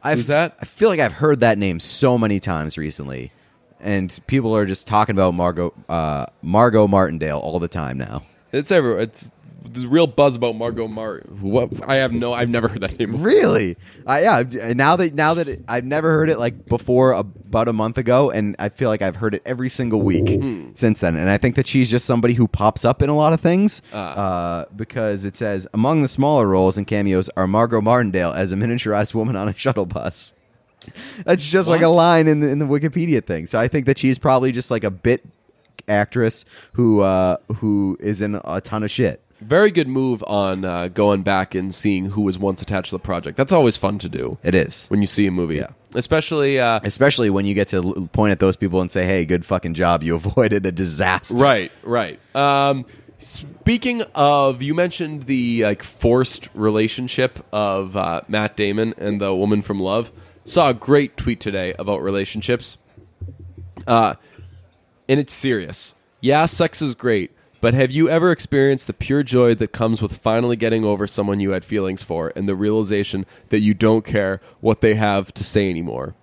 [0.03, 0.55] I've, Who's that?
[0.61, 3.31] I feel like I've heard that name so many times recently,
[3.79, 8.23] and people are just talking about Margot uh, Margot Martindale all the time now.
[8.51, 8.99] It's everywhere.
[9.01, 9.31] It's
[9.69, 11.29] the real buzz about Margot Mart.
[11.41, 13.11] What I have no, I've never heard that name.
[13.11, 13.25] before.
[13.27, 13.75] Really?
[14.05, 14.73] I yeah.
[14.73, 18.31] Now that now that it, I've never heard it like before about a month ago,
[18.31, 20.69] and I feel like I've heard it every single week Hmm.
[20.73, 21.17] since then.
[21.17, 23.81] And I think that she's just somebody who pops up in a lot of things
[23.93, 23.97] Ah.
[23.97, 28.55] uh, because it says among the smaller roles and cameos are Margot Martindale as a
[28.55, 30.33] miniaturized woman on a shuttle bus.
[31.25, 33.47] That's just like a line in the, in the Wikipedia thing.
[33.47, 35.23] So I think that she's probably just like a bit
[35.87, 39.21] actress who uh, who is in a ton of shit.
[39.39, 42.99] Very good move on uh, going back and seeing who was once attached to the
[42.99, 43.37] project.
[43.37, 44.87] That's always fun to do It is.
[44.87, 45.67] when you see a movie, Yeah.
[45.93, 46.59] especially.
[46.59, 49.45] Uh, Especially when you get to l- point at those people and say, "Hey, good
[49.45, 50.01] fucking job!
[50.01, 52.19] You avoided a disaster." Right, right.
[52.35, 52.85] Um,
[53.19, 59.61] speaking of, you mentioned the like forced relationship of uh, Matt Damon and the woman
[59.61, 60.11] from Love.
[60.47, 62.77] Saw a great tweet today about relationships,
[63.85, 64.15] uh,
[65.09, 65.93] and it's serious.
[66.21, 70.15] Yeah, sex is great, but have you ever experienced the pure joy that comes with
[70.19, 74.39] finally getting over someone you had feelings for, and the realization that you don't care
[74.61, 76.15] what they have to say anymore?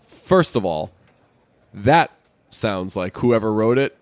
[0.00, 0.90] First of all,
[1.74, 2.12] that
[2.48, 3.94] sounds like whoever wrote it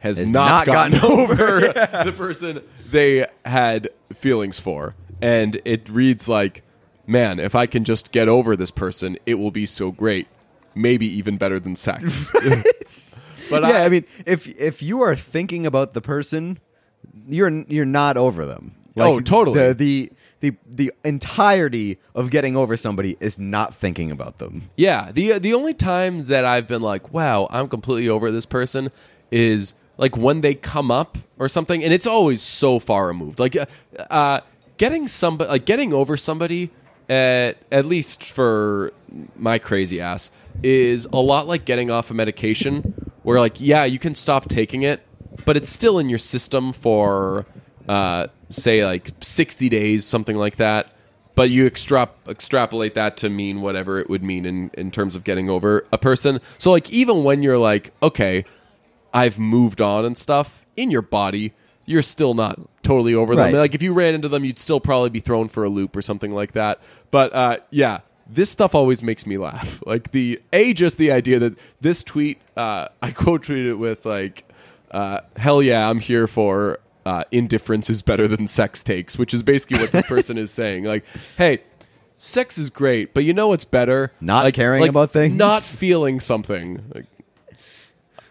[0.00, 1.60] has, Has not, not gotten, gotten over
[2.04, 4.94] the person they had feelings for.
[5.22, 6.62] And it reads like,
[7.12, 10.26] man, if I can just get over this person, it will be so great.
[10.74, 12.30] Maybe even better than sex.
[13.50, 16.58] but yeah, I, mean, if if you are thinking about the person,
[17.28, 18.74] you're you're not over them.
[18.96, 19.58] Oh, totally.
[19.60, 24.70] The, the the the entirety of getting over somebody is not thinking about them.
[24.76, 28.90] Yeah, the the only times that I've been like, "Wow, I'm completely over this person,"
[29.30, 33.38] is like when they come up or something, and it's always so far removed.
[33.38, 33.66] Like, uh,
[34.10, 34.40] uh,
[34.78, 36.70] getting somebody, like getting over somebody,
[37.08, 38.92] at at least for
[39.36, 40.30] my crazy ass,
[40.62, 44.82] is a lot like getting off a medication, where like, yeah, you can stop taking
[44.82, 45.02] it,
[45.44, 47.46] but it's still in your system for,
[47.88, 50.92] uh, say, like sixty days, something like that
[51.34, 55.24] but you extrap- extrapolate that to mean whatever it would mean in, in terms of
[55.24, 56.40] getting over a person.
[56.58, 58.44] So, like, even when you're like, okay,
[59.14, 61.54] I've moved on and stuff, in your body,
[61.84, 63.52] you're still not totally over them.
[63.52, 63.60] Right.
[63.60, 66.02] Like, if you ran into them, you'd still probably be thrown for a loop or
[66.02, 66.80] something like that.
[67.10, 69.82] But uh, yeah, this stuff always makes me laugh.
[69.86, 74.06] Like, the A, just the idea that this tweet, uh, I quote tweeted it with,
[74.06, 74.44] like,
[74.90, 79.42] uh, hell yeah, I'm here for uh, indifference is better than sex takes, which is
[79.42, 80.84] basically what the person is saying.
[80.84, 81.04] Like,
[81.36, 81.58] hey,
[82.16, 84.12] sex is great, but you know what's better?
[84.20, 85.34] Not like, caring like, about things?
[85.34, 86.84] not feeling something.
[86.94, 87.06] Like,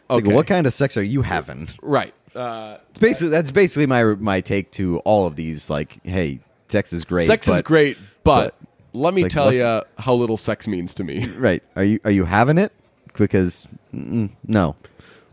[0.09, 1.69] Like, what kind of sex are you having?
[1.81, 2.13] right?
[2.35, 5.69] Uh, It's basically that's basically my my take to all of these.
[5.69, 6.39] Like, hey,
[6.69, 7.27] sex is great.
[7.27, 8.55] sex is but- great, but,
[8.93, 11.27] let me Like, tell what- you how little sex means to me.
[11.37, 11.63] Right?
[11.75, 12.71] Are you are you having it?
[13.17, 14.75] Because mm, no.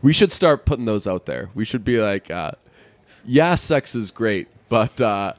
[0.01, 1.49] We should start putting those out there.
[1.55, 2.51] We should be like, uh,
[3.25, 5.33] yeah, sex is great, but uh,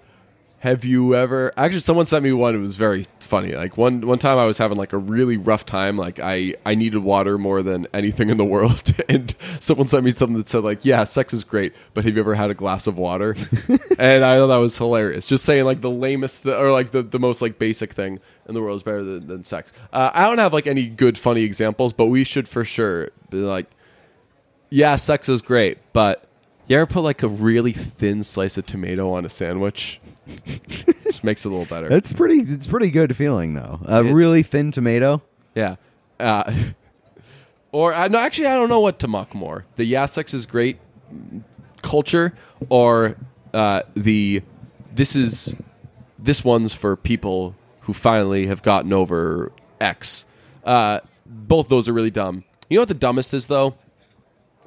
[0.60, 1.52] have you ever?
[1.56, 2.54] Actually, someone sent me one.
[2.54, 3.54] It was very funny.
[3.54, 5.96] Like one one time, I was having like a really rough time.
[5.96, 10.10] Like I I needed water more than anything in the world, and someone sent me
[10.10, 12.86] something that said like, yeah, sex is great, but have you ever had a glass
[12.86, 13.36] of water?
[13.98, 15.26] and I thought that was hilarious.
[15.26, 18.60] Just saying like the lamest or like the, the most like basic thing in the
[18.60, 19.72] world is better than, than sex.
[19.94, 23.38] Uh, I don't have like any good funny examples, but we should for sure be
[23.38, 23.66] like
[24.70, 26.24] yeah, sex is great, but
[26.68, 30.00] you ever put like a really thin slice of tomato on a sandwich?
[31.04, 31.92] Just makes it a little better.
[31.92, 32.40] It's pretty.
[32.40, 33.80] It's pretty good feeling though.
[33.86, 35.22] A It- really thin tomato.
[35.54, 35.76] yeah.
[36.18, 36.52] Uh,
[37.72, 40.46] or I no, actually, I don't know what to mock more: the yeah, sex is
[40.46, 40.78] great
[41.82, 42.34] culture,
[42.68, 43.16] or
[43.54, 44.42] uh, the
[44.94, 45.54] this is
[46.18, 49.50] this one's for people who finally have gotten over
[49.80, 50.24] X.
[50.64, 52.44] Uh, both those are really dumb.
[52.68, 53.74] You know what the dumbest is though?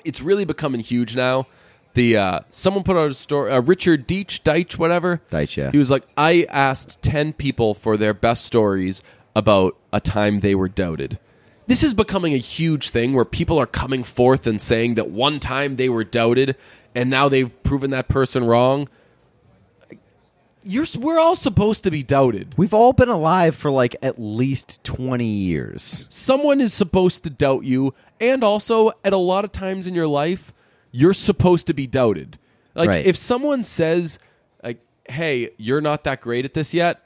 [0.05, 1.47] it's really becoming huge now.
[1.93, 3.51] The uh, someone put out a story.
[3.51, 5.21] Uh, Richard Deitch, Deitch, whatever.
[5.31, 5.71] Deitch, yeah.
[5.71, 9.01] He was like, I asked ten people for their best stories
[9.35, 11.19] about a time they were doubted.
[11.67, 15.39] This is becoming a huge thing where people are coming forth and saying that one
[15.39, 16.55] time they were doubted,
[16.95, 18.89] and now they've proven that person wrong.
[20.65, 22.53] You're, we're all supposed to be doubted.
[22.57, 26.07] We've all been alive for like at least twenty years.
[26.09, 30.07] someone is supposed to doubt you and also at a lot of times in your
[30.07, 30.53] life
[30.93, 32.37] you're supposed to be doubted
[32.75, 33.05] like Right.
[33.05, 34.17] if someone says
[34.63, 34.79] like
[35.09, 37.01] hey you're not that great at this yet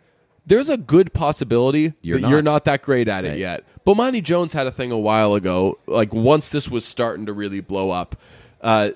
[0.46, 2.52] there's a good possibility You're that you're not.
[2.54, 3.38] not that great at it Right.
[3.40, 7.34] yet bomani jones had a thing a while ago like once this was starting to
[7.34, 8.16] really blow up
[8.62, 8.90] uh,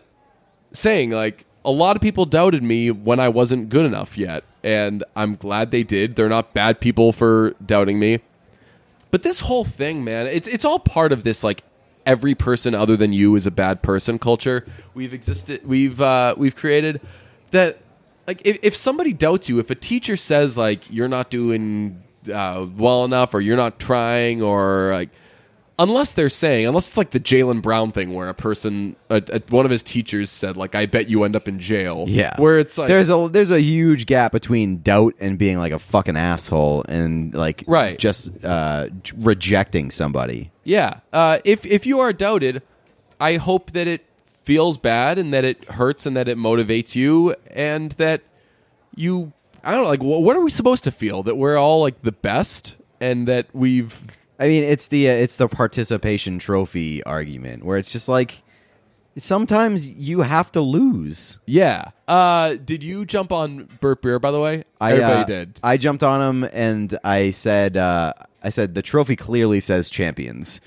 [0.73, 5.03] saying like a lot of people doubted me when I wasn't good enough yet, and
[5.15, 6.15] I'm glad they did.
[6.15, 8.17] They're not bad people for doubting me.
[9.11, 11.63] But this whole thing, man, it's it's all part of this like
[12.05, 14.65] every person other than you is a bad person culture.
[14.93, 17.01] We've existed we've uh we've created
[17.51, 17.79] that
[18.27, 22.65] like if, if somebody doubts you, if a teacher says like you're not doing uh,
[22.75, 25.09] well enough or you're not trying or like
[25.81, 29.41] unless they're saying unless it's like the Jaylen Brown thing where a person a, a,
[29.49, 32.05] one of his teachers said like I bet you end up in jail.
[32.07, 35.71] Yeah, Where it's like there's a there's a huge gap between doubt and being like
[35.73, 37.97] a fucking asshole and like Right.
[37.97, 40.51] just uh, rejecting somebody.
[40.63, 40.99] Yeah.
[41.11, 42.61] Uh, if if you are doubted,
[43.19, 44.05] I hope that it
[44.43, 48.21] feels bad and that it hurts and that it motivates you and that
[48.95, 49.31] you
[49.63, 52.11] I don't know like what are we supposed to feel that we're all like the
[52.11, 54.03] best and that we've
[54.41, 58.41] I mean, it's the uh, it's the participation trophy argument where it's just like
[59.15, 61.37] sometimes you have to lose.
[61.45, 61.91] yeah.
[62.07, 64.63] Uh, did you jump on Burt Breer by the way?
[64.81, 65.59] I, Everybody uh, did.
[65.63, 68.13] I jumped on him and I said, uh,
[68.43, 70.59] I said the trophy clearly says champions.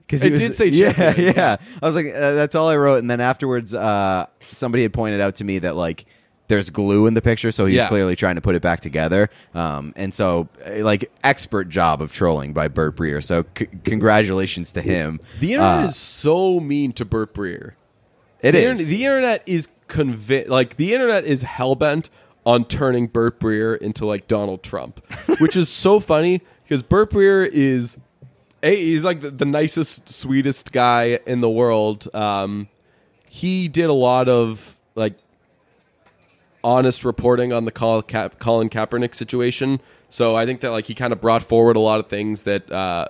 [0.00, 1.56] Because It did say yeah, yeah.
[1.80, 2.98] I was like, uh, that's all I wrote.
[2.98, 6.04] And then afterwards, uh, somebody had pointed out to me that like
[6.50, 7.88] there's glue in the picture, so he's Yeah.
[7.88, 9.30] clearly trying to put it back together.
[9.54, 13.24] Um, and so, uh, like, expert job of trolling by Burt Breer.
[13.24, 15.18] So, c- congratulations to him.
[15.40, 17.72] The internet Uh, is so mean to Burt Breer.
[18.42, 18.80] it the is.
[18.80, 22.10] Internet, the internet is convi- like the internet is hellbent
[22.46, 25.00] on turning Burt Breer into like Donald Trump,
[25.40, 27.96] which is so funny because Burt Breer is
[28.62, 32.08] a he's like the, the nicest, sweetest guy in the world.
[32.14, 32.68] Um,
[33.28, 35.14] he did a lot of like
[36.62, 38.04] honest reporting on the Colin
[38.68, 39.80] Kaepernick situation.
[40.08, 42.70] So I think that like he kind of brought forward a lot of things that
[42.70, 43.08] uh,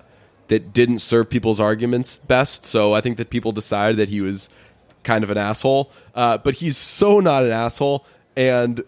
[0.48, 2.64] that didn't serve people's arguments best.
[2.64, 4.48] So I think that people decided that he was
[5.02, 5.90] kind of an asshole.
[6.14, 8.04] Uh, but he's so not an asshole.
[8.36, 8.84] And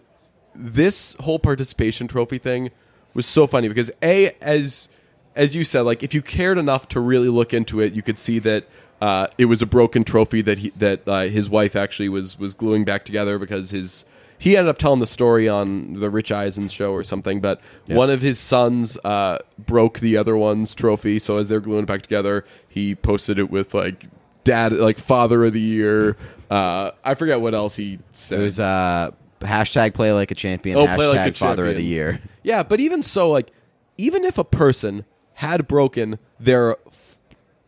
[0.55, 2.71] this whole participation trophy thing
[3.13, 4.87] was so funny because a as
[5.35, 8.19] as you said, like if you cared enough to really look into it, you could
[8.19, 8.67] see that
[9.01, 12.53] uh, it was a broken trophy that he that uh, his wife actually was was
[12.53, 14.05] gluing back together because his
[14.43, 17.39] he ended up telling the story on the Rich Eisen show or something.
[17.39, 21.83] But one of his sons uh, broke the other one's trophy, so as they're gluing
[21.83, 24.07] it back together, he posted it with like
[24.43, 26.17] dad, like father of the year.
[26.51, 28.41] Uh, I forget what else he said.
[28.41, 31.85] it was uh, hashtag play like a champion, Oh, hashtag play like father of the
[31.85, 32.19] year.
[32.43, 33.49] Yeah, but even so, like,
[33.97, 35.05] even if a person
[35.35, 36.75] had broken their,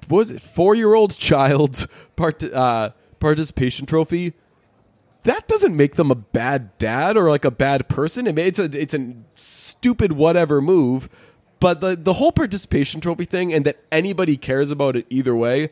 [0.10, 1.88] what was it, four year old child's
[2.18, 2.90] part, uh,
[3.22, 4.34] participation trophy,
[5.26, 8.26] that doesn't make them a bad dad or like a bad person.
[8.28, 11.10] It's a it's a stupid whatever move,
[11.60, 15.70] but the the whole participation trophy thing and that anybody cares about it either way,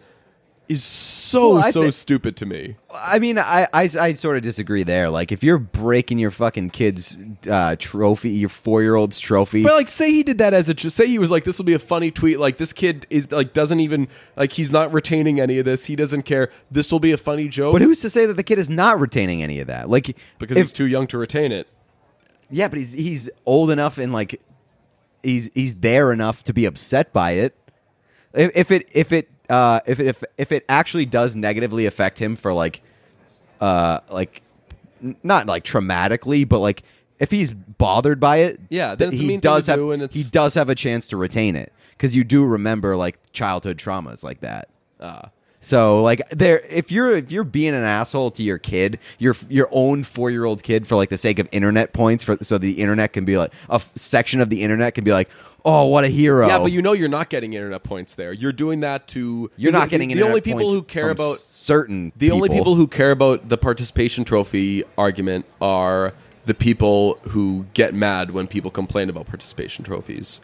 [0.69, 2.77] is so Well, so thi- stupid to me.
[2.93, 5.09] I mean, I, I, I sort of disagree there.
[5.09, 7.17] Like, if you're breaking your fucking kid's
[7.49, 10.89] uh, trophy, your four year old's trophy, But like, say he did that as a
[10.89, 12.39] say he was like, this will be a funny tweet.
[12.39, 14.07] Like, this kid is like doesn't even
[14.37, 15.85] like he's not retaining any of this.
[15.85, 16.49] He doesn't care.
[16.71, 17.73] This will be a funny joke.
[17.73, 19.89] but who's to say that the kid is not retaining any of that?
[19.89, 21.67] Like, because if, he's too young to retain it.
[22.49, 24.41] yeah, but he's he's old enough and like
[25.23, 27.55] he's he's there enough to be upset by it.
[28.33, 32.19] If, if it if it uh, if it, if if it actually does negatively affect
[32.19, 32.81] him for like
[33.61, 34.41] uh like
[35.03, 36.83] n- not like traumatically, but like
[37.19, 39.79] if he's bothered by it, Yeah, then it's a he mean thing does to have
[39.79, 42.95] do, and it's- he does have a chance to retain it because you do remember
[42.95, 44.69] like childhood traumas like that.
[44.99, 45.27] Uh,
[45.63, 49.69] So like there if you're if you're being an asshole to your kid, your your
[49.71, 53.23] own 4-year-old kid for like the sake of internet points for so the internet can
[53.23, 55.29] be like a f- section of the internet can be like,
[55.63, 58.33] "Oh, what a hero." Yeah, but you know you're not getting internet points there.
[58.33, 62.31] You're doing that to you're not getting the, only people who care about certain the
[62.31, 66.13] only people who care about the participation trophy argument are
[66.45, 70.41] the people who get mad when people complain about participation trophies.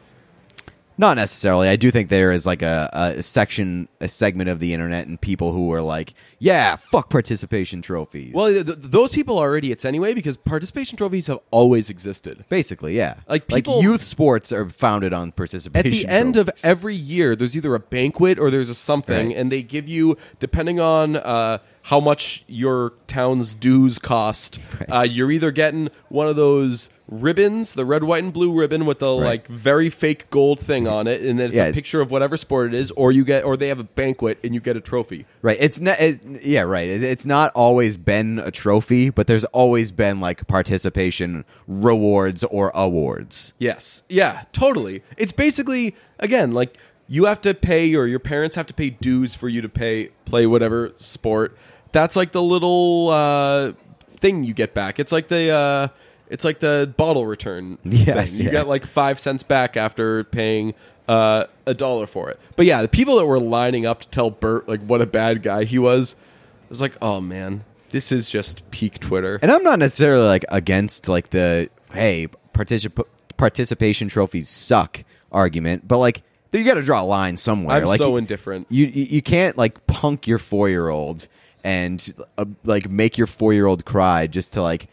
[1.00, 1.70] Not necessarily.
[1.70, 5.20] I do think there is like a, a section, a segment of the internet, and
[5.20, 9.86] people who are like, "Yeah, fuck participation trophies." Well, th- th- those people are idiots
[9.86, 12.44] anyway because participation trophies have always existed.
[12.50, 13.14] basically, yeah.
[13.30, 15.88] Like, people- youth sports are founded on participation.
[15.88, 19.38] At the end of every year, there's either a banquet or there's a something, Right.
[19.38, 25.32] and they give you, depending on uh, how much your town's dues cost, uh, you're
[25.32, 29.48] either getting one of those ribbons, the red, white, and blue ribbon with the like
[29.48, 32.74] very fake gold thing on it, and then it's Yeah, a picture of whatever sport
[32.74, 35.26] it is, or you get, or they have a banquet and you get a trophy.
[35.42, 36.00] right, it's not.
[36.00, 36.88] It's, yeah, right.
[36.88, 42.72] It, it's not always been a trophy, but there's always been like participation rewards or
[42.76, 43.54] awards.
[43.58, 44.04] Yes.
[44.10, 45.02] Yeah, totally.
[45.18, 46.78] It's basically again like
[47.08, 50.10] you have to pay or your parents have to pay dues for you to pay
[50.26, 51.58] play whatever sport.
[51.92, 53.72] That's like the little uh,
[54.18, 55.00] thing you get back.
[55.00, 55.88] It's like the uh,
[56.30, 58.40] it's like the bottle return Yes, thing.
[58.40, 58.52] You yeah.
[58.52, 60.76] get like 5 cents back after paying
[61.08, 62.40] uh, a dollar for it.
[62.56, 65.42] But yeah, the people that were lining up to tell Burt like what a bad
[65.42, 69.64] guy he was, it was like, "Oh man, this is just peak Twitter." And I'm
[69.64, 73.04] not necessarily like against like the hey particip-
[73.38, 76.22] participation trophies suck argument, but like
[76.52, 77.78] you got to draw a line somewhere.
[77.78, 78.68] I'm like so you- indifferent.
[78.70, 81.28] You you you can't like punk your four year old
[81.64, 84.88] and uh, like make your four year old cry just to like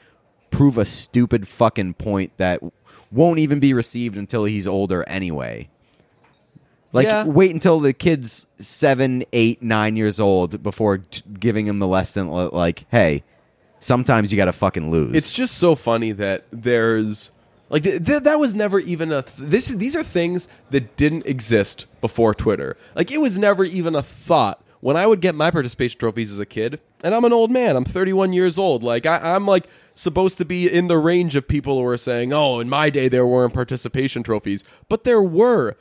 [0.51, 2.61] prove a stupid fucking point that
[3.13, 5.69] won't even be received until he's older anyway.
[6.93, 7.25] Like Yeah.
[7.25, 12.29] wait until the kid's seven, eight, nine years old before t- giving him the lesson.
[12.29, 13.23] Like, hey,
[13.81, 15.15] sometimes you got to fucking lose.
[15.15, 17.31] It's just so funny that there's
[17.69, 19.69] like th- th- that was never even a th- this.
[19.69, 22.77] These are things that didn't exist before Twitter.
[22.95, 26.39] Like it was never even a thought when I would get my participation trophies as
[26.39, 26.79] a kid.
[27.03, 27.75] And I'm an old man.
[27.75, 28.85] I'm 31 years old.
[28.85, 32.33] Like I, I'm like supposed to be in the range of people who are saying,
[32.33, 35.75] "Oh, in my day there weren't participation trophies," but there were.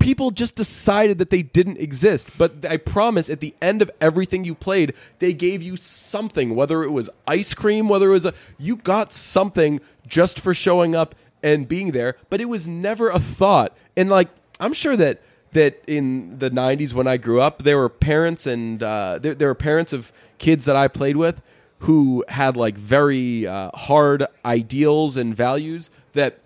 [0.00, 2.30] People just decided that they didn't exist.
[2.36, 6.56] But I promise, at the end of everything you played, they gave you something.
[6.56, 10.96] Whether it was ice cream, whether it was a, you got something just for showing
[10.96, 11.14] up
[11.44, 12.16] and being there.
[12.28, 13.76] But it was never a thought.
[13.96, 15.22] And like, I'm sure that
[15.52, 19.48] that in the 90s when I grew up, there were parents and uh, there, there
[19.48, 21.42] were parents of kids that I played with
[21.80, 26.38] who had like very uh, hard ideals and values that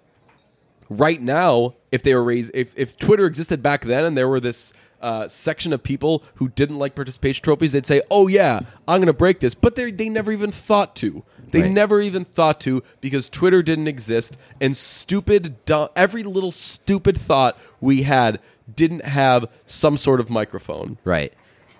[0.88, 4.40] right now, if they were raised, if, if Twitter existed back then and there were
[4.40, 8.98] this uh, section of people who didn't like participation trophies, they'd say, "Oh yeah, I'm
[8.98, 11.24] going to break this," but they they never even thought to.
[11.52, 11.70] They Right.
[11.70, 17.56] never even thought to because Twitter didn't exist, and stupid, dumb, every little stupid thought
[17.80, 18.40] we had
[18.74, 20.98] didn't have some sort of microphone.
[21.04, 21.32] Right.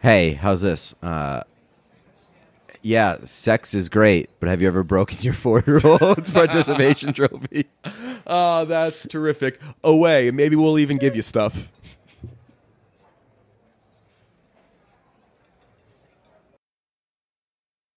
[0.02, 0.94] Hey, how's this?
[1.02, 1.42] Uh,
[2.82, 7.66] yeah, sex is great, but have you ever broken your four year old's participation trophy?
[8.26, 9.60] Oh, that's terrific.
[9.84, 10.30] Away.
[10.32, 11.70] Maybe we'll even give you stuff.